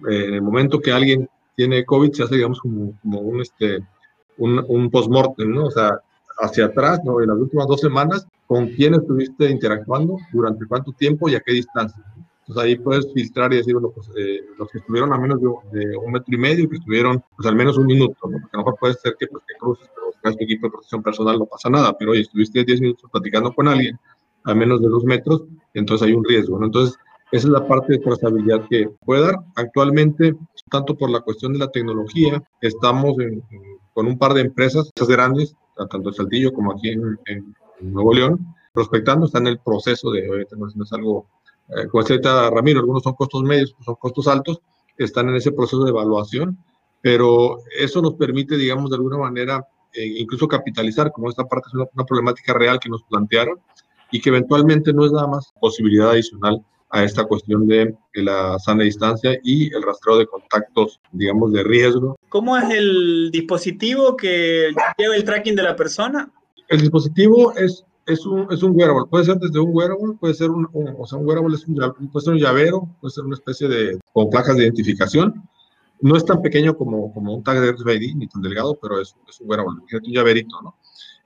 eh, 0.08 0.24
en 0.24 0.34
el 0.34 0.40
momento 0.40 0.80
que 0.80 0.90
alguien 0.90 1.28
tiene 1.54 1.84
COVID, 1.84 2.12
se 2.12 2.22
hace, 2.22 2.36
digamos, 2.36 2.58
como, 2.60 2.98
como 3.02 3.20
un, 3.20 3.42
este, 3.42 3.80
un, 4.38 4.64
un 4.66 4.90
post-mortem, 4.90 5.50
¿no? 5.50 5.66
O 5.66 5.70
sea, 5.70 6.00
hacia 6.38 6.64
atrás, 6.64 7.00
¿no? 7.04 7.20
En 7.20 7.28
las 7.28 7.36
últimas 7.36 7.66
dos 7.66 7.78
semanas, 7.78 8.26
con 8.46 8.68
quién 8.68 8.94
estuviste 8.94 9.50
interactuando, 9.50 10.16
durante 10.32 10.64
cuánto 10.66 10.92
tiempo 10.92 11.28
y 11.28 11.34
a 11.34 11.40
qué 11.40 11.52
distancia. 11.52 12.02
Entonces 12.40 12.64
ahí 12.64 12.76
puedes 12.78 13.12
filtrar 13.12 13.52
y 13.52 13.56
decir, 13.56 13.74
bueno, 13.74 13.90
pues 13.94 14.08
eh, 14.16 14.40
los 14.58 14.70
que 14.70 14.78
estuvieron 14.78 15.12
a 15.12 15.18
menos 15.18 15.42
de, 15.42 15.94
un 15.98 16.10
metro 16.10 16.34
y 16.34 16.38
medio, 16.38 16.70
que 16.70 16.76
estuvieron 16.76 17.22
pues 17.36 17.46
al 17.46 17.54
menos 17.54 17.76
un 17.76 17.84
minuto, 17.84 18.16
¿no? 18.30 18.38
Porque 18.40 18.56
a 18.56 18.56
lo 18.56 18.64
mejor 18.64 18.76
puede 18.80 18.94
ser 18.94 19.14
que, 19.20 19.26
pues, 19.26 19.44
que 19.46 19.58
cruces, 19.58 19.90
pero 19.94 20.32
si 20.32 20.38
tu 20.38 20.44
equipo 20.44 20.68
de 20.68 20.70
protección 20.70 21.02
personal 21.02 21.38
no 21.38 21.44
pasa 21.44 21.68
nada, 21.68 21.94
pero 21.98 22.12
oye, 22.12 22.22
estuviste 22.22 22.64
10 22.64 22.80
minutos 22.80 23.10
platicando 23.12 23.52
con 23.52 23.68
alguien 23.68 23.98
a 24.44 24.54
menos 24.54 24.80
de 24.80 24.88
dos 24.88 25.04
metros, 25.04 25.44
entonces 25.74 26.06
hay 26.06 26.14
un 26.14 26.24
riesgo, 26.24 26.58
¿no? 26.58 26.66
Entonces, 26.66 26.96
esa 27.30 27.46
es 27.46 27.52
la 27.52 27.66
parte 27.66 27.94
de 27.94 27.98
trazabilidad 27.98 28.66
que 28.68 28.88
puede 29.04 29.22
dar. 29.22 29.36
Actualmente, 29.54 30.34
tanto 30.70 30.96
por 30.96 31.10
la 31.10 31.20
cuestión 31.20 31.52
de 31.52 31.58
la 31.58 31.70
tecnología, 31.70 32.42
estamos 32.60 33.16
con 33.92 34.06
un 34.06 34.18
par 34.18 34.32
de 34.32 34.40
empresas 34.42 34.90
grandes 35.06 35.54
tanto 35.86 36.08
en 36.08 36.14
Saltillo 36.14 36.52
como 36.52 36.72
aquí 36.72 36.90
en, 36.90 37.54
Nuevo 37.80 38.12
León, 38.12 38.56
prospectando, 38.72 39.26
está 39.26 39.38
en 39.38 39.46
el 39.46 39.60
proceso 39.60 40.10
de, 40.10 40.28
oye, 40.28 40.46
no 40.56 40.66
es 40.66 40.92
algo, 40.92 41.28
eh, 41.68 41.86
como 41.88 42.02
decía 42.02 42.50
Ramiro, 42.50 42.80
algunos 42.80 43.04
son 43.04 43.12
costos 43.12 43.44
medios, 43.44 43.72
son 43.84 43.94
costos 43.94 44.26
altos, 44.26 44.60
están 44.96 45.28
en 45.28 45.36
ese 45.36 45.52
proceso 45.52 45.84
de 45.84 45.90
evaluación, 45.90 46.58
pero 47.00 47.58
eso 47.78 48.02
nos 48.02 48.14
permite, 48.14 48.56
digamos, 48.56 48.90
de 48.90 48.96
alguna 48.96 49.16
manera, 49.16 49.64
eh, 49.92 50.06
incluso 50.18 50.48
capitalizar, 50.48 51.12
como 51.12 51.30
esta 51.30 51.44
parte 51.44 51.68
es 51.68 51.74
una, 51.74 51.84
una 51.94 52.04
problemática 52.04 52.52
real 52.52 52.80
que 52.80 52.88
nos 52.88 53.04
plantearon 53.04 53.60
y 54.10 54.20
que 54.20 54.30
eventualmente 54.30 54.92
no 54.92 55.04
es 55.04 55.12
nada 55.12 55.26
más 55.26 55.52
posibilidad 55.60 56.10
adicional 56.10 56.62
a 56.90 57.04
esta 57.04 57.24
cuestión 57.24 57.66
de, 57.66 57.94
la 58.14 58.58
sana 58.58 58.84
distancia 58.84 59.38
y 59.44 59.72
el 59.74 59.82
rastreo 59.82 60.18
de 60.18 60.26
contactos, 60.26 61.00
digamos, 61.12 61.52
de 61.52 61.62
riesgo. 61.62 62.18
¿Cómo 62.28 62.56
es 62.56 62.68
el 62.70 63.30
dispositivo 63.30 64.16
que 64.16 64.72
lleva 64.96 65.16
el 65.16 65.24
tracking 65.24 65.54
de 65.54 65.62
la 65.62 65.76
persona? 65.76 66.30
El 66.68 66.80
dispositivo 66.80 67.54
es, 67.56 67.84
es, 68.06 68.26
un, 68.26 68.46
es 68.50 68.62
un 68.62 68.74
wearable, 68.74 69.06
puede 69.08 69.24
ser 69.24 69.36
desde 69.36 69.60
un 69.60 69.70
wearable, 69.72 70.14
puede 70.18 70.34
ser 70.34 70.50
un, 70.50 70.66
o 70.72 71.06
sea, 71.06 71.18
un 71.18 71.26
wearable 71.26 71.54
es 71.54 71.66
un, 71.66 71.76
puede 72.10 72.24
ser 72.24 72.34
un 72.34 72.40
llavero, 72.40 72.88
puede 73.00 73.12
ser 73.12 73.24
una 73.24 73.34
especie 73.34 73.68
de, 73.68 73.98
con 74.12 74.30
placas 74.30 74.56
de 74.56 74.64
identificación. 74.64 75.48
No 76.00 76.16
es 76.16 76.24
tan 76.24 76.40
pequeño 76.42 76.76
como, 76.76 77.12
como 77.12 77.34
un 77.34 77.42
tag 77.42 77.60
de 77.60 77.72
RFID, 77.72 78.14
ni 78.14 78.28
tan 78.28 78.40
delgado, 78.40 78.78
pero 78.80 79.00
es, 79.00 79.14
es 79.28 79.40
un 79.40 79.50
wearable, 79.50 79.82
es 79.88 80.00
un 80.00 80.12
llaverito, 80.12 80.60
¿no? 80.62 80.74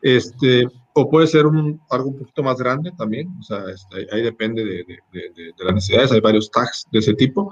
Este, 0.03 0.67
o 0.95 1.09
puede 1.09 1.29
ser 1.29 1.47
un, 1.47 1.81
algo 1.89 2.09
un 2.09 2.19
poquito 2.19 2.43
más 2.43 2.59
grande 2.59 2.93
también, 2.99 3.29
o 3.39 3.43
sea, 3.43 3.65
este, 3.73 4.07
ahí 4.13 4.23
depende 4.23 4.65
de, 4.65 4.85
de, 5.13 5.31
de, 5.31 5.65
las 5.65 5.75
necesidades, 5.75 6.13
hay 6.13 6.21
varios 6.21 6.51
tags 6.51 6.87
de 6.91 6.99
ese 6.99 7.15
tipo. 7.15 7.51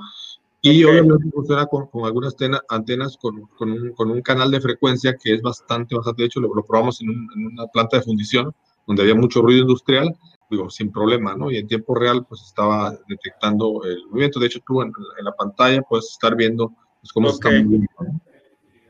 Y 0.62 0.84
obviamente 0.84 1.30
funciona 1.32 1.64
con, 1.64 1.86
con 1.86 2.04
algunas 2.04 2.36
antenas 2.68 3.16
con, 3.16 3.46
con, 3.56 3.70
un, 3.70 3.92
con, 3.92 4.10
un, 4.10 4.20
canal 4.20 4.50
de 4.50 4.60
frecuencia 4.60 5.16
que 5.16 5.34
es 5.34 5.40
bastante, 5.40 5.94
bastante, 5.94 6.22
de 6.22 6.26
hecho 6.26 6.40
lo, 6.40 6.54
lo 6.54 6.62
probamos 6.62 7.00
en, 7.00 7.08
en, 7.08 7.46
una 7.46 7.66
planta 7.68 7.96
de 7.96 8.02
fundición 8.02 8.52
donde 8.86 9.02
había 9.02 9.14
mucho 9.14 9.40
ruido 9.40 9.62
industrial, 9.62 10.14
digo, 10.50 10.68
sin 10.68 10.92
problema, 10.92 11.34
¿no? 11.34 11.50
Y 11.50 11.56
en 11.56 11.66
tiempo 11.66 11.94
real 11.94 12.26
pues 12.28 12.42
estaba 12.42 12.94
detectando 13.08 13.84
el 13.84 14.06
movimiento, 14.08 14.38
de 14.38 14.46
hecho 14.48 14.60
tú 14.66 14.82
en, 14.82 14.92
en 15.18 15.24
la 15.24 15.32
pantalla 15.32 15.80
puedes 15.80 16.10
estar 16.10 16.36
viendo 16.36 16.74
pues, 17.00 17.12
cómo 17.12 17.28
se 17.28 17.34
está 17.36 17.50
moviendo. 17.50 17.88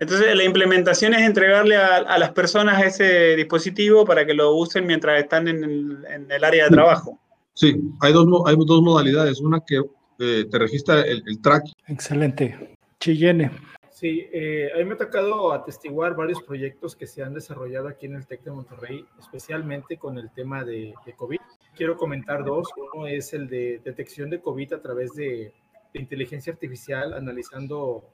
Entonces, 0.00 0.34
la 0.34 0.44
implementación 0.44 1.12
es 1.12 1.20
entregarle 1.20 1.76
a, 1.76 2.18
las 2.18 2.32
personas 2.32 2.82
ese 2.82 3.36
dispositivo 3.36 4.06
para 4.06 4.24
que 4.24 4.32
lo 4.32 4.56
usen 4.56 4.86
mientras 4.86 5.20
están 5.20 5.46
en 5.46 5.62
el, 5.62 6.44
área 6.44 6.64
de 6.64 6.70
trabajo. 6.70 7.20
Sí, 7.52 7.76
hay 8.00 8.14
dos, 8.14 8.26
hay 8.46 8.56
dos 8.56 8.80
modalidades. 8.80 9.42
Una 9.42 9.60
que 9.60 9.82
eh, 10.18 10.46
te 10.50 10.58
registra 10.58 11.02
el, 11.02 11.22
track. 11.42 11.64
Excelente. 11.86 12.78
Chillene. 12.98 13.50
Sí, 13.90 14.26
eh, 14.32 14.70
a 14.74 14.78
mí 14.78 14.86
me 14.86 14.94
ha 14.94 14.96
tocado 14.96 15.52
atestiguar 15.52 16.16
varios 16.16 16.42
proyectos 16.44 16.96
que 16.96 17.06
se 17.06 17.22
han 17.22 17.34
desarrollado 17.34 17.86
aquí 17.86 18.06
en 18.06 18.14
el 18.14 18.26
TEC 18.26 18.44
de 18.44 18.52
Monterrey, 18.52 19.04
especialmente 19.18 19.98
con 19.98 20.16
el 20.16 20.30
tema 20.32 20.64
de, 20.64 20.94
de 21.04 21.12
COVID. 21.12 21.40
Quiero 21.76 21.98
comentar 21.98 22.42
dos. 22.42 22.68
Uno 22.94 23.06
es 23.06 23.34
el 23.34 23.50
de 23.50 23.82
detección 23.84 24.30
de 24.30 24.40
COVID 24.40 24.72
a 24.72 24.80
través 24.80 25.12
de, 25.12 25.52
de 25.92 26.00
inteligencia 26.00 26.54
artificial, 26.54 27.12
analizando 27.12 28.08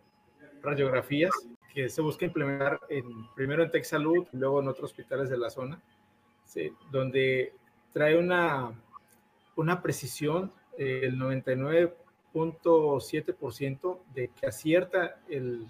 radiografías 0.62 1.30
que 1.76 1.88
se 1.90 2.00
busca 2.00 2.24
implementar 2.24 2.80
en, 2.88 3.28
primero 3.34 3.62
en 3.62 3.70
TechSalud 3.70 4.26
y 4.32 4.38
luego 4.38 4.62
en 4.62 4.68
otros 4.68 4.92
hospitales 4.92 5.28
de 5.28 5.36
la 5.36 5.50
zona, 5.50 5.78
donde 6.90 7.52
trae 7.92 8.18
una, 8.18 8.72
una 9.56 9.82
precisión, 9.82 10.50
eh, 10.78 11.00
el 11.02 11.18
99.7% 11.18 13.98
de 14.14 14.28
que 14.28 14.46
acierta 14.46 15.20
el, 15.28 15.66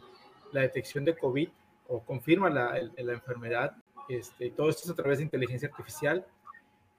la 0.53 0.61
detección 0.61 1.05
de 1.05 1.17
COVID 1.17 1.49
o 1.89 2.05
confirma 2.05 2.51
la, 2.51 2.81
la 2.99 3.13
enfermedad. 3.13 3.77
Este, 4.09 4.51
todo 4.51 4.71
esto 4.71 4.85
es 4.85 4.91
a 4.91 4.95
través 4.95 5.19
de 5.19 5.25
inteligencia 5.25 5.69
artificial. 5.69 6.25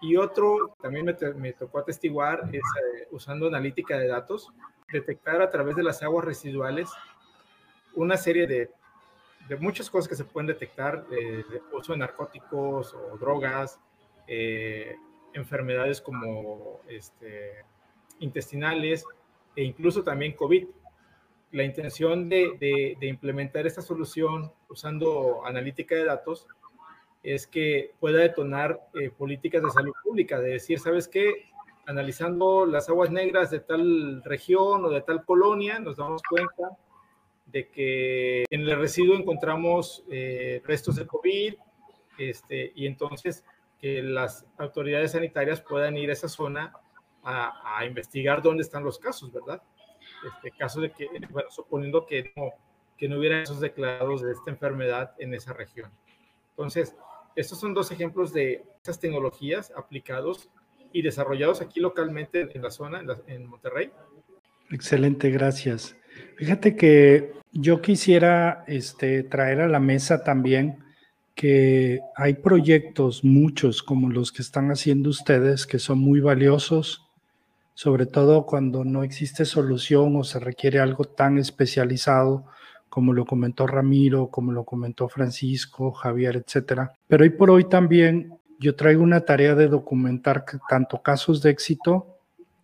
Y 0.01 0.17
otro, 0.17 0.75
también 0.81 1.05
me, 1.05 1.15
me 1.35 1.53
tocó 1.53 1.79
atestiguar, 1.79 2.49
es 2.51 2.59
eh, 2.59 3.07
usando 3.11 3.47
analítica 3.47 3.97
de 3.97 4.09
datos, 4.09 4.51
detectar 4.91 5.41
a 5.41 5.49
través 5.49 5.77
de 5.77 5.83
las 5.83 6.03
aguas 6.03 6.25
residuales 6.25 6.89
una 7.95 8.17
serie 8.17 8.47
de 8.47 8.69
de 9.47 9.55
muchas 9.57 9.89
cosas 9.89 10.07
que 10.07 10.15
se 10.15 10.25
pueden 10.25 10.47
detectar, 10.47 11.05
eh, 11.11 11.43
de 11.49 11.61
uso 11.71 11.93
de 11.93 11.99
narcóticos 11.99 12.93
o 12.93 13.17
drogas, 13.17 13.79
eh, 14.27 14.95
enfermedades 15.33 16.01
como 16.01 16.81
este, 16.87 17.63
intestinales 18.19 19.05
e 19.55 19.63
incluso 19.63 20.03
también 20.03 20.33
COVID. 20.33 20.67
La 21.51 21.63
intención 21.63 22.27
de, 22.27 22.97
implementar 23.01 23.65
esta 23.65 23.81
solución 23.81 24.51
usando 24.69 25.45
analítica 25.45 25.95
de 25.95 26.03
datos 26.03 26.45
es 27.23 27.47
que 27.47 27.93
pueda 27.99 28.19
detonar 28.19 28.89
eh, 28.93 29.09
políticas 29.09 29.63
de 29.63 29.69
salud 29.69 29.93
pública, 30.03 30.39
de 30.39 30.51
decir, 30.51 30.79
¿sabes 30.79 31.07
qué? 31.07 31.49
Analizando 31.85 32.65
las 32.65 32.89
aguas 32.89 33.11
negras 33.11 33.49
de 33.49 33.61
tal 33.61 34.21
región 34.23 34.83
o 34.83 34.89
de 34.89 35.01
tal 35.01 35.23
colonia, 35.23 35.79
nos 35.79 35.97
damos 35.97 36.21
cuenta 36.29 36.77
de 37.47 37.69
que 37.69 38.45
en 38.49 38.61
el 38.61 38.77
residuo 38.77 39.15
encontramos 39.15 40.03
eh, 40.11 40.61
restos 40.65 40.95
de 40.97 41.07
COVID 41.07 41.55
este, 42.17 42.71
y 42.75 42.85
entonces 42.85 43.45
que 43.79 44.01
las 44.01 44.45
autoridades 44.57 45.11
sanitarias 45.11 45.61
puedan 45.61 45.97
ir 45.97 46.09
a 46.09 46.13
esa 46.13 46.27
zona 46.27 46.73
a, 47.23 47.85
investigar 47.85 48.41
dónde 48.41 48.63
están 48.63 48.85
los 48.85 48.97
casos, 48.97 49.33
¿verdad? 49.33 49.61
Este 50.25 50.49
caso 50.57 50.79
de 50.79 50.91
que, 50.91 51.07
bueno, 51.29 51.49
suponiendo 51.51 52.05
que 52.05 52.31
no, 52.37 52.53
que 52.97 53.09
no 53.09 53.19
hubiera 53.19 53.41
casos 53.41 53.59
declarados 53.59 54.21
de 54.21 54.31
esta 54.31 54.49
enfermedad 54.49 55.13
en 55.19 55.33
esa 55.33 55.51
región. 55.51 55.91
Entonces, 56.51 56.95
estos 57.35 57.59
son 57.59 57.73
dos 57.73 57.91
ejemplos 57.91 58.31
de 58.31 58.63
esas 58.81 58.99
tecnologías 58.99 59.73
aplicados 59.75 60.49
y 60.93 61.01
desarrollados 61.01 61.61
aquí 61.61 61.81
localmente 61.81 62.49
en 62.53 62.61
la 62.61 62.71
zona, 62.71 63.03
en 63.27 63.45
Monterrey. 63.45 63.91
Excelente, 64.71 65.29
gracias. 65.29 65.97
Fíjate 66.37 66.75
que 66.75 67.33
yo 67.51 67.81
quisiera 67.81 68.63
este, 68.67 69.23
traer 69.23 69.61
a 69.61 69.67
la 69.67 69.79
mesa 69.79 70.23
también 70.23 70.77
que 71.33 71.99
hay 72.15 72.33
proyectos, 72.35 73.23
muchos 73.23 73.83
como 73.83 74.09
los 74.09 74.31
que 74.31 74.41
están 74.41 74.71
haciendo 74.71 75.09
ustedes, 75.11 75.67
que 75.67 75.79
son 75.79 75.99
muy 75.99 76.19
valiosos, 76.19 77.05
sobre 77.75 78.07
todo 78.07 78.47
cuando 78.47 78.83
no 78.83 79.03
existe 79.03 79.45
solución 79.45 80.15
o 80.15 80.23
se 80.23 80.39
requiere 80.39 80.79
algo 80.79 81.05
tan 81.05 81.37
especializado 81.37 82.45
como 82.89 83.13
lo 83.13 83.25
comentó 83.25 83.67
Ramiro, 83.67 84.29
como 84.29 84.51
lo 84.51 84.63
comentó 84.63 85.07
Francisco, 85.09 85.91
Javier, 85.91 86.37
etcétera. 86.37 86.93
Pero 87.07 87.23
hoy 87.23 87.29
por 87.29 87.51
hoy 87.51 87.65
también 87.65 88.33
yo 88.59 88.75
traigo 88.75 89.03
una 89.03 89.21
tarea 89.21 89.53
de 89.53 89.67
documentar 89.67 90.43
tanto 90.67 91.03
casos 91.03 91.43
de 91.43 91.51
éxito 91.51 92.17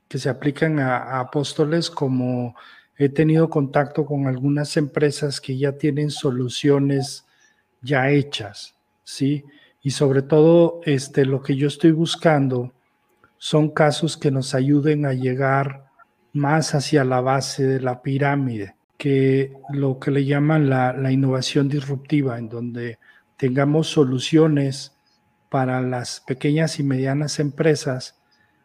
que 0.07 0.17
se 0.17 0.29
aplican 0.29 0.79
a 0.79 1.19
apóstoles 1.19 1.91
como 1.91 2.55
he 2.97 3.09
tenido 3.09 3.49
contacto 3.49 4.05
con 4.05 4.27
algunas 4.27 4.77
empresas 4.77 5.41
que 5.41 5.57
ya 5.57 5.73
tienen 5.73 6.11
soluciones 6.11 7.25
ya 7.81 8.09
hechas, 8.09 8.75
¿sí? 9.03 9.45
Y 9.81 9.91
sobre 9.91 10.21
todo, 10.21 10.79
este, 10.85 11.25
lo 11.25 11.41
que 11.41 11.55
yo 11.55 11.67
estoy 11.67 11.91
buscando 11.91 12.71
son 13.37 13.69
casos 13.69 14.15
que 14.15 14.31
nos 14.31 14.55
ayuden 14.55 15.05
a 15.05 15.13
llegar 15.13 15.87
más 16.31 16.73
hacia 16.75 17.03
la 17.03 17.19
base 17.19 17.63
de 17.63 17.81
la 17.81 18.01
pirámide, 18.01 18.75
que 18.97 19.53
lo 19.69 19.99
que 19.99 20.11
le 20.11 20.23
llaman 20.23 20.69
la, 20.69 20.93
la 20.93 21.11
innovación 21.11 21.67
disruptiva, 21.67 22.37
en 22.37 22.47
donde 22.47 22.99
tengamos 23.35 23.87
soluciones 23.87 24.95
para 25.49 25.81
las 25.81 26.21
pequeñas 26.21 26.79
y 26.79 26.83
medianas 26.83 27.39
empresas, 27.39 28.17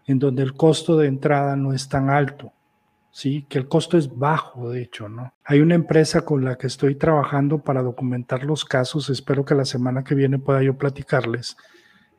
en 0.06 0.18
donde 0.20 0.42
el 0.42 0.54
costo 0.54 0.96
de 0.96 1.08
entrada 1.08 1.56
no 1.56 1.74
es 1.74 1.88
tan 1.88 2.08
alto 2.08 2.52
¿sí? 3.10 3.46
Que 3.48 3.58
el 3.58 3.68
costo 3.68 3.98
es 3.98 4.16
bajo, 4.16 4.70
de 4.70 4.82
hecho, 4.82 5.08
¿no? 5.08 5.34
Hay 5.44 5.60
una 5.60 5.74
empresa 5.74 6.22
con 6.22 6.44
la 6.44 6.56
que 6.56 6.66
estoy 6.66 6.94
trabajando 6.94 7.58
para 7.58 7.82
documentar 7.82 8.44
los 8.44 8.64
casos, 8.64 9.10
espero 9.10 9.44
que 9.44 9.54
la 9.54 9.64
semana 9.64 10.04
que 10.04 10.14
viene 10.14 10.38
pueda 10.38 10.62
yo 10.62 10.76
platicarles, 10.76 11.56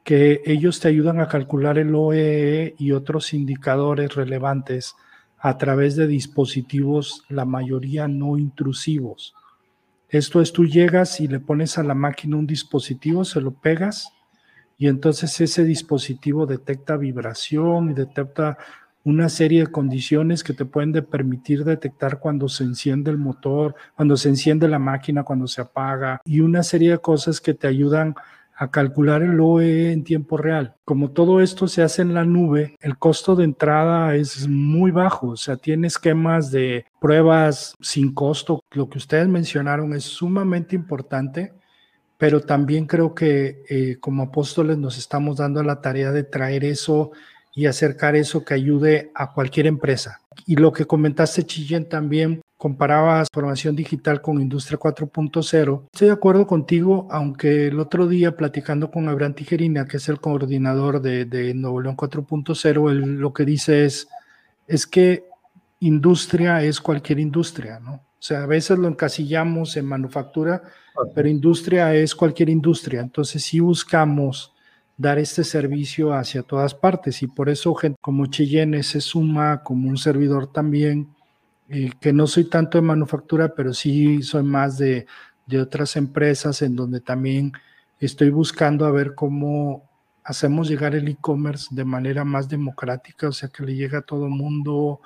que 0.04 0.42
ellos 0.46 0.80
te 0.80 0.88
ayudan 0.88 1.20
a 1.20 1.28
calcular 1.28 1.78
el 1.78 1.94
OEE 1.94 2.64
e 2.64 2.76
y 2.78 2.92
otros 2.92 3.34
indicadores 3.34 4.16
relevantes 4.16 4.96
a 5.38 5.58
través 5.58 5.96
de 5.96 6.08
dispositivos, 6.08 7.24
la 7.30 7.46
mayoría 7.46 8.08
no 8.08 8.38
intrusivos. 8.38 9.36
Esto 10.10 10.42
es, 10.42 10.52
tú 10.52 10.66
llegas 10.66 11.22
y 11.22 11.28
le 11.28 11.40
pones 11.40 11.78
a 11.78 11.84
la 11.84 11.94
máquina 11.94 12.38
un 12.38 12.48
dispositivo, 12.48 13.24
se 13.24 13.42
lo 13.42 13.52
pegas 13.52 14.12
y 14.78 14.88
entonces 14.88 15.40
ese 15.42 15.64
dispositivo 15.66 16.46
detecta 16.46 16.98
vibración 16.98 17.92
y 17.92 17.94
detecta 17.94 18.58
una 19.04 19.30
serie 19.30 19.62
de 19.62 19.72
condiciones 19.72 20.44
que 20.44 20.54
te 20.54 20.66
pueden 20.66 20.92
permitir 21.06 21.64
detectar 21.64 22.20
cuando 22.20 22.50
se 22.50 22.64
enciende 22.64 23.12
el 23.12 23.18
motor, 23.18 23.76
cuando 23.96 24.18
se 24.18 24.30
enciende 24.30 24.68
la 24.68 24.80
máquina, 24.80 25.24
cuando 25.24 25.48
se 25.48 25.62
apaga 25.62 26.22
y 26.26 26.42
una 26.42 26.64
serie 26.64 26.92
de 26.92 26.98
cosas 27.00 27.40
que 27.40 27.54
te 27.54 27.68
ayudan 27.68 28.16
a 28.60 28.70
calcular 28.70 29.24
el 29.24 29.40
OE 29.40 29.94
en 29.94 30.04
tiempo 30.04 30.36
real. 30.36 30.76
Como 30.84 31.12
todo 31.12 31.40
esto 31.40 31.70
se 31.70 31.82
hace 31.82 32.02
en 32.02 32.14
la 32.14 32.26
nube, 32.26 32.76
el 32.82 32.98
costo 32.98 33.38
de 33.38 33.46
entrada 33.46 34.16
es 34.16 34.50
muy 34.50 34.92
bajo, 34.92 35.30
o 35.30 35.38
sea, 35.38 35.56
tiene 35.56 35.88
esquemas 35.88 36.52
de 36.52 36.86
pruebas 37.00 37.74
sin 37.80 38.14
costo. 38.14 38.62
Lo 38.72 38.90
que 38.90 38.98
ustedes 38.98 39.30
mencionaron 39.30 39.94
es 39.94 40.04
sumamente 40.04 40.76
importante, 40.76 41.54
pero 42.18 42.42
también 42.42 42.86
creo 42.86 43.16
que 43.16 43.64
eh, 43.70 43.96
como 44.02 44.24
apóstoles 44.24 44.78
nos 44.78 44.98
estamos 44.98 45.38
dando 45.38 45.64
la 45.64 45.80
tarea 45.80 46.12
de 46.12 46.24
traer 46.24 46.66
eso 46.66 47.12
y 47.60 47.66
acercar 47.66 48.16
eso 48.16 48.46
que 48.46 48.54
ayude 48.54 49.12
a 49.14 49.34
cualquier 49.34 49.68
empresa. 49.68 50.22
Y 50.46 50.56
lo 50.56 50.72
que 50.72 50.86
comentaste, 50.86 51.44
Chillén, 51.44 51.90
también 51.90 52.40
comparabas 52.56 53.28
formación 53.34 53.76
digital 53.76 54.22
con 54.22 54.40
industria 54.40 54.80
4.0. 54.80 55.88
Estoy 55.92 56.08
de 56.08 56.14
acuerdo 56.14 56.48
contigo, 56.48 57.10
aunque 57.12 57.68
el 57.68 57.82
otro 57.82 58.08
día 58.08 58.38
platicando 58.38 58.90
con 58.90 59.10
Abraham 59.10 59.34
Tijerina, 59.34 59.86
que 59.90 59.98
es 59.98 60.08
el 60.08 60.22
coordinador 60.22 61.02
de, 61.02 61.26
de 61.26 61.54
Nuevo 61.54 61.82
León 61.82 61.98
4.0, 61.98 62.92
él 62.92 63.16
lo 63.18 63.34
que 63.34 63.44
dice 63.44 63.84
es, 63.84 64.08
es 64.66 64.88
que 64.88 65.26
industria 65.82 66.64
es 66.64 66.80
cualquier 66.80 67.20
industria, 67.20 67.82
¿no? 67.82 67.96
O 67.96 68.22
sea, 68.22 68.44
a 68.44 68.48
veces 68.48 68.80
lo 68.80 68.88
encasillamos 68.88 69.76
en 69.76 69.86
manufactura, 69.86 70.64
pero 71.14 71.28
industria 71.28 71.94
es 71.94 72.16
cualquier 72.16 72.50
industria. 72.50 73.02
Entonces, 73.02 73.44
si 73.44 73.60
buscamos 73.60 74.54
dar 75.00 75.18
este 75.18 75.46
servicio 75.46 76.14
hacia 76.14 76.44
todas 76.44 76.76
partes 76.76 77.24
y 77.24 77.28
por 77.28 77.48
eso 77.48 77.74
gente 77.74 77.98
como 78.02 78.26
Cheyenne 78.26 78.84
se 78.84 79.00
suma 79.00 79.64
como 79.64 79.88
un 79.88 79.98
servidor 79.98 80.52
también, 80.52 81.08
eh, 81.70 81.92
que 82.02 82.12
no 82.12 82.28
soy 82.28 82.50
tanto 82.50 82.78
de 82.78 82.82
manufactura, 82.82 83.56
pero 83.56 83.74
sí 83.74 84.22
soy 84.22 84.44
más 84.44 84.78
de, 84.78 85.08
de 85.48 85.62
otras 85.62 85.96
empresas 85.96 86.62
en 86.62 86.76
donde 86.76 87.00
también 87.00 87.54
estoy 87.98 88.30
buscando 88.30 88.86
a 88.86 88.92
ver 88.92 89.16
cómo 89.16 89.90
hacemos 90.26 90.68
llegar 90.68 90.94
el 90.96 91.08
e-commerce 91.08 91.70
de 91.72 91.86
manera 91.86 92.26
más 92.26 92.50
democrática, 92.50 93.30
o 93.30 93.32
sea, 93.32 93.48
que 93.48 93.64
le 93.64 93.76
llegue 93.76 93.96
a 93.96 94.02
todo 94.02 94.28
mundo 94.28 95.00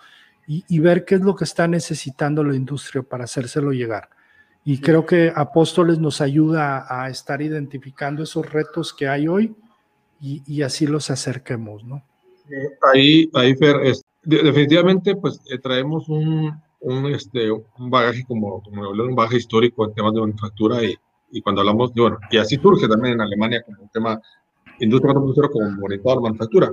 y, 0.47 0.65
y, 0.67 0.79
ver 0.79 1.05
qué 1.05 1.15
es 1.15 1.21
lo 1.21 1.35
que 1.35 1.43
está 1.43 1.67
necesitando 1.67 2.43
la 2.43 2.55
industria 2.55 3.03
para 3.03 3.25
hacérselo 3.25 3.71
llegar. 3.71 4.09
Y 4.65 4.79
creo 4.79 5.05
que 5.05 5.31
Apóstoles 5.35 5.99
nos 5.99 6.19
ayuda 6.19 6.87
a 6.89 7.09
estar 7.09 7.43
identificando 7.43 8.23
esos 8.23 8.51
retos 8.51 8.91
que 8.91 9.07
hay 9.07 9.27
hoy 9.27 9.55
y, 10.23 10.61
así 10.61 10.87
los 10.87 11.09
acerquemos, 11.09 11.83
¿no? 11.83 12.01
Ahí, 12.93 13.29
ahí 13.33 13.55
Fer, 13.55 13.77
es, 13.83 14.05
definitivamente 14.23 15.15
pues 15.15 15.41
eh, 15.51 15.57
traemos 15.57 16.07
un, 16.07 16.53
un, 16.79 17.05
este, 17.07 17.51
un 17.51 17.89
bagaje 17.89 18.23
como, 18.25 18.61
como 18.63 18.89
un 18.89 19.15
bagaje 19.15 19.37
histórico 19.37 19.85
en 19.85 19.93
temas 19.93 20.13
de 20.13 20.21
manufactura 20.21 20.83
y, 20.83 20.95
y 21.31 21.41
cuando 21.41 21.61
hablamos, 21.61 21.93
de, 21.93 22.01
bueno, 22.01 22.19
y 22.31 22.37
así 22.37 22.55
surge 22.55 22.87
también 22.87 23.15
en 23.15 23.21
Alemania 23.21 23.63
como 23.63 23.81
un 23.81 23.89
tema 23.89 24.21
industria 24.79 25.13
4.0 25.13 25.51
como 25.51 25.71
monitor 25.71 26.21
manufactura. 26.21 26.71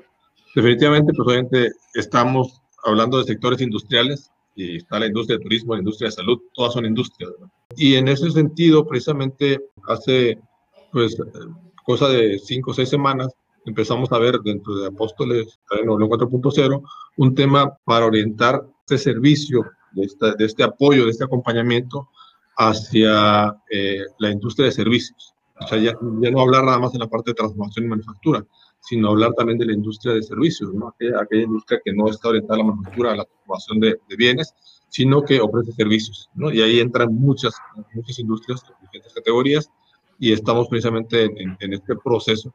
Definitivamente, 0.54 1.12
pues 1.16 1.26
obviamente 1.26 1.72
estamos 1.94 2.60
hablando 2.84 3.18
de 3.18 3.24
sectores 3.24 3.60
industriales 3.60 4.30
y 4.54 4.76
está 4.76 4.98
la 4.98 5.06
industria 5.06 5.38
de 5.38 5.44
turismo, 5.44 5.74
la 5.74 5.80
industria 5.80 6.08
de 6.08 6.16
salud, 6.16 6.38
todas 6.54 6.74
son 6.74 6.84
industrias. 6.86 7.30
¿no? 7.40 7.50
Y 7.76 7.94
en 7.96 8.08
ese 8.08 8.30
sentido, 8.30 8.86
precisamente 8.86 9.60
hace 9.86 10.38
pues 10.92 11.16
cosa 11.90 12.08
de 12.08 12.38
cinco 12.38 12.70
o 12.70 12.74
seis 12.74 12.88
semanas, 12.88 13.34
empezamos 13.66 14.12
a 14.12 14.18
ver 14.18 14.38
dentro 14.44 14.76
de 14.76 14.86
Apóstoles 14.86 15.58
en 15.72 15.88
4.0 15.88 16.82
un 17.16 17.34
tema 17.34 17.76
para 17.84 18.06
orientar 18.06 18.64
este 18.82 18.96
servicio, 18.96 19.64
de, 19.90 20.08
de 20.38 20.44
este 20.44 20.62
apoyo, 20.62 21.04
de 21.04 21.10
este 21.10 21.24
acompañamiento 21.24 22.08
hacia 22.56 23.56
eh, 23.68 24.04
la 24.20 24.30
industria 24.30 24.66
de 24.66 24.72
servicios. 24.72 25.34
O 25.60 25.66
sea, 25.66 25.78
ya, 25.78 25.94
ya, 26.20 26.30
no 26.30 26.40
hablar 26.40 26.64
nada 26.64 26.78
más 26.78 26.94
en 26.94 27.00
la 27.00 27.08
parte 27.08 27.32
de 27.32 27.34
transformación 27.34 27.86
y 27.86 27.88
manufactura, 27.88 28.46
sino 28.80 29.08
hablar 29.08 29.32
también 29.32 29.58
de 29.58 29.66
la 29.66 29.72
industria 29.72 30.14
de 30.14 30.22
servicios, 30.22 30.72
¿no? 30.72 30.88
aquella, 30.88 31.20
aquella 31.20 31.42
industria 31.42 31.80
que 31.84 31.92
no 31.92 32.08
está 32.08 32.28
orientada 32.28 32.54
a 32.54 32.58
la 32.58 32.70
manufactura, 32.70 33.12
a 33.12 33.16
la 33.16 33.24
transformación 33.24 33.80
de, 33.80 34.00
de, 34.08 34.16
bienes, 34.16 34.54
sino 34.88 35.24
que 35.24 35.40
ofrece 35.40 35.72
servicios. 35.72 36.30
¿no? 36.34 36.52
Y 36.52 36.62
ahí 36.62 36.78
entran 36.78 37.12
muchas, 37.12 37.54
muchas 37.92 38.18
industrias, 38.20 38.62
diferentes 38.80 39.12
categorías, 39.12 39.68
y 40.20 40.32
estamos 40.32 40.68
precisamente 40.68 41.24
en, 41.24 41.56
en 41.58 41.72
este 41.72 41.96
proceso. 41.96 42.54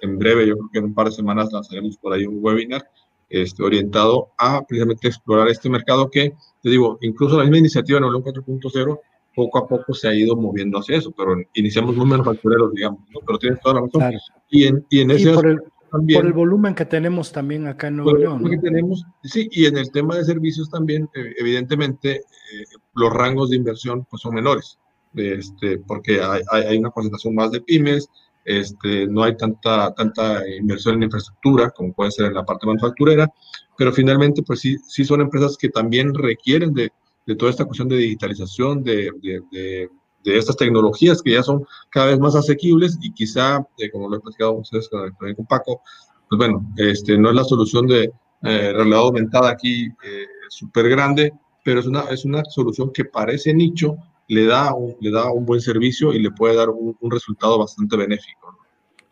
En, 0.00 0.16
breve, 0.16 0.46
yo 0.46 0.54
creo 0.54 0.70
que 0.72 0.78
en 0.78 0.84
un 0.86 0.94
par 0.94 1.06
de 1.06 1.12
semanas 1.12 1.52
lanzaremos 1.52 1.98
por 1.98 2.12
ahí 2.12 2.24
un 2.24 2.38
webinar 2.40 2.88
este, 3.28 3.64
orientado 3.64 4.28
a 4.38 4.62
precisamente 4.64 5.08
explorar 5.08 5.48
este 5.48 5.68
mercado 5.68 6.08
que, 6.08 6.34
te 6.62 6.70
digo, 6.70 6.98
incluso 7.00 7.36
la 7.36 7.42
misma 7.42 7.58
iniciativa 7.58 7.98
en 7.98 8.04
Olón 8.04 8.22
4.0 8.22 9.00
poco 9.34 9.58
a 9.58 9.66
poco 9.66 9.92
se 9.92 10.08
ha 10.08 10.14
ido 10.14 10.36
moviendo 10.36 10.78
hacia 10.78 10.98
eso, 10.98 11.10
pero 11.10 11.34
iniciamos 11.54 11.96
muy 11.96 12.06
manufactureros, 12.06 12.72
digamos, 12.74 13.00
¿no? 13.10 13.20
pero 13.26 13.38
tienes 13.38 13.60
toda 13.60 13.74
la 13.74 13.80
razón. 13.80 14.00
Claro. 14.00 14.18
Y 14.48 14.66
en, 14.66 14.86
y 14.88 15.00
en 15.00 15.10
ese... 15.10 15.32
por 15.32 15.48
el, 15.48 15.60
también, 15.90 16.20
por 16.20 16.26
el 16.28 16.32
volumen 16.32 16.74
que 16.76 16.84
tenemos 16.84 17.32
también 17.32 17.66
acá 17.66 17.88
en 17.88 17.96
Nuevo 17.96 18.16
León. 18.16 18.42
¿no? 18.42 18.50
Que 18.50 18.58
tenemos, 18.58 19.04
sí, 19.24 19.48
y 19.50 19.66
en 19.66 19.78
el 19.78 19.90
tema 19.90 20.16
de 20.16 20.24
servicios 20.24 20.70
también, 20.70 21.08
eh, 21.14 21.34
evidentemente, 21.38 22.18
eh, 22.18 22.64
los 22.94 23.12
rangos 23.12 23.50
de 23.50 23.56
inversión 23.56 24.06
pues, 24.08 24.22
son 24.22 24.34
menores 24.34 24.78
este, 25.14 25.78
porque 25.78 26.20
hay, 26.20 26.42
hay, 26.50 26.78
una 26.78 26.90
concentración 26.90 27.34
más 27.34 27.50
de 27.50 27.60
pymes, 27.60 28.08
este, 28.44 29.06
no 29.06 29.22
hay 29.22 29.36
tanta, 29.36 29.92
tanta 29.94 30.42
inversión 30.48 30.96
en 30.96 31.04
infraestructura 31.04 31.70
como 31.70 31.92
puede 31.92 32.10
ser 32.10 32.26
en 32.26 32.34
la 32.34 32.44
parte 32.44 32.66
manufacturera, 32.66 33.30
pero 33.76 33.92
finalmente 33.92 34.42
pues 34.42 34.60
sí, 34.60 34.76
sí 34.86 35.04
son 35.04 35.20
empresas 35.20 35.56
que 35.56 35.68
también 35.68 36.14
requieren 36.14 36.72
de, 36.72 36.90
de 37.26 37.36
toda 37.36 37.50
esta 37.50 37.64
cuestión 37.64 37.88
de 37.88 37.96
digitalización, 37.96 38.82
de, 38.82 39.10
de, 39.22 39.40
de, 39.52 39.88
de, 40.24 40.38
estas 40.38 40.56
tecnologías 40.56 41.22
que 41.22 41.32
ya 41.32 41.42
son 41.42 41.64
cada 41.90 42.06
vez 42.06 42.18
más 42.18 42.34
asequibles 42.34 42.98
y 43.02 43.12
quizá, 43.12 43.66
eh, 43.78 43.90
como 43.90 44.08
lo 44.08 44.16
he 44.16 44.20
platicado 44.20 44.52
ustedes 44.54 44.88
con, 44.88 45.12
con 45.34 45.46
Paco, 45.46 45.82
pues 46.28 46.38
bueno, 46.38 46.64
este, 46.76 47.18
no 47.18 47.30
es 47.30 47.34
la 47.34 47.44
solución 47.44 47.86
de 47.86 48.04
eh, 48.42 48.72
realidad 48.72 49.00
aumentada 49.00 49.50
aquí 49.50 49.84
eh, 49.84 50.26
súper 50.48 50.88
grande, 50.88 51.32
pero 51.64 51.80
es 51.80 51.86
una, 51.86 52.02
es 52.10 52.24
una 52.24 52.42
solución 52.44 52.90
que 52.92 53.04
parece 53.04 53.52
nicho, 53.52 53.96
le 54.30 54.46
da, 54.46 54.72
un, 54.74 54.96
le 55.00 55.10
da 55.10 55.32
un 55.32 55.44
buen 55.44 55.60
servicio 55.60 56.12
y 56.12 56.20
le 56.20 56.30
puede 56.30 56.54
dar 56.54 56.68
un, 56.68 56.96
un 57.00 57.10
resultado 57.10 57.58
bastante 57.58 57.96
benéfico. 57.96 58.56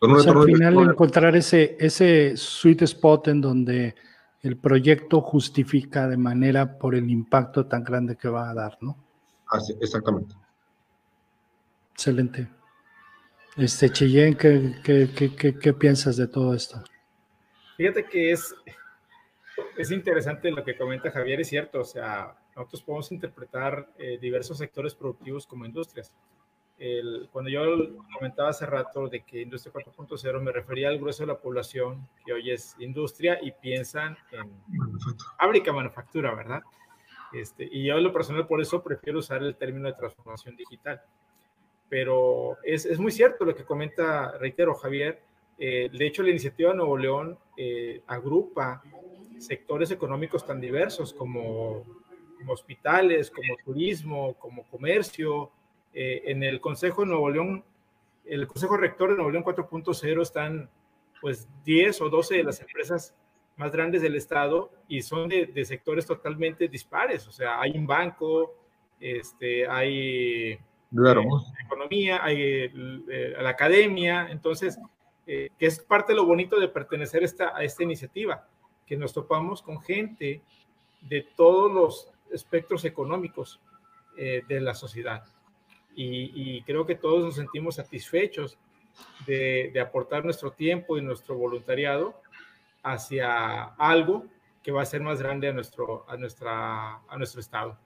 ¿no? 0.01 0.13
O 0.13 0.19
sea, 0.19 0.31
al 0.31 0.45
final 0.45 0.75
de... 0.75 0.83
encontrar 0.83 1.35
ese, 1.35 1.75
ese 1.77 2.37
sweet 2.37 2.83
spot 2.83 3.27
en 3.27 3.41
donde 3.41 3.95
el 4.41 4.57
proyecto 4.57 5.19
justifica 5.19 6.07
de 6.07 6.15
manera 6.15 6.77
por 6.77 6.95
el 6.95 7.09
impacto 7.09 7.65
tan 7.65 7.83
grande 7.83 8.15
que 8.15 8.29
va 8.29 8.49
a 8.49 8.53
dar, 8.53 8.77
¿no? 8.79 8.97
Así, 9.47 9.75
exactamente. 9.81 10.35
Excelente. 11.91 12.47
Este, 13.57 13.89
Cheyenne, 13.89 14.37
¿qué, 14.37 14.73
qué, 14.81 15.09
qué, 15.35 15.59
¿qué, 15.59 15.73
piensas 15.73 16.15
de 16.15 16.27
todo 16.27 16.53
esto? 16.53 16.81
Fíjate 17.75 18.05
que 18.05 18.31
es, 18.31 18.55
es 19.77 19.91
interesante 19.91 20.49
lo 20.49 20.63
que 20.63 20.77
comenta 20.77 21.11
Javier, 21.11 21.41
es 21.41 21.49
cierto, 21.49 21.81
o 21.81 21.85
sea, 21.85 22.37
nosotros 22.59 22.83
podemos 22.83 23.11
interpretar 23.11 23.89
eh, 23.97 24.17
diversos 24.19 24.57
sectores 24.57 24.93
productivos 24.93 25.47
como 25.47 25.65
industrias. 25.65 26.13
El, 26.77 27.27
cuando 27.31 27.49
yo 27.49 27.61
comentaba 28.13 28.49
hace 28.49 28.65
rato 28.65 29.07
de 29.07 29.21
que 29.21 29.41
Industria 29.41 29.73
4.0 29.73 30.41
me 30.41 30.51
refería 30.51 30.87
al 30.87 30.97
grueso 30.97 31.23
de 31.23 31.27
la 31.27 31.37
población 31.37 32.07
que 32.25 32.33
hoy 32.33 32.51
es 32.51 32.75
industria 32.79 33.37
y 33.41 33.51
piensan 33.51 34.17
en 34.31 34.49
fábrica, 35.37 35.73
manufactura, 35.73 36.33
¿verdad? 36.33 36.61
Este, 37.33 37.67
y 37.69 37.85
yo 37.85 37.97
en 37.97 38.03
lo 38.03 38.13
personal 38.13 38.47
por 38.47 38.61
eso 38.61 38.81
prefiero 38.81 39.19
usar 39.19 39.43
el 39.43 39.55
término 39.55 39.87
de 39.87 39.93
transformación 39.93 40.55
digital. 40.55 41.01
Pero 41.89 42.57
es, 42.63 42.85
es 42.85 42.99
muy 42.99 43.11
cierto 43.11 43.45
lo 43.45 43.55
que 43.55 43.65
comenta, 43.65 44.37
reitero, 44.37 44.73
Javier. 44.75 45.21
Eh, 45.57 45.89
de 45.91 46.07
hecho, 46.07 46.23
la 46.23 46.29
iniciativa 46.29 46.73
Nuevo 46.73 46.97
León 46.97 47.37
eh, 47.57 48.01
agrupa 48.07 48.81
sectores 49.37 49.91
económicos 49.91 50.45
tan 50.45 50.61
diversos 50.61 51.13
como, 51.13 51.85
como, 52.39 52.53
hospitales, 52.53 53.29
como 53.29 53.55
turismo, 53.63 54.33
como 54.39 54.63
comercio. 54.63 55.51
Eh, 55.93 56.23
en 56.25 56.43
el 56.43 56.61
Consejo 56.61 57.01
de 57.01 57.09
Nuevo 57.09 57.29
León, 57.29 57.63
el 58.25 58.47
Consejo 58.47 58.77
Rector 58.77 59.09
de 59.09 59.15
Nuevo 59.15 59.31
León 59.31 59.43
4.0 59.43 60.21
están 60.21 60.69
pues 61.21 61.47
10 61.65 62.01
o 62.01 62.09
12 62.09 62.37
de 62.37 62.43
las 62.43 62.61
empresas 62.61 63.15
más 63.59 63.71
grandes 63.71 64.01
del 64.01 64.15
estado 64.15 64.71
y 64.87 65.01
son 65.01 65.27
de, 65.27 65.65
sectores 65.65 66.05
totalmente 66.05 66.67
dispares. 66.69 67.27
O 67.27 67.31
sea, 67.31 67.59
hay 67.59 67.77
un 67.77 67.85
banco, 67.85 68.55
este, 68.99 69.67
hay 69.67 70.57
claro. 70.95 71.21
Eh, 71.21 71.65
economía, 71.65 72.23
hay 72.23 72.41
eh, 72.41 73.33
la 73.37 73.49
academia. 73.49 74.29
Entonces, 74.31 74.79
eh, 75.27 75.49
que 75.59 75.65
es 75.65 75.79
parte 75.79 76.13
de 76.13 76.15
lo 76.15 76.25
bonito 76.25 76.57
de 76.57 76.69
pertenecer 76.69 77.21
esta, 77.21 77.55
a 77.55 77.63
esta 77.63 77.83
iniciativa, 77.83 78.47
que 78.85 78.95
nos 78.95 79.13
topamos 79.13 79.61
con 79.61 79.81
gente 79.81 80.41
de 81.01 81.27
todos 81.35 81.71
los 81.71 82.11
espectros 82.31 82.85
económicos 82.85 83.59
de 84.15 84.59
la 84.59 84.75
sociedad. 84.75 85.23
Y, 85.95 86.61
creo 86.63 86.85
que 86.85 86.95
todos 86.95 87.23
nos 87.23 87.35
sentimos 87.35 87.75
satisfechos 87.75 88.57
de, 89.25 89.71
de 89.73 89.79
aportar 89.79 90.25
nuestro 90.25 90.51
tiempo 90.51 90.97
y 90.97 91.01
nuestro 91.01 91.35
voluntariado 91.35 92.21
hacia 92.83 93.63
algo 93.75 94.25
que 94.63 94.71
va 94.71 94.81
a 94.81 94.85
ser 94.85 95.01
más 95.01 95.21
grande 95.21 95.47
a 95.47 95.53
nuestro, 95.53 96.05
a 96.09 96.17
nuestra, 96.17 96.97
a 97.07 97.17
nuestro 97.17 97.41
estado. 97.41 97.77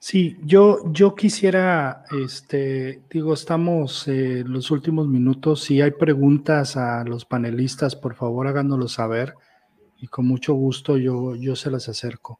Sí, 0.00 0.36
yo, 0.44 0.80
yo 0.92 1.14
quisiera, 1.16 2.04
este, 2.24 3.02
digo, 3.10 3.34
estamos 3.34 4.06
en 4.06 4.52
los 4.52 4.70
últimos 4.70 5.08
minutos. 5.08 5.64
Si 5.64 5.80
hay 5.80 5.90
preguntas 5.90 6.76
a 6.76 7.02
los 7.04 7.24
panelistas, 7.24 7.96
por 7.96 8.14
favor 8.14 8.46
háganoslo 8.46 8.86
saber 8.86 9.34
y 10.00 10.06
con 10.06 10.26
mucho 10.26 10.54
gusto 10.54 10.96
yo, 10.96 11.34
yo 11.34 11.56
se 11.56 11.70
las 11.70 11.88
acerco. 11.88 12.38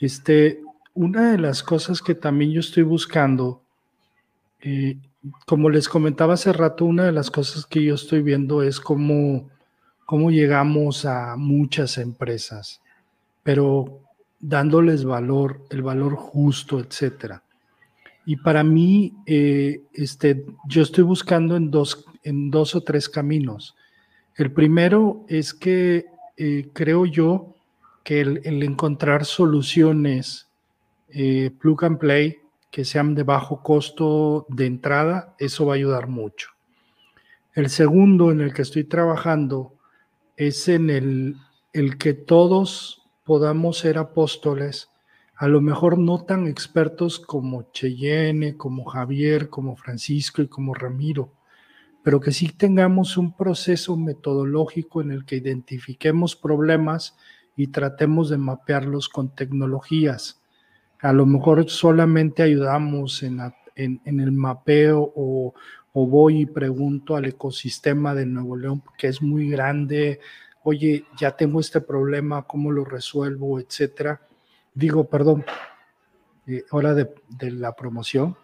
Este, 0.00 0.60
una 0.94 1.32
de 1.32 1.38
las 1.38 1.62
cosas 1.62 2.02
que 2.02 2.14
también 2.14 2.52
yo 2.52 2.60
estoy 2.60 2.82
buscando, 2.82 3.62
eh, 4.60 4.96
como 5.46 5.70
les 5.70 5.88
comentaba 5.88 6.34
hace 6.34 6.52
rato, 6.52 6.84
una 6.84 7.04
de 7.04 7.12
las 7.12 7.30
cosas 7.30 7.66
que 7.66 7.82
yo 7.82 7.94
estoy 7.94 8.22
viendo 8.22 8.62
es 8.62 8.80
cómo 8.80 9.48
cómo 10.10 10.32
llegamos 10.32 11.04
a 11.04 11.36
muchas 11.36 11.96
empresas, 11.96 12.80
pero 13.44 14.00
dándoles 14.40 15.04
valor, 15.04 15.64
el 15.70 15.82
valor 15.82 16.16
justo, 16.16 16.80
etcétera. 16.80 17.44
Y 18.26 18.34
para 18.34 18.64
mí, 18.64 19.14
eh, 19.24 19.82
este, 19.92 20.46
yo 20.66 20.82
estoy 20.82 21.04
buscando 21.04 21.54
en 21.54 21.70
dos, 21.70 22.06
en 22.24 22.50
dos 22.50 22.74
o 22.74 22.80
tres 22.80 23.08
caminos. 23.08 23.76
El 24.34 24.50
primero 24.50 25.24
es 25.28 25.54
que 25.54 26.06
eh, 26.42 26.70
creo 26.72 27.04
yo 27.04 27.54
que 28.02 28.22
el, 28.22 28.62
encontrar 28.62 29.26
soluciones 29.26 30.48
eh, 31.10 31.50
plug 31.60 31.84
and 31.84 31.98
play 31.98 32.38
que 32.70 32.86
sean 32.86 33.14
de 33.14 33.24
bajo 33.24 33.62
costo 33.62 34.46
de 34.48 34.64
entrada, 34.64 35.34
eso 35.38 35.66
va 35.66 35.74
a 35.74 35.76
ayudar 35.76 36.06
mucho. 36.06 36.48
El 37.52 37.68
segundo 37.68 38.30
en 38.30 38.40
el 38.40 38.54
que 38.54 38.62
estoy 38.62 38.84
trabajando 38.84 39.74
es 40.34 40.66
en 40.68 40.88
el, 40.88 41.36
el 41.74 41.98
que 41.98 42.14
todos 42.14 43.02
podamos 43.24 43.76
ser 43.76 43.98
apóstoles, 43.98 44.88
a 45.36 45.46
lo 45.46 45.60
mejor 45.60 45.98
no 45.98 46.24
tan 46.24 46.46
expertos 46.46 47.20
como 47.20 47.70
Cheyenne, 47.72 48.56
como 48.56 48.86
Javier, 48.86 49.50
como 49.50 49.76
Francisco 49.76 50.40
y 50.40 50.48
como 50.48 50.72
Ramiro, 50.72 51.34
pero 52.02 52.20
que 52.20 52.32
sí 52.32 52.48
tengamos 52.48 53.16
un 53.16 53.36
proceso 53.36 53.96
metodológico 53.96 55.02
en 55.02 55.10
el 55.10 55.24
que 55.24 55.36
identifiquemos 55.36 56.36
problemas 56.36 57.16
y 57.56 57.68
tratemos 57.68 58.30
de 58.30 58.38
mapearlos 58.38 59.08
con 59.08 59.34
tecnologías. 59.34 60.42
A 61.00 61.12
lo 61.12 61.26
mejor 61.26 61.68
solamente 61.68 62.42
ayudamos 62.42 63.22
en, 63.22 63.40
en, 63.74 64.20
el 64.20 64.32
mapeo 64.32 65.12
o, 65.14 65.54
o 65.92 66.06
voy 66.06 66.42
y 66.42 66.46
pregunto 66.46 67.16
al 67.16 67.26
ecosistema 67.26 68.14
de 68.14 68.26
Nuevo 68.26 68.56
León, 68.56 68.82
que 68.96 69.08
es 69.08 69.22
muy 69.22 69.48
grande, 69.48 70.20
oye, 70.62 71.04
ya 71.18 71.36
tengo 71.36 71.60
este 71.60 71.80
problema, 71.80 72.42
¿cómo 72.42 72.70
lo 72.70 72.84
resuelvo? 72.84 73.58
Etcétera. 73.58 74.20
Digo, 74.74 75.08
perdón, 75.08 75.44
eh, 76.46 76.64
hora 76.70 76.94
de, 76.94 77.12
la 77.50 77.74
promoción. 77.74 78.36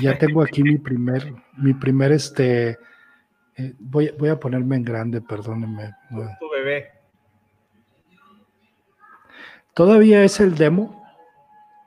Ya 0.00 0.18
tengo 0.18 0.42
aquí 0.42 0.62
mi 0.62 0.78
primer, 0.78 1.32
mi 1.56 1.74
primer, 1.74 2.12
este, 2.12 2.78
eh, 3.56 3.74
voy, 3.78 4.12
voy, 4.18 4.28
a 4.28 4.40
ponerme 4.40 4.76
en 4.76 4.84
grande, 4.84 5.20
perdónenme. 5.20 5.94
Tu 6.40 6.50
bebé. 6.50 6.90
Todavía 9.74 10.24
es 10.24 10.40
el 10.40 10.54
demo. 10.54 11.04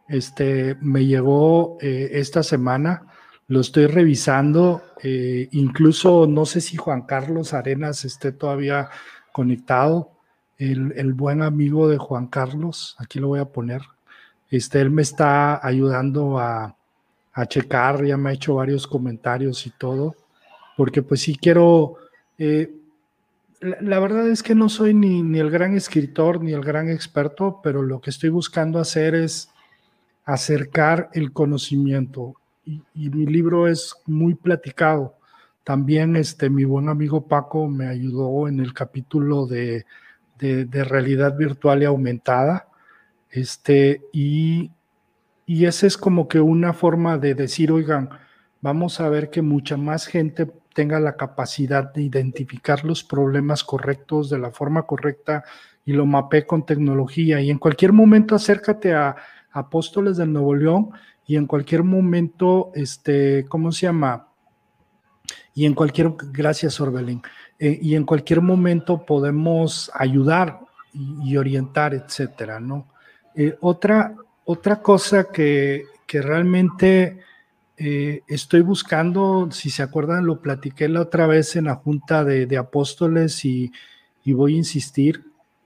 Este, 0.07 0.75
me 0.81 1.05
llegó 1.05 1.77
eh, 1.81 2.09
esta 2.13 2.43
semana 2.43 3.07
lo 3.47 3.61
estoy 3.61 3.87
revisando. 3.87 4.83
Eh, 5.03 5.47
incluso 5.51 6.27
no 6.27 6.45
sé 6.45 6.61
si 6.61 6.77
Juan 6.77 7.03
Carlos 7.03 7.53
Arenas 7.53 8.05
esté 8.05 8.31
todavía 8.31 8.89
conectado. 9.31 10.11
El, 10.57 11.13
buen 11.13 11.43
amigo 11.43 11.87
de 11.87 11.97
Juan 11.97 12.27
Carlos, 12.27 12.95
aquí 12.97 13.19
lo 13.19 13.27
voy 13.27 13.39
a 13.39 13.51
poner. 13.51 13.83
Este, 14.49 14.81
él 14.81 14.89
me 14.89 15.03
está 15.03 15.65
ayudando 15.65 16.39
a, 16.39 16.76
checar, 17.45 18.03
ya 18.03 18.17
me 18.17 18.29
ha 18.29 18.33
hecho 18.33 18.55
varios 18.55 18.87
comentarios 18.87 19.65
y 19.67 19.71
todo, 19.71 20.15
porque 20.75 21.03
pues 21.03 21.21
sí 21.21 21.35
quiero, 21.35 21.95
eh, 22.37 22.71
la, 23.59 23.99
verdad 23.99 24.27
es 24.27 24.43
que 24.43 24.55
no 24.55 24.69
soy 24.69 24.93
ni, 24.93 25.21
ni, 25.21 25.39
el 25.39 25.49
gran 25.49 25.75
escritor 25.75 26.43
ni 26.43 26.53
el 26.53 26.63
gran 26.63 26.89
experto, 26.89 27.59
pero 27.63 27.81
lo 27.81 28.01
que 28.01 28.09
estoy 28.09 28.29
buscando 28.29 28.79
hacer 28.79 29.15
es 29.15 29.49
acercar 30.25 31.09
el 31.13 31.31
conocimiento 31.31 32.35
y, 32.67 33.09
mi 33.09 33.25
libro 33.25 33.67
es 33.67 33.95
muy 34.05 34.35
platicado. 34.35 35.15
También 35.63 36.15
este, 36.15 36.49
mi 36.49 36.65
buen 36.65 36.89
amigo 36.89 37.27
Paco 37.27 37.67
me 37.67 37.87
ayudó 37.87 38.47
en 38.47 38.59
el 38.59 38.73
capítulo 38.73 39.45
de, 39.45 39.85
de, 40.37 40.83
realidad 40.83 41.35
virtual 41.35 41.81
y 41.81 41.85
aumentada. 41.85 42.67
Este, 43.29 44.01
y, 44.13 44.71
y 45.47 45.65
esa 45.65 45.87
es 45.87 45.97
como 45.97 46.27
que 46.27 46.41
una 46.41 46.73
forma 46.73 47.17
de 47.17 47.33
decir, 47.33 47.71
oigan, 47.71 48.09
vamos 48.59 48.99
a 48.99 49.07
ver 49.07 49.29
que 49.29 49.41
mucha 49.41 49.77
más 49.77 50.05
gente 50.05 50.45
tenga 50.75 50.99
la 50.99 51.15
capacidad 51.15 51.91
de 51.93 52.01
identificar 52.03 52.83
los 52.83 53.05
problemas 53.05 53.63
correctos 53.63 54.29
de 54.29 54.39
la 54.39 54.51
forma 54.51 54.83
correcta 54.83 55.45
y 55.85 55.93
lo 55.93 56.05
mapee 56.05 56.45
con 56.45 56.65
tecnología. 56.65 57.39
Y 57.39 57.49
en 57.49 57.59
cualquier 57.59 57.93
momento 57.93 58.35
acércate 58.35 58.93
a 58.93 59.15
Apóstoles 59.53 60.17
del 60.17 60.33
Nuevo 60.33 60.53
León 60.53 60.89
y 61.25 61.37
en 61.37 61.47
cualquier 61.47 61.81
momento, 61.81 62.71
este, 62.75 63.45
¿cómo 63.47 63.71
se 63.71 63.87
llama? 63.87 64.27
Y 65.53 65.65
en 65.65 65.73
cualquier, 65.73 66.11
gracias 66.33 66.81
Orbelín, 66.81 67.21
eh, 67.57 67.79
y 67.81 67.95
en 67.95 68.03
cualquier 68.05 68.41
momento 68.41 69.05
podemos 69.05 69.89
ayudar 69.93 70.59
y, 70.93 71.37
orientar, 71.37 71.93
etcétera, 71.93 72.59
¿no? 72.59 72.87
Eh, 73.33 73.55
otra, 73.61 74.13
otra 74.47 74.81
cosa 74.81 75.31
que, 75.31 75.83
que 76.07 76.21
realmente 76.21 77.19
eh, 77.77 78.21
estoy 78.27 78.61
buscando, 78.61 79.49
si 79.51 79.69
se 79.69 79.83
acuerdan, 79.83 80.25
lo 80.25 80.41
platiqué 80.41 80.89
la 80.89 81.01
otra 81.01 81.27
vez 81.27 81.55
en 81.55 81.65
la 81.65 81.75
Junta 81.75 82.23
de, 82.23 82.47
de 82.47 82.57
Apóstoles 82.57 83.45
y, 83.45 83.71
y 84.23 84.33
voy 84.33 84.55
a 84.55 84.57
insistir, 84.57 85.25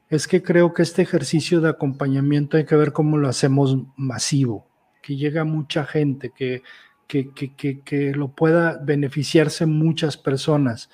es 0.10 0.28
que 0.28 0.44
creo 0.44 0.74
que 0.74 0.82
este 0.82 1.02
ejercicio 1.02 1.62
de 1.62 1.70
acompañamiento 1.70 2.58
hay 2.58 2.66
que 2.66 2.76
ver 2.76 2.92
cómo 2.92 3.18
lo 3.18 3.30
hacemos 3.30 3.78
masivo 3.96 4.68
que 5.02 5.16
llega 5.16 5.44
mucha 5.44 5.86
gente, 5.86 6.32
que, 6.32 6.64
que, 7.08 7.32
que, 7.34 7.82
que 7.82 8.12
lo 8.14 8.30
pueda 8.30 8.80
beneficiarse 8.82 9.66
muchas 9.66 10.18
personas. 10.18 10.90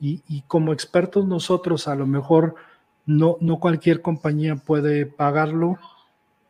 Y, 0.00 0.22
y, 0.26 0.42
como 0.42 0.72
expertos 0.72 1.26
nosotros, 1.26 1.86
a 1.86 1.94
lo 1.94 2.06
mejor 2.06 2.54
no, 3.04 3.36
no 3.40 3.60
cualquier 3.60 4.00
compañía 4.00 4.56
puede 4.56 5.06
pagarlo. 5.06 5.78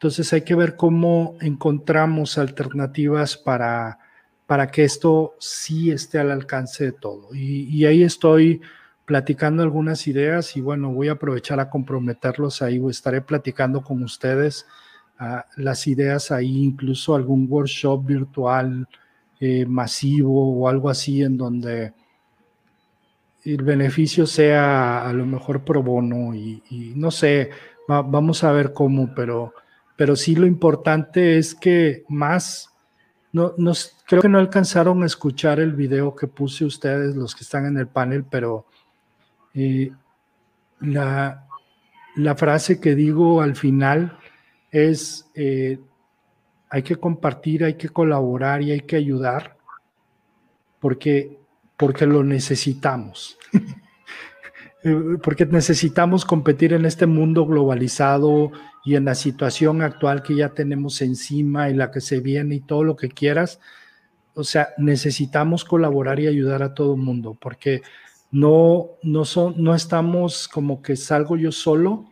Entonces 0.01 0.33
hay 0.33 0.41
que 0.41 0.55
ver 0.55 0.77
cómo 0.77 1.37
encontramos 1.43 2.39
alternativas 2.39 3.37
para, 3.37 3.99
para 4.47 4.71
que 4.71 4.83
esto 4.83 5.35
sí 5.39 5.91
esté 5.91 6.19
al 6.19 6.31
alcance 6.31 6.85
de 6.87 6.93
todo. 6.93 7.35
Y, 7.35 7.85
ahí 7.85 8.03
estoy 8.03 8.63
platicando 9.05 9.63
algunas 9.63 10.07
ideas 10.07 10.57
y 10.57 10.63
bueno, 10.63 10.91
voy 10.91 11.09
a 11.09 11.13
aprovechar 11.13 11.61
a 11.61 11.69
comprometerlos 11.69 12.63
ahí, 12.63 12.81
estaré 12.89 13.21
platicando 13.21 13.83
con 13.83 14.03
ustedes 14.03 14.65
las 15.59 15.87
ideas 15.87 16.31
ahí, 16.31 16.65
incluso 16.65 17.15
algún 17.15 17.47
workshop 17.47 18.07
virtual 18.07 18.89
eh, 19.39 19.67
masivo 19.67 20.63
o 20.63 20.67
algo 20.67 20.89
así 20.89 21.23
en 21.23 21.37
donde 21.37 21.93
el 23.45 23.63
beneficio 23.63 24.27
sea 24.27 25.07
a 25.07 25.13
lo 25.13 25.27
mejor 25.27 25.63
pro 25.63 25.83
bono 25.83 26.35
y, 26.35 26.95
no 26.97 27.11
sé, 27.11 27.51
vamos 27.87 28.45
a 28.45 28.53
ver 28.53 28.73
cómo, 28.73 29.15
pero, 29.15 29.53
pero 30.01 30.17
sí 30.17 30.35
lo 30.35 30.47
importante 30.47 31.37
es 31.37 31.55
que 31.55 32.05
más, 32.09 32.71
no, 33.35 33.53
nos, 33.59 33.99
creo 34.07 34.23
que 34.23 34.31
no 34.31 34.39
alcanzaron 34.39 35.03
a 35.03 35.07
escuchar 35.07 35.61
el 35.61 35.75
video 35.75 36.17
que 36.17 36.27
puse 36.27 36.65
ustedes, 36.65 37.15
los 37.15 37.35
que 37.35 37.45
están 37.45 37.67
en 37.67 37.77
el 37.77 37.87
panel, 37.87 38.25
pero 38.25 38.65
eh, 39.53 39.93
la, 40.81 41.47
la, 42.17 42.35
frase 42.35 42.81
que 42.81 42.95
digo 42.95 43.43
al 43.43 43.57
final 43.57 44.19
es, 44.71 45.31
eh, 45.35 45.79
hay 46.71 46.83
que 46.83 46.97
compartir, 46.97 47.63
hay 47.63 47.75
que 47.75 47.91
colaborar 47.91 48.63
y 48.63 48.71
hay 48.71 48.81
que 48.81 48.97
ayudar, 48.97 49.59
porque, 50.79 51.39
porque 51.77 52.07
lo 52.07 52.25
necesitamos. 52.25 53.37
Eh, 54.83 55.19
porque 55.23 55.45
necesitamos 55.45 56.25
competir 56.25 56.73
en 56.73 56.87
este 56.87 57.05
mundo 57.05 57.45
globalizado 57.45 58.51
y 58.85 58.95
en 58.97 59.05
la 59.05 59.15
situación 59.15 59.83
actual 59.83 60.23
que 60.23 60.35
ya 60.35 60.51
tenemos 60.51 61.03
encima 61.03 61.69
y 61.69 61.75
la 61.75 61.91
que 61.91 62.01
se 62.01 62.21
viene 62.21 62.57
y 62.57 62.61
todo 62.61 62.85
lo 62.85 62.97
que 62.97 63.09
quieras. 63.09 63.61
O 64.35 64.45
sea, 64.45 64.71
necesitamos 64.79 65.65
colaborar 65.65 66.21
y 66.21 66.27
ayudar 66.27 66.63
a 66.63 66.75
todo 66.75 66.95
el 66.95 67.01
mundo 67.01 67.37
porque 67.41 67.83
no, 68.31 68.91
no, 69.03 69.25
son, 69.25 69.55
no 69.57 69.75
estamos 69.75 70.49
como 70.49 70.83
que 70.83 70.97
salgo 70.97 71.37
yo 71.37 71.53
solo 71.53 72.07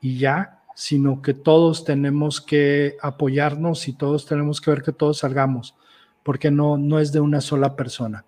y 0.00 0.18
ya, 0.18 0.62
sino 0.74 1.22
que 1.22 1.34
todos 1.34 1.84
tenemos 1.84 2.40
que 2.40 2.96
apoyarnos 3.02 3.88
y 3.88 3.92
todos 3.92 4.26
tenemos 4.26 4.60
que 4.60 4.70
ver 4.70 4.82
que 4.82 4.92
todos 4.92 5.18
salgamos, 5.18 5.74
porque 6.22 6.50
no, 6.50 6.78
no 6.78 7.00
es 7.00 7.12
de 7.12 7.20
una 7.20 7.40
sola 7.40 7.76
persona. 7.76 8.24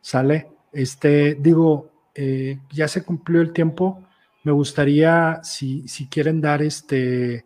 ¿Sale? 0.00 0.48
Este, 0.72 1.34
digo, 1.34 1.90
eh, 2.14 2.58
ya 2.70 2.88
se 2.88 3.04
cumplió 3.04 3.40
el 3.40 3.52
tiempo. 3.52 4.02
Me 4.44 4.52
gustaría, 4.52 5.40
si, 5.42 5.86
si 5.88 6.08
quieren 6.08 6.40
dar 6.40 6.62
este 6.62 7.44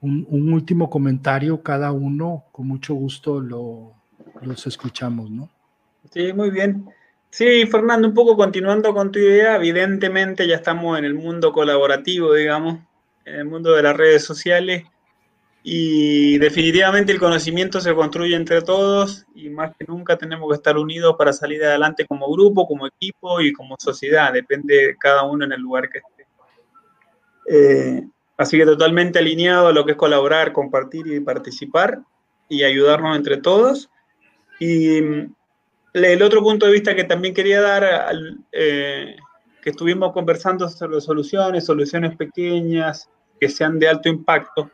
un, 0.00 0.52
último 0.52 0.90
comentario 0.90 1.62
cada 1.62 1.92
uno, 1.92 2.44
con 2.52 2.68
mucho 2.68 2.94
gusto 2.94 3.40
lo, 3.40 3.92
los 4.42 4.66
escuchamos, 4.66 5.30
¿no? 5.30 5.48
Sí, 6.12 6.32
muy 6.32 6.50
bien. 6.50 6.88
Sí, 7.30 7.66
Fernando, 7.66 8.08
un 8.08 8.14
poco 8.14 8.36
continuando 8.36 8.94
con 8.94 9.10
tu 9.10 9.18
idea, 9.18 9.56
evidentemente 9.56 10.46
ya 10.46 10.56
estamos 10.56 10.98
en 10.98 11.04
el 11.04 11.14
mundo 11.14 11.52
colaborativo, 11.52 12.32
digamos, 12.32 12.78
en 13.24 13.34
el 13.34 13.44
mundo 13.44 13.74
de 13.74 13.82
las 13.82 13.96
redes 13.96 14.24
sociales 14.24 14.84
y 15.68 16.38
definitivamente 16.38 17.10
el 17.10 17.18
conocimiento 17.18 17.80
se 17.80 17.92
construye 17.92 18.36
entre 18.36 18.62
todos 18.62 19.26
y 19.34 19.50
más 19.50 19.74
que 19.76 19.84
nunca 19.84 20.16
tenemos 20.16 20.48
que 20.48 20.54
estar 20.54 20.78
unidos 20.78 21.16
para 21.18 21.32
salir 21.32 21.64
adelante 21.64 22.06
como 22.06 22.30
grupo, 22.30 22.68
como 22.68 22.86
equipo 22.86 23.40
y 23.40 23.52
como 23.52 23.74
sociedad. 23.76 24.32
Depende 24.32 24.76
de 24.76 24.96
cada 24.96 25.24
uno 25.24 25.44
en 25.44 25.50
el 25.50 25.60
lugar 25.60 25.90
que 25.90 25.98
esté. 25.98 26.15
Eh, 27.48 28.06
así 28.36 28.58
que 28.58 28.64
totalmente 28.64 29.18
alineado 29.18 29.68
a 29.68 29.72
lo 29.72 29.84
que 29.84 29.92
es 29.92 29.96
colaborar, 29.96 30.52
compartir 30.52 31.06
y 31.06 31.20
participar 31.20 32.00
y 32.48 32.64
ayudarnos 32.64 33.16
entre 33.16 33.38
todos. 33.38 33.90
Y 34.60 35.00
mm, 35.00 35.34
el 35.94 36.22
otro 36.22 36.42
punto 36.42 36.66
de 36.66 36.72
vista 36.72 36.94
que 36.94 37.04
también 37.04 37.34
quería 37.34 37.60
dar, 37.60 37.84
eh, 38.52 39.16
que 39.62 39.70
estuvimos 39.70 40.12
conversando 40.12 40.68
sobre 40.68 41.00
soluciones, 41.00 41.64
soluciones 41.64 42.16
pequeñas 42.16 43.08
que 43.40 43.48
sean 43.48 43.78
de 43.78 43.88
alto 43.88 44.08
impacto 44.08 44.70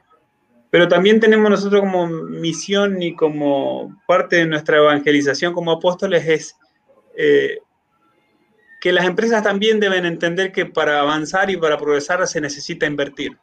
pero 0.73 0.89
también 0.89 1.21
tenemos 1.21 1.51
nosotros 1.51 1.83
como 1.83 2.07
misión 2.07 3.03
y 3.03 3.15
como 3.15 3.95
parte 4.07 4.37
de 4.37 4.47
nuestra 4.47 4.79
evangelización 4.79 5.53
como 5.53 5.71
apóstoles 5.71 6.27
es 6.27 6.57
eh, 7.15 7.59
que 8.83 8.91
las 8.91 9.07
empresas 9.07 9.45
también 9.45 9.79
deben 9.79 10.05
entender 10.05 10.51
que 10.51 10.67
para 10.67 10.99
avanzar 10.99 11.49
y 11.49 11.57
para 11.57 11.79
progresar 11.79 12.27
se 12.27 12.41
necesita 12.41 12.85
invertir. 12.85 13.39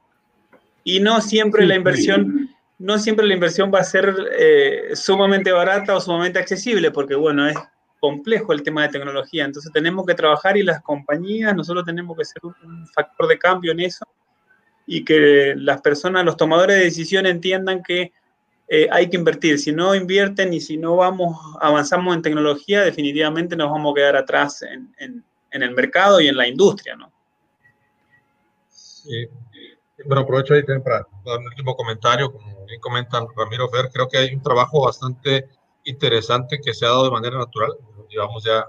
Y 0.84 1.00
no 1.00 1.22
siempre 1.22 1.66
la 1.66 1.76
inversión, 1.76 2.50
no 2.78 3.00
siempre 3.00 3.26
la 3.26 3.36
inversión 3.36 3.72
va 3.74 3.80
a 3.80 3.86
ser 3.86 4.14
eh, 4.38 4.90
sumamente 4.96 5.54
barata 5.54 5.96
o 5.96 6.02
sumamente 6.02 6.40
accesible, 6.40 6.92
porque 6.92 7.16
bueno, 7.16 7.48
es 7.48 7.56
complejo 8.02 8.52
el 8.52 8.64
tema 8.64 8.82
de 8.82 8.90
tecnología. 8.90 9.46
Entonces 9.46 9.72
tenemos 9.72 10.06
que 10.06 10.14
trabajar 10.14 10.58
y 10.58 10.64
las 10.64 10.82
compañías, 10.82 11.56
nosotros 11.56 11.86
tenemos 11.86 12.18
que 12.18 12.26
ser 12.26 12.42
un 12.44 12.86
factor 12.88 13.30
de 13.30 13.40
cambio 13.40 13.72
en 13.72 13.80
eso 13.80 14.06
y 14.86 15.06
que 15.06 15.54
las 15.56 15.80
personas, 15.80 16.26
los 16.26 16.36
tomadores 16.36 16.76
de 16.76 16.84
decisión 16.84 17.26
entiendan 17.26 17.82
que 17.82 18.12
eh, 18.68 18.90
hay 18.92 19.10
que 19.10 19.16
invertir. 19.16 19.58
Si 19.58 19.72
no 19.72 19.96
invierten 19.96 20.54
y 20.54 20.60
si 20.60 20.76
no 20.76 20.98
vamos, 20.98 21.38
avanzamos 21.62 22.14
en 22.14 22.24
tecnología, 22.24 22.82
definitivamente 22.82 23.56
nos 23.56 23.72
vamos 23.72 23.94
a 23.94 23.96
quedar 23.96 24.18
atrás 24.18 24.64
en, 24.64 24.94
en, 24.98 25.24
el 25.52 25.72
mercado 25.72 26.20
y 26.22 26.28
en 26.28 26.38
la 26.38 26.48
industria, 26.48 26.96
¿no? 26.96 27.12
Sí. 28.70 29.28
Bueno, 30.06 30.22
aprovecho 30.22 30.54
ahí 30.54 30.62
también 30.62 30.84
para 30.84 31.08
dar 31.26 31.40
un 31.40 31.48
último 31.48 31.76
comentario. 31.76 32.32
Como 32.32 32.68
comentan 32.82 33.28
Ramiro 33.36 33.68
Fer, 33.70 33.90
creo 33.92 34.08
que 34.08 34.18
hay 34.18 34.34
un 34.34 34.42
trabajo 34.42 34.86
bastante 34.86 35.50
interesante 35.84 36.60
que 36.64 36.74
se 36.74 36.86
ha 36.86 36.90
dado 36.90 37.06
de 37.06 37.12
manera 37.12 37.38
natural. 37.38 37.76
Llevamos 38.10 38.44
ya 38.44 38.66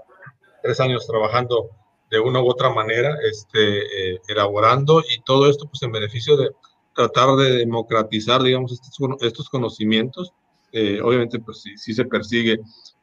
tres 0.61 0.79
años 0.79 1.05
trabajando 1.07 1.69
de 2.09 2.19
una 2.19 2.41
u 2.41 2.49
otra 2.49 2.69
manera 2.69 3.15
este, 3.23 4.13
eh, 4.13 4.21
elaborando 4.27 5.01
y 5.01 5.21
todo 5.21 5.49
esto 5.49 5.65
pues 5.65 5.81
en 5.83 5.91
beneficio 5.91 6.35
de 6.35 6.51
tratar 6.93 7.35
de 7.37 7.51
democratizar, 7.57 8.43
digamos, 8.43 8.73
estos, 8.73 8.97
estos 9.21 9.49
conocimientos. 9.49 10.33
Eh, 10.71 11.01
obviamente 11.03 11.39
pues 11.39 11.63
sí, 11.75 11.93
se 11.93 12.05
persigue 12.05 12.59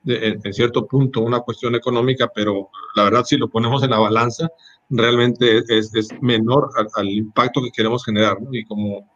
en, 0.07 0.53
cierto 0.55 0.87
punto 0.87 1.21
una 1.21 1.41
cuestión 1.41 1.75
económica, 1.75 2.31
pero 2.35 2.71
la 2.95 3.05
verdad 3.05 3.25
si 3.25 3.37
lo 3.37 3.49
ponemos 3.49 3.83
en 3.83 3.91
la 3.91 3.99
balanza, 3.99 4.49
realmente 4.89 5.63
es, 5.69 6.09
menor 6.23 6.71
al, 6.95 7.09
impacto 7.09 7.63
que 7.63 7.71
queremos 7.71 8.05
generar. 8.05 8.39
Y 8.53 8.65
como 8.65 9.07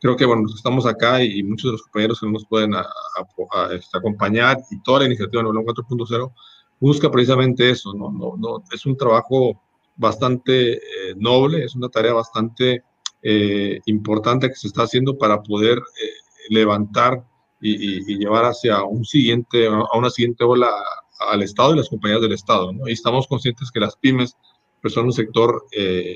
creo 0.00 0.16
que 0.16 0.26
bueno, 0.26 0.42
estamos 0.54 0.84
acá 0.84 1.22
y, 1.22 1.42
muchos 1.42 1.70
de 1.70 1.72
los 1.72 1.82
compañeros 1.82 2.20
que 2.20 2.26
nos 2.26 2.44
pueden 2.46 2.74
este, 3.72 3.98
acompañar 3.98 4.58
y 4.70 4.82
toda 4.82 5.00
la 5.00 5.06
iniciativa 5.06 5.42
de 5.42 5.48
4.0 5.48 6.32
busca 6.80 7.10
precisamente 7.10 7.70
eso, 7.70 7.94
¿no? 7.94 8.10
no, 8.10 8.36
no 8.36 8.62
es 8.72 8.84
un 8.84 8.96
trabajo 8.96 9.62
bastante 9.96 10.72
eh, 10.74 11.14
noble, 11.16 11.64
es 11.64 11.76
una 11.76 11.88
tarea 11.88 12.12
bastante 12.12 12.82
eh, 13.22 13.78
importante 13.86 14.48
que 14.48 14.56
se 14.56 14.66
está 14.66 14.82
haciendo 14.82 15.16
para 15.16 15.40
poder 15.42 15.80
levantar 16.48 17.24
y, 17.62 18.18
llevar 18.18 18.44
hacia 18.44 18.82
un 18.82 19.04
siguiente, 19.04 19.66
a 19.66 19.96
una 19.96 20.10
siguiente 20.10 20.44
ola 20.44 20.70
al 21.30 21.42
Estado 21.42 21.74
y 21.74 21.76
las 21.78 21.88
compañías 21.88 22.20
del 22.20 22.32
Estado. 22.32 22.72
¿no? 22.72 22.88
Y 22.88 22.92
estamos 22.92 23.26
conscientes 23.26 23.70
que 23.70 23.80
las 23.80 23.96
pymes 23.96 24.36
pues, 24.80 24.94
son 24.94 25.06
un 25.06 25.12
sector 25.12 25.64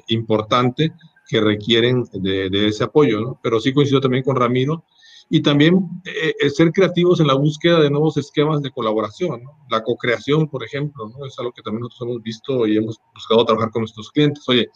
importante 0.09 0.93
que 1.29 1.41
requieren 1.41 2.05
de, 2.13 2.51
de 2.51 2.69
ese 2.69 2.85
apoyo, 2.85 3.21
¿no? 3.21 3.41
pero 3.43 3.61
sí 3.61 3.73
coincido 3.73 4.01
también 4.01 4.25
con 4.25 4.37
Ramiro 4.37 4.85
y 5.29 5.43
también 5.43 5.89
eh, 6.05 6.35
eh, 6.41 6.51
ser 6.51 6.71
creativos 6.73 7.21
en 7.21 7.27
la 7.27 7.35
búsqueda 7.35 7.81
de 7.81 7.91
nuevos 7.91 8.17
esquemas 8.17 8.63
de 8.63 8.71
colaboración. 8.71 9.43
La 9.71 9.83
co-creación, 9.83 10.49
por 10.49 10.65
ejemplo, 10.65 11.09
¿no? 11.09 11.27
es 11.27 11.39
algo 11.39 11.53
que 11.53 11.63
también 11.63 11.83
nosotros 11.83 12.09
hemos 12.09 12.23
visto 12.23 12.67
y 12.67 12.77
hemos 12.77 12.99
buscado 13.15 13.45
trabajar 13.45 13.71
con 13.71 13.83
nuestros 13.83 14.11
clientes. 14.11 14.49
Oye, 14.49 14.69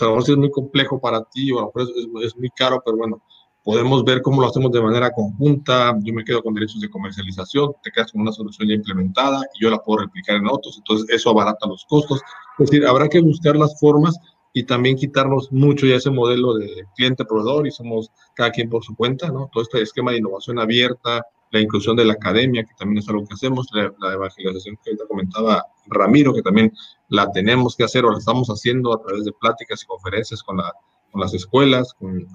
a 0.00 0.04
lo 0.04 0.16
mejor 0.16 0.30
es 0.30 0.36
muy 0.36 0.50
complejo 0.50 1.00
para 1.00 1.22
ti 1.24 1.50
o 1.50 1.58
a 1.58 1.62
lo 1.62 1.72
mejor 1.74 2.22
es, 2.22 2.36
muy 2.36 2.50
caro, 2.50 2.80
pero 2.84 2.96
bueno, 2.96 3.22
podemos 3.66 4.04
ver 4.04 4.22
cómo 4.22 4.40
lo 4.40 4.46
hacemos 4.46 4.70
de 4.70 4.80
manera 4.80 5.10
conjunta. 5.10 5.92
Yo 6.00 6.14
me 6.14 6.24
quedo 6.24 6.40
con 6.40 6.54
derechos 6.54 6.80
de 6.80 6.88
comercialización, 6.88 7.72
te 7.82 7.90
quedas 7.90 8.12
con 8.12 8.20
una 8.20 8.30
solución 8.30 8.68
ya 8.68 8.74
implementada 8.74 9.40
y 9.54 9.64
yo 9.64 9.70
la 9.70 9.78
puedo 9.78 10.04
replicar 10.04 10.36
en 10.36 10.46
otros. 10.46 10.76
Entonces, 10.78 11.10
eso 11.10 11.30
abarata 11.30 11.66
los 11.66 11.84
costos. 11.84 12.20
Es 12.60 12.70
decir, 12.70 12.86
habrá 12.86 13.08
que 13.08 13.20
buscar 13.20 13.56
las 13.56 13.76
formas 13.80 14.16
y 14.52 14.62
también 14.62 14.94
quitarnos 14.94 15.50
mucho 15.50 15.84
ya 15.84 15.96
ese 15.96 16.10
modelo 16.10 16.54
de 16.54 16.84
cliente-proveedor 16.94 17.66
y 17.66 17.72
somos 17.72 18.12
cada 18.36 18.52
quien 18.52 18.70
por 18.70 18.84
su 18.84 18.94
cuenta, 18.94 19.32
¿no? 19.32 19.50
Todo 19.52 19.64
este 19.64 19.82
esquema 19.82 20.12
de 20.12 20.18
innovación 20.18 20.60
abierta, 20.60 21.26
la 21.50 21.60
inclusión 21.60 21.96
de 21.96 22.04
la 22.04 22.12
academia, 22.12 22.62
que 22.62 22.74
también 22.78 22.98
es 22.98 23.08
algo 23.08 23.26
que 23.26 23.34
hacemos, 23.34 23.66
la, 23.72 24.12
evangelización 24.12 24.76
que 24.76 24.90
ahorita 24.90 25.08
comentaba 25.08 25.64
Ramiro, 25.88 26.32
que 26.32 26.42
también 26.42 26.72
la 27.08 27.32
tenemos 27.32 27.74
que 27.74 27.82
hacer 27.82 28.04
o 28.04 28.12
la 28.12 28.18
estamos 28.18 28.46
haciendo 28.46 28.94
a 28.94 29.02
través 29.02 29.24
de 29.24 29.32
pláticas 29.32 29.82
y 29.82 29.86
conferencias 29.86 30.40
con, 30.44 30.58
la, 30.58 30.72
con 31.16 31.22
las 31.22 31.34
escuelas, 31.34 31.94
con, 31.94 32.26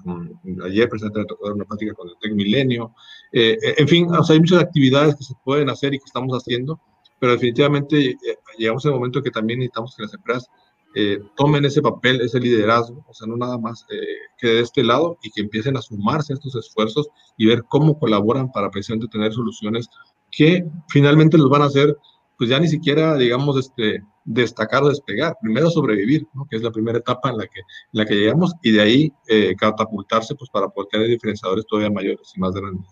ayer 0.64 0.88
precisamente 0.88 1.20
me 1.20 1.26
tocó 1.26 1.46
dar 1.46 1.54
una 1.54 1.64
plática 1.64 1.94
con 1.94 2.08
el 2.08 2.14
Tec 2.20 2.34
Milenio, 2.34 2.94
eh, 3.30 3.56
eh, 3.62 3.74
en 3.78 3.88
fin, 3.88 4.12
o 4.12 4.24
sea, 4.24 4.34
hay 4.34 4.40
muchas 4.40 4.60
actividades 4.60 5.14
que 5.14 5.24
se 5.24 5.34
pueden 5.44 5.70
hacer 5.70 5.94
y 5.94 5.98
que 5.98 6.04
estamos 6.04 6.36
haciendo, 6.36 6.80
pero 7.20 7.34
definitivamente 7.34 8.10
eh, 8.10 8.16
llegamos 8.58 8.84
al 8.84 8.92
momento 8.92 9.22
que 9.22 9.30
también 9.30 9.60
necesitamos 9.60 9.94
que 9.94 10.02
las 10.02 10.14
empresas 10.14 10.50
eh, 10.94 11.20
tomen 11.36 11.64
ese 11.64 11.80
papel, 11.80 12.20
ese 12.20 12.40
liderazgo, 12.40 13.04
o 13.08 13.14
sea, 13.14 13.26
no 13.26 13.36
nada 13.36 13.56
más 13.56 13.86
eh, 13.90 13.96
que 14.36 14.48
de 14.48 14.60
este 14.60 14.82
lado 14.82 15.16
y 15.22 15.30
que 15.30 15.40
empiecen 15.40 15.76
a 15.76 15.82
sumarse 15.82 16.32
a 16.32 16.34
estos 16.34 16.54
esfuerzos 16.56 17.08
y 17.38 17.46
ver 17.46 17.62
cómo 17.68 17.98
colaboran 17.98 18.50
para 18.50 18.70
precisamente 18.70 19.06
tener 19.06 19.32
soluciones 19.32 19.88
que 20.30 20.66
finalmente 20.88 21.38
los 21.38 21.48
van 21.48 21.62
a 21.62 21.66
hacer, 21.66 21.96
pues 22.42 22.50
ya 22.50 22.58
ni 22.58 22.66
siquiera, 22.66 23.16
digamos, 23.16 23.56
este, 23.56 24.02
destacar 24.24 24.82
o 24.82 24.88
despegar, 24.88 25.36
primero 25.40 25.70
sobrevivir, 25.70 26.26
que 26.50 26.56
es 26.56 26.62
la 26.64 26.72
primera 26.72 26.98
etapa 26.98 27.30
en 27.30 27.36
la 27.36 27.46
que, 27.46 27.60
en 27.60 27.64
la 27.92 28.04
que 28.04 28.16
llegamos 28.16 28.52
y 28.64 28.72
de 28.72 28.80
ahí 28.80 29.12
eh, 29.28 29.54
catapultarse 29.54 30.34
pues 30.34 30.50
para 30.50 30.68
poder 30.68 30.88
tener 30.90 31.06
diferenciadores 31.06 31.64
todavía 31.66 31.88
mayores 31.88 32.32
y 32.34 32.40
más 32.40 32.52
grandes. 32.52 32.88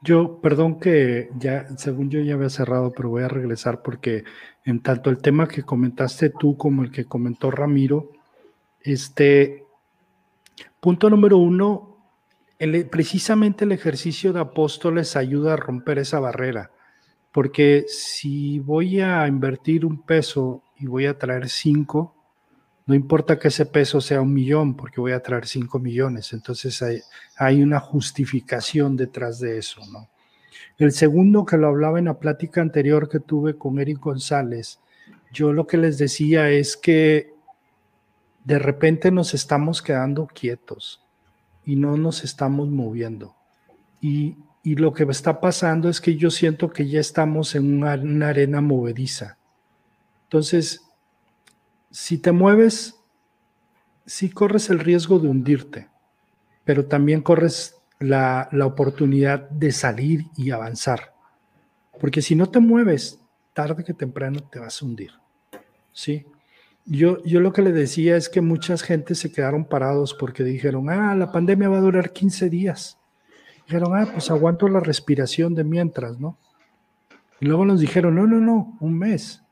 Yo, 0.00 0.40
perdón 0.40 0.80
que 0.80 1.28
ya, 1.38 1.68
según 1.76 2.08
yo 2.08 2.20
ya 2.20 2.36
había 2.36 2.48
cerrado, 2.48 2.90
pero 2.96 3.10
voy 3.10 3.22
a 3.22 3.28
regresar 3.28 3.82
porque 3.82 4.24
en 4.64 4.80
tanto 4.80 5.10
el 5.10 5.18
tema 5.18 5.46
que 5.46 5.62
comentaste 5.62 6.30
tú 6.30 6.56
como 6.56 6.84
el 6.84 6.90
que 6.90 7.04
comentó 7.04 7.50
Ramiro, 7.50 8.12
este, 8.80 9.62
punto 10.80 11.10
número 11.10 11.36
uno, 11.36 11.98
precisamente 12.90 13.66
el 13.66 13.72
ejercicio 13.72 14.32
de 14.32 14.40
apóstoles 14.40 15.16
ayuda 15.16 15.52
a 15.52 15.56
romper 15.58 15.98
esa 15.98 16.18
barrera, 16.18 16.70
porque 17.36 17.84
si 17.86 18.60
voy 18.60 19.02
a 19.02 19.28
invertir 19.28 19.84
un 19.84 20.00
peso 20.00 20.62
y 20.78 20.86
voy 20.86 21.04
a 21.04 21.18
traer 21.18 21.50
cinco, 21.50 22.14
no 22.86 22.94
importa 22.94 23.38
que 23.38 23.48
ese 23.48 23.66
peso 23.66 24.00
sea 24.00 24.22
un 24.22 24.32
millón, 24.32 24.74
porque 24.74 25.02
voy 25.02 25.12
a 25.12 25.22
traer 25.22 25.46
cinco 25.46 25.78
millones. 25.78 26.32
Entonces 26.32 26.80
hay, 26.80 27.00
hay, 27.36 27.62
una 27.62 27.78
justificación 27.78 28.96
detrás 28.96 29.38
de 29.38 29.58
eso, 29.58 29.82
¿no? 29.92 30.08
El 30.78 30.92
segundo 30.92 31.44
que 31.44 31.58
lo 31.58 31.66
hablaba 31.66 31.98
en 31.98 32.06
la 32.06 32.18
plática 32.18 32.62
anterior 32.62 33.06
que 33.06 33.20
tuve 33.20 33.58
con 33.58 33.78
Eric 33.78 33.98
González, 33.98 34.80
yo 35.30 35.52
lo 35.52 35.66
que 35.66 35.76
les 35.76 35.98
decía 35.98 36.48
es 36.48 36.74
que 36.74 37.34
de 38.44 38.58
repente 38.58 39.10
nos 39.10 39.34
estamos 39.34 39.82
quedando 39.82 40.26
quietos 40.26 41.04
y 41.66 41.76
no 41.76 41.98
nos 41.98 42.24
estamos 42.24 42.70
moviendo. 42.70 43.36
Y, 44.00 44.38
lo 44.74 44.92
que 44.92 45.04
está 45.04 45.40
pasando 45.40 45.88
es 45.88 46.00
que 46.00 46.16
yo 46.16 46.28
siento 46.28 46.70
que 46.70 46.88
ya 46.88 46.98
estamos 46.98 47.54
en 47.54 47.78
una, 47.78 47.94
una 47.94 48.30
arena 48.30 48.60
movediza. 48.60 49.38
Entonces, 50.24 50.82
si 51.92 52.18
te 52.18 52.32
mueves, 52.32 52.96
sí 54.04 54.28
corres 54.28 54.68
el 54.68 54.80
riesgo 54.80 55.20
de 55.20 55.28
hundirte, 55.28 55.88
pero 56.64 56.86
también 56.86 57.22
corres 57.22 57.76
la, 58.00 58.48
la, 58.50 58.66
oportunidad 58.66 59.48
de 59.50 59.70
salir 59.70 60.26
y 60.36 60.50
avanzar. 60.50 61.14
Porque 62.00 62.20
si 62.20 62.34
no 62.34 62.50
te 62.50 62.58
mueves, 62.58 63.20
tarde 63.52 63.84
que 63.84 63.94
temprano 63.94 64.40
te 64.40 64.58
vas 64.58 64.82
a 64.82 64.84
hundir. 64.84 65.12
¿Sí? 65.92 66.26
Yo, 66.84 67.22
yo 67.24 67.40
lo 67.40 67.52
que 67.52 67.62
le 67.62 67.72
decía 67.72 68.16
es 68.16 68.28
que 68.28 68.40
muchas 68.40 68.82
gente 68.82 69.14
se 69.14 69.32
quedaron 69.32 69.64
parados 69.64 70.12
porque 70.12 70.44
dijeron, 70.44 70.90
ah, 70.90 71.14
la 71.14 71.32
pandemia 71.32 71.68
va 71.68 71.78
a 71.78 71.82
durar 71.82 72.12
15 72.12 72.50
días. 72.50 72.98
Dijeron, 73.66 73.96
ah, 73.96 74.08
pues 74.12 74.30
aguanto 74.30 74.68
la 74.68 74.80
respiración 74.80 75.54
de 75.54 75.64
mientras, 75.64 76.18
¿no? 76.18 76.36
Y 77.40 77.46
luego 77.46 77.64
nos 77.64 77.80
dijeron, 77.80 78.14
no, 78.14 78.26
no, 78.26 78.40
no, 78.40 78.76
un 78.80 78.98
mes. 78.98 79.42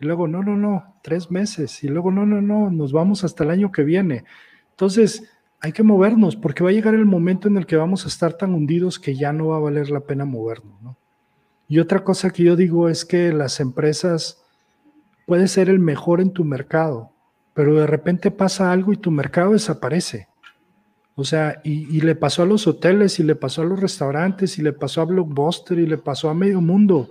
Y 0.00 0.06
luego, 0.06 0.28
no, 0.28 0.42
no, 0.42 0.56
no, 0.56 0.94
tres 1.02 1.30
meses. 1.30 1.82
Y 1.82 1.88
luego, 1.88 2.10
no, 2.10 2.26
no, 2.26 2.40
no, 2.40 2.70
nos 2.70 2.92
vamos 2.92 3.24
hasta 3.24 3.44
el 3.44 3.50
año 3.50 3.72
que 3.72 3.82
viene. 3.82 4.24
Entonces, 4.70 5.30
hay 5.60 5.72
que 5.72 5.82
movernos 5.82 6.36
porque 6.36 6.62
va 6.62 6.70
a 6.70 6.74
llegar 6.74 6.94
el 6.94 7.06
momento 7.06 7.48
en 7.48 7.56
el 7.56 7.66
que 7.66 7.76
vamos 7.76 8.04
a 8.04 8.08
estar 8.08 8.34
tan 8.34 8.52
hundidos 8.52 8.98
que 8.98 9.16
ya 9.16 9.32
no 9.32 9.48
va 9.48 9.56
a 9.56 9.60
valer 9.60 9.88
la 9.90 10.00
pena 10.00 10.24
movernos, 10.26 10.80
¿no? 10.82 10.96
Y 11.68 11.78
otra 11.78 12.04
cosa 12.04 12.30
que 12.30 12.42
yo 12.42 12.56
digo 12.56 12.90
es 12.90 13.06
que 13.06 13.32
las 13.32 13.58
empresas 13.60 14.44
puedes 15.26 15.52
ser 15.52 15.70
el 15.70 15.78
mejor 15.78 16.20
en 16.20 16.32
tu 16.32 16.44
mercado, 16.44 17.10
pero 17.54 17.74
de 17.76 17.86
repente 17.86 18.30
pasa 18.30 18.70
algo 18.70 18.92
y 18.92 18.98
tu 18.98 19.10
mercado 19.10 19.52
desaparece. 19.52 20.28
O 21.16 21.24
sea, 21.24 21.60
y, 21.62 22.00
le 22.00 22.14
pasó 22.16 22.42
a 22.42 22.46
los 22.46 22.66
hoteles, 22.66 23.20
y 23.20 23.22
le 23.22 23.36
pasó 23.36 23.62
a 23.62 23.64
los 23.64 23.80
restaurantes, 23.80 24.58
y 24.58 24.62
le 24.62 24.72
pasó 24.72 25.00
a 25.00 25.04
Blockbuster, 25.04 25.78
y 25.78 25.86
le 25.86 25.98
pasó 25.98 26.28
a 26.28 26.34
medio 26.34 26.60
mundo. 26.60 27.10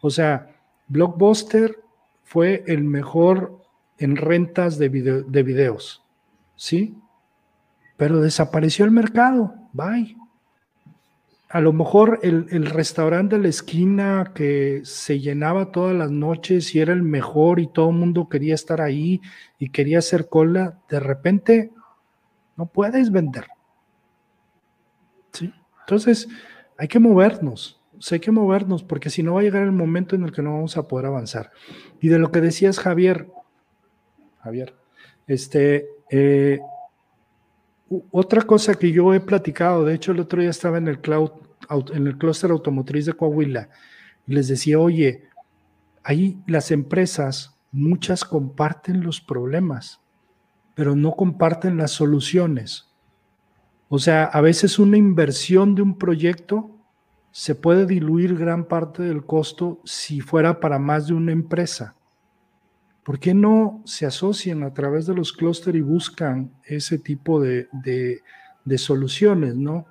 O 0.00 0.10
sea, 0.10 0.54
Blockbuster 0.88 1.78
fue 2.22 2.64
el 2.66 2.84
mejor 2.84 3.58
en 3.98 4.16
rentas 4.16 4.78
de, 4.78 4.88
de 4.90 5.42
videos, 5.42 6.02
¿sí? 6.56 6.94
Pero 7.96 8.20
desapareció 8.20 8.84
el 8.84 8.90
mercado, 8.90 9.54
bye 9.72 10.16
a 11.50 11.60
lo 11.60 11.72
mejor 11.72 12.20
el, 12.22 12.66
restaurante 12.66 13.34
de 13.34 13.42
la 13.42 13.48
esquina 13.48 14.30
que 14.34 14.82
se 14.84 15.18
llenaba 15.18 15.72
todas 15.72 15.96
las 15.96 16.10
noches 16.10 16.76
y 16.76 16.78
era 16.78 16.92
el 16.92 17.02
mejor 17.02 17.58
y 17.58 17.66
todo 17.66 17.90
el 17.90 17.96
mundo 17.96 18.28
quería 18.28 18.54
estar 18.54 18.80
ahí 18.80 19.20
y 19.58 19.70
quería 19.70 19.98
hacer 19.98 20.28
cola, 20.28 20.78
de 20.88 21.00
repente 21.00 21.72
no 22.60 22.66
puedes 22.66 23.10
vender. 23.10 23.46
¿Sí? 25.32 25.50
Entonces 25.80 26.28
hay 26.76 26.88
que 26.88 26.98
movernos, 26.98 27.80
hay 28.10 28.20
que 28.20 28.30
movernos 28.30 28.82
porque 28.82 29.08
si 29.08 29.22
no 29.22 29.34
va 29.34 29.40
a 29.40 29.44
llegar 29.44 29.62
el 29.62 29.72
momento 29.72 30.14
en 30.14 30.24
el 30.24 30.32
que 30.32 30.42
no 30.42 30.52
vamos 30.52 30.76
a 30.76 30.86
poder 30.86 31.06
avanzar. 31.06 31.52
Y 32.02 32.08
de 32.08 32.18
lo 32.18 32.30
que 32.30 32.42
decías, 32.42 32.78
Javier, 32.78 33.28
Javier, 34.42 34.74
este, 35.26 35.88
eh, 36.10 36.60
otra 38.10 38.42
cosa 38.42 38.74
que 38.74 38.92
yo 38.92 39.14
he 39.14 39.20
platicado, 39.20 39.86
de 39.86 39.94
hecho 39.94 40.12
el 40.12 40.20
otro 40.20 40.42
día 40.42 40.50
estaba 40.50 40.76
en 40.76 40.88
el 40.88 41.00
cloud, 41.00 41.30
en 41.94 42.06
el 42.06 42.18
clúster 42.18 42.50
automotriz 42.50 43.06
de 43.06 43.14
Coahuila 43.14 43.70
y 44.26 44.34
les 44.34 44.48
decía, 44.48 44.78
oye, 44.78 45.24
ahí 46.02 46.42
las 46.46 46.70
empresas, 46.72 47.58
muchas 47.72 48.22
comparten 48.22 49.02
los 49.02 49.22
problemas, 49.22 50.02
pero 50.80 50.96
no 50.96 51.12
comparten 51.12 51.76
las 51.76 51.90
soluciones. 51.90 52.88
O 53.90 53.98
sea, 53.98 54.24
a 54.24 54.40
veces 54.40 54.78
una 54.78 54.96
inversión 54.96 55.74
de 55.74 55.82
un 55.82 55.98
proyecto 55.98 56.70
se 57.32 57.54
puede 57.54 57.84
diluir 57.84 58.34
gran 58.34 58.64
parte 58.64 59.02
del 59.02 59.26
costo 59.26 59.82
si 59.84 60.22
fuera 60.22 60.58
para 60.58 60.78
más 60.78 61.08
de 61.08 61.12
una 61.12 61.32
empresa. 61.32 61.96
¿por 63.04 63.18
qué 63.18 63.34
no 63.34 63.82
se 63.84 64.06
asocian 64.06 64.62
a 64.62 64.72
través 64.72 65.04
de 65.04 65.14
los 65.14 65.34
clústeres 65.34 65.80
y 65.80 65.82
buscan 65.82 66.50
ese 66.64 66.96
tipo 66.96 67.42
de, 67.42 67.68
soluciones, 68.78 69.56
no? 69.56 69.84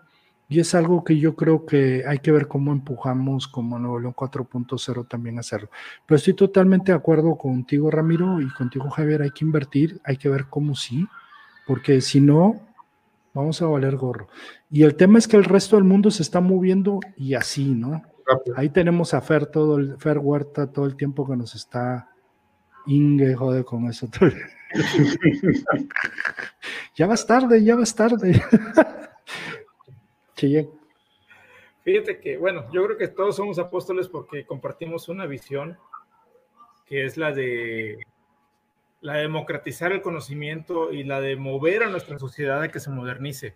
Y 0.52 0.60
es 0.60 0.74
algo 0.74 1.04
que 1.04 1.18
yo 1.18 1.36
creo 1.36 1.68
que 1.68 2.04
hay 2.08 2.20
que 2.20 2.32
ver 2.32 2.48
cómo 2.48 2.72
empujamos 2.72 3.48
como 3.48 3.78
Nuevo 3.78 4.00
León 4.00 4.16
4.0 4.16 5.08
también 5.08 5.38
a 5.38 5.42
hacerlo. 5.42 5.70
Pero 6.08 6.18
estoy 6.18 6.34
totalmente 6.34 6.92
de 6.92 6.98
acuerdo 6.98 7.38
contigo, 7.38 7.92
Ramiro, 7.92 8.42
y 8.42 8.50
contigo, 8.50 8.90
Javier, 8.90 9.22
hay 9.22 9.30
que 9.30 9.46
invertir, 9.46 10.02
hay 10.04 10.18
que 10.18 10.28
ver 10.28 10.48
cómo 10.50 10.76
sí, 10.76 11.08
porque 11.68 12.02
si 12.02 12.20
no, 12.20 12.60
vamos 13.32 13.62
a 13.62 13.68
valer 13.68 13.96
gorro. 13.96 14.28
Y 14.72 14.82
el 14.82 14.96
tema 14.96 15.20
es 15.20 15.28
que 15.28 15.38
el 15.38 15.44
resto 15.44 15.76
del 15.76 15.86
mundo 15.86 16.10
se 16.10 16.24
está 16.24 16.42
moviendo 16.42 17.00
y 17.16 17.36
así, 17.36 17.76
¿no? 17.76 18.02
Ahí 18.56 18.70
tenemos 18.70 19.14
a 19.14 19.22
Fer, 19.22 19.46
todo 19.46 19.78
el, 19.78 19.98
Fer 19.98 20.18
Huerta, 20.18 20.68
todo 20.68 20.86
el 20.86 20.96
tiempo 20.96 21.28
que 21.28 21.36
nos 21.36 21.54
está 21.54 22.10
Inge 22.88 23.36
jode 23.36 23.64
con 23.64 23.88
eso. 23.88 24.10
ya 26.96 27.08
vas 27.08 27.28
tarde, 27.28 27.64
ya 27.64 27.76
vas 27.76 27.94
tarde. 27.94 28.42
Fíjate 31.84 32.20
que, 32.20 32.38
bueno, 32.38 32.66
yo 32.72 32.86
creo 32.86 32.98
que 32.98 33.08
todos 33.08 33.36
somos 33.36 33.58
apóstoles 33.60 34.08
porque 34.08 34.46
compartimos 34.46 35.10
una 35.10 35.26
visión 35.26 35.78
que 36.86 37.06
es 37.06 37.18
la 37.18 37.32
de 37.32 38.00
la 39.02 39.14
democratizar 39.16 39.92
el 39.92 40.02
conocimiento 40.02 40.92
y 40.92 41.04
la 41.04 41.22
de 41.22 41.36
mover 41.36 41.84
a 41.84 41.90
nuestra 41.90 42.20
sociedad 42.20 42.62
a 42.62 42.70
que 42.70 42.80
se 42.80 42.90
modernice. 42.90 43.56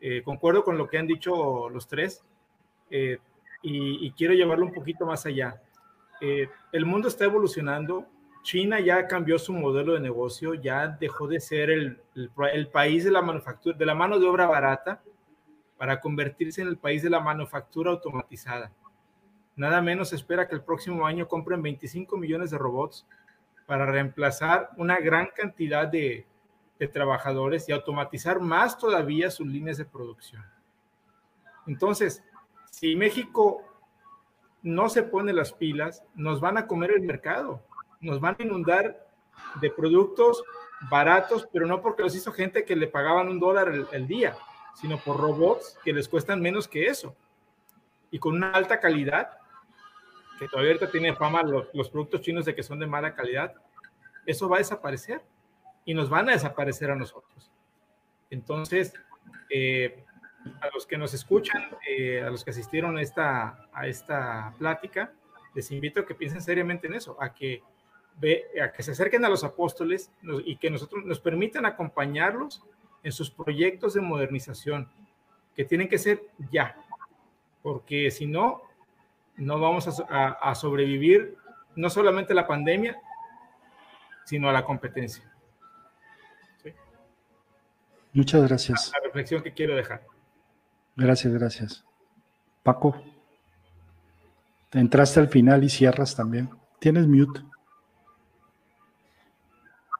Eh, 0.00 0.22
concuerdo 0.22 0.64
con 0.64 0.76
lo 0.76 0.88
que 0.88 0.98
han 0.98 1.06
dicho 1.06 1.68
los 1.70 1.86
tres 1.86 2.24
eh, 2.90 3.18
y, 3.62 4.10
quiero 4.12 4.34
llevarlo 4.34 4.66
un 4.66 4.72
poquito 4.72 5.06
más 5.06 5.24
allá. 5.24 5.62
Eh, 6.20 6.48
el 6.72 6.84
mundo 6.84 7.08
está 7.08 7.24
evolucionando, 7.24 8.06
China 8.42 8.78
ya 8.80 9.06
cambió 9.06 9.38
su 9.38 9.54
modelo 9.54 9.94
de 9.94 10.00
negocio, 10.00 10.52
ya 10.52 10.88
dejó 10.88 11.26
de 11.26 11.40
ser 11.40 11.70
el, 11.70 11.98
país 12.70 13.04
de 13.04 13.10
la 13.10 13.22
manufactura, 13.22 13.76
de 13.76 13.86
la 13.86 13.94
mano 13.94 14.18
de 14.18 14.26
obra 14.26 14.46
barata, 14.46 15.02
para 15.76 16.00
convertirse 16.00 16.62
en 16.62 16.68
el 16.68 16.78
país 16.78 17.02
de 17.02 17.10
la 17.10 17.20
manufactura 17.20 17.90
automatizada. 17.90 18.72
Nada 19.56 19.80
menos 19.80 20.12
espera 20.12 20.48
que 20.48 20.54
el 20.54 20.62
próximo 20.62 21.06
año 21.06 21.28
compren 21.28 21.62
25 21.62 22.16
millones 22.16 22.50
de 22.50 22.58
robots 22.58 23.06
para 23.66 23.86
reemplazar 23.86 24.70
una 24.76 24.98
gran 24.98 25.28
cantidad 25.34 25.86
de, 25.86 26.26
de 26.78 26.88
trabajadores 26.88 27.68
y 27.68 27.72
automatizar 27.72 28.40
más 28.40 28.78
todavía 28.78 29.30
sus 29.30 29.46
líneas 29.46 29.78
de 29.78 29.84
producción. 29.84 30.44
Entonces, 31.66 32.22
si 32.70 32.96
México 32.96 33.62
no 34.62 34.88
se 34.88 35.02
pone 35.02 35.32
las 35.32 35.52
pilas, 35.52 36.02
nos 36.14 36.40
van 36.40 36.58
a 36.58 36.66
comer 36.66 36.90
el 36.90 37.02
mercado 37.02 37.62
nos 38.04 38.20
van 38.20 38.36
a 38.38 38.42
inundar 38.42 39.06
de 39.60 39.70
productos 39.70 40.44
baratos, 40.90 41.48
pero 41.52 41.66
no 41.66 41.80
porque 41.80 42.02
los 42.02 42.14
hizo 42.14 42.32
gente 42.32 42.64
que 42.64 42.76
le 42.76 42.86
pagaban 42.86 43.28
un 43.28 43.40
dólar 43.40 43.72
el, 43.90 44.06
día, 44.06 44.36
sino 44.74 44.98
por 44.98 45.18
robots 45.18 45.78
que 45.84 45.92
les 45.92 46.08
cuestan 46.08 46.40
menos 46.40 46.68
que 46.68 46.86
eso 46.86 47.14
y 48.10 48.18
con 48.18 48.34
una 48.34 48.52
alta 48.52 48.78
calidad, 48.80 49.30
que 50.38 50.48
todavía 50.48 50.72
ahorita 50.72 50.90
tiene 50.90 51.14
fama 51.14 51.42
los, 51.42 51.66
los 51.72 51.90
productos 51.90 52.20
chinos 52.20 52.44
de 52.44 52.54
que 52.54 52.62
son 52.62 52.78
de 52.78 52.86
mala 52.86 53.14
calidad, 53.14 53.54
eso 54.26 54.48
va 54.48 54.56
a 54.56 54.58
desaparecer 54.58 55.22
y 55.84 55.94
nos 55.94 56.08
van 56.08 56.28
a 56.28 56.32
desaparecer 56.32 56.90
a 56.90 56.96
nosotros. 56.96 57.50
Entonces, 58.30 58.94
eh, 59.50 60.04
a 60.60 60.68
los 60.74 60.86
que 60.86 60.98
nos 60.98 61.14
escuchan, 61.14 61.62
eh, 61.88 62.22
a 62.22 62.30
los 62.30 62.44
que 62.44 62.50
asistieron 62.50 62.96
a 62.96 63.02
esta, 63.02 63.68
a 63.72 63.86
esta 63.86 64.54
plática, 64.58 65.12
les 65.54 65.70
invito 65.70 66.00
a 66.00 66.06
que 66.06 66.14
piensen 66.14 66.40
seriamente 66.40 66.86
en 66.86 66.94
eso, 66.94 67.16
a 67.20 67.32
que 67.32 67.62
a 68.62 68.70
que 68.70 68.82
se 68.84 68.92
acerquen 68.92 69.24
a 69.24 69.28
los 69.28 69.42
apóstoles 69.42 70.12
y 70.44 70.56
que 70.56 70.70
nosotros 70.70 71.04
nos 71.04 71.18
permitan 71.18 71.66
acompañarlos 71.66 72.62
en 73.04 73.12
sus 73.12 73.30
proyectos 73.30 73.94
de 73.94 74.00
modernización, 74.00 74.88
que 75.54 75.64
tienen 75.64 75.88
que 75.88 75.98
ser 75.98 76.22
ya, 76.50 76.76
porque 77.62 78.10
si 78.10 78.26
no, 78.26 78.62
no 79.36 79.60
vamos 79.60 79.88
a, 80.08 80.54
sobrevivir 80.54 81.36
no 81.76 81.90
solamente 81.90 82.32
a 82.32 82.36
la 82.36 82.46
pandemia, 82.46 83.00
sino 84.24 84.48
a 84.48 84.52
la 84.52 84.64
competencia. 84.64 85.30
Muchas 88.12 88.46
gracias. 88.48 88.92
La 88.92 89.00
reflexión 89.04 89.42
que 89.42 89.52
quiero 89.52 89.74
dejar. 89.74 90.02
Gracias, 90.96 91.32
gracias. 91.32 91.84
Paco, 92.62 92.96
te 94.70 94.78
entraste 94.78 95.20
al 95.20 95.28
final 95.28 95.64
y 95.64 95.68
cierras 95.68 96.14
también. 96.14 96.48
Tienes 96.78 97.08
mute. 97.08 97.40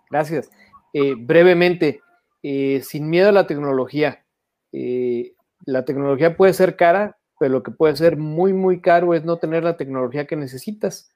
Gracias. 0.08 0.48
Eh, 0.92 1.16
brevemente, 1.18 2.03
eh, 2.46 2.82
sin 2.82 3.08
miedo 3.08 3.30
a 3.30 3.32
la 3.32 3.46
tecnología. 3.46 4.26
Eh, 4.70 5.32
la 5.64 5.86
tecnología 5.86 6.36
puede 6.36 6.52
ser 6.52 6.76
cara, 6.76 7.16
pero 7.40 7.50
lo 7.52 7.62
que 7.62 7.70
puede 7.70 7.96
ser 7.96 8.18
muy, 8.18 8.52
muy 8.52 8.82
caro 8.82 9.14
es 9.14 9.24
no 9.24 9.38
tener 9.38 9.64
la 9.64 9.78
tecnología 9.78 10.26
que 10.26 10.36
necesitas. 10.36 11.10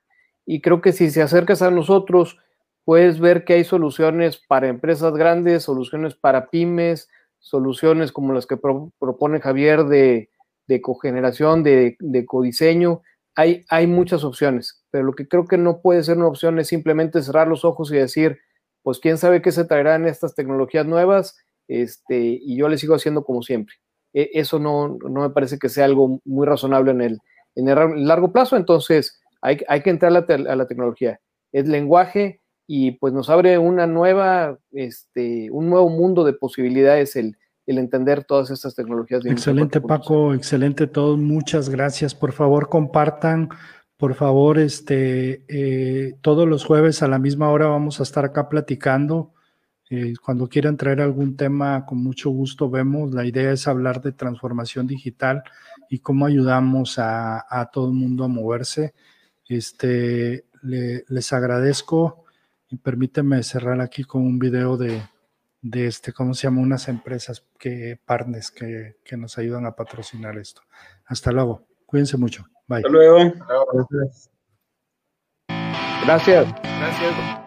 Y 0.47 0.63
creo 0.63 0.81
que 0.81 0.93
si 0.93 1.11
se 1.11 1.21
acercas 1.21 1.61
a 1.61 1.71
nosotros, 1.71 2.39
puedes 2.83 3.21
ver 3.21 3.45
que 3.45 3.53
hay 3.53 3.65
soluciones 3.65 4.39
para 4.39 4.69
empresas 4.69 5.13
grandes, 5.13 5.65
soluciones 5.65 6.15
para 6.15 6.49
pymes, 6.49 7.11
soluciones 7.41 8.11
como 8.11 8.33
las 8.33 8.47
que 8.47 8.57
propone 8.57 9.41
Javier 9.41 9.85
de, 9.85 10.31
cogeneración, 10.81 11.63
de, 11.63 11.99
de, 12.01 12.25
codiseño. 12.25 13.03
Hay, 13.35 13.67
hay 13.69 13.87
muchas 13.87 14.25
opciones, 14.25 14.83
pero 14.91 15.05
lo 15.05 15.13
que 15.13 15.29
creo 15.29 15.45
que 15.45 15.59
no 15.59 15.83
puede 15.83 16.03
ser 16.05 16.17
una 16.17 16.29
opción 16.29 16.59
es 16.59 16.69
simplemente 16.69 17.21
cerrar 17.21 17.49
los 17.49 17.67
ojos 17.67 17.93
y 17.93 17.97
decir, 17.97 18.39
pues 18.83 18.99
quién 18.99 19.19
sabe 19.19 19.43
qué 19.43 19.53
se 19.53 19.65
traerán 19.65 20.07
estas 20.07 20.35
tecnologías 20.35 20.87
nuevas, 20.87 21.37
este, 21.69 22.19
y 22.19 22.57
yo 22.57 22.69
le 22.69 22.79
sigo 22.79 22.95
haciendo 22.95 23.25
como 23.25 23.43
siempre. 23.43 23.75
E, 24.13 24.31
eso 24.35 24.59
no, 24.59 24.99
me 25.03 25.31
parece 25.31 25.59
que 25.59 25.69
sea 25.69 25.85
algo 25.85 26.21
muy 26.25 26.47
razonable 26.47 26.93
en 26.93 27.01
el, 27.03 27.19
en 27.55 27.69
el 27.69 28.07
largo 28.07 28.33
plazo, 28.33 28.57
entonces 28.57 29.21
hay, 29.43 29.59
hay 29.69 29.83
que 29.83 29.91
entrar 29.91 30.13
a 30.13 30.57
la, 30.57 30.67
tecnología. 30.67 31.21
Es 31.53 31.69
lenguaje 31.69 32.41
y 32.67 32.93
pues 32.93 33.13
nos 33.13 33.31
abre 33.31 33.59
una 33.59 33.87
nueva, 33.87 34.59
este, 34.73 35.51
un 35.51 35.71
nuevo 35.71 35.89
mundo 35.89 36.25
de 36.25 36.33
posibilidades 36.33 37.17
el, 37.17 37.37
el 37.69 37.79
entender 37.79 38.25
todas 38.25 38.51
estas 38.51 38.75
tecnologías. 38.75 39.25
excelente 39.27 39.81
Paco, 39.81 40.33
excelente 40.35 40.87
todos, 40.87 41.19
muchas 41.19 41.69
gracias. 41.69 42.15
Por 42.15 42.33
favor, 42.33 42.71
compartan, 42.71 43.51
por 43.99 44.15
favor, 44.15 44.59
este, 44.61 45.45
eh, 45.49 46.15
todos 46.23 46.49
los 46.49 46.65
jueves 46.65 47.03
a 47.03 47.09
la 47.09 47.19
misma 47.19 47.51
hora 47.51 47.67
vamos 47.67 47.99
a 47.99 48.05
estar 48.05 48.25
acá 48.25 48.49
platicando. 48.49 49.35
Eh, 49.91 50.15
cuando 50.25 50.49
quieran 50.49 50.77
traer 50.77 51.01
algún 51.01 51.37
tema, 51.37 51.85
con 51.85 51.99
mucho 51.99 52.31
gusto 52.31 52.71
vemos. 52.71 53.13
La 53.13 53.27
idea 53.27 53.51
es 53.51 53.67
hablar 53.67 54.01
de 54.01 54.13
transformación 54.13 54.87
digital 54.87 55.43
y 55.91 55.99
cómo 55.99 56.27
ayudamos 56.27 56.95
a, 56.99 57.71
todo 57.73 57.89
el 57.89 57.95
mundo 57.95 58.23
a 58.23 58.29
moverse. 58.29 58.95
Este, 59.49 60.45
les 60.63 61.33
agradezco 61.33 62.25
y 62.69 62.77
permíteme 62.77 63.43
cerrar 63.43 63.81
aquí 63.81 64.05
con 64.05 64.23
un 64.23 64.39
video 64.39 64.77
de, 64.77 65.03
este, 65.73 66.13
¿cómo 66.13 66.35
se 66.35 66.45
llama? 66.45 66.61
Unas 66.61 66.87
empresas 66.87 67.45
que, 67.59 67.99
partners 68.05 68.53
que, 68.53 68.99
que 69.05 69.17
nos 69.17 69.39
ayudan 69.39 69.67
a 69.67 69.75
patrocinar 69.75 70.39
esto. 70.39 70.63
Hasta 71.07 71.33
luego. 71.33 71.67
Cuídense 71.85 72.17
mucho. 72.17 72.47
Bye. 72.69 72.79
Hasta 72.79 72.89
luego. 72.91 73.33
Gracias. 76.05 76.55
Gracias. 76.63 77.39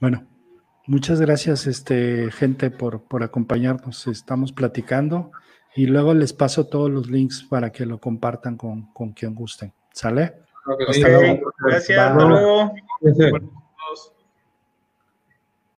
Bueno, 0.00 0.26
muchas 0.86 1.20
gracias, 1.20 1.66
este, 1.66 2.30
gente, 2.32 2.70
por, 2.70 3.02
por 3.02 3.22
acompañarnos. 3.22 4.06
Estamos 4.06 4.50
platicando 4.52 5.30
y 5.76 5.86
luego 5.86 6.14
les 6.14 6.32
paso 6.32 6.66
todos 6.66 6.90
los 6.90 7.08
links 7.08 7.46
para 7.48 7.70
que 7.70 7.86
lo 7.86 7.98
compartan 7.98 8.56
con, 8.56 8.92
con 8.92 9.12
quien 9.12 9.34
gusten. 9.34 9.72
¿Sale? 9.92 10.34
Gracias, 10.78 11.98
hasta 11.98 12.24
luego. 12.24 12.72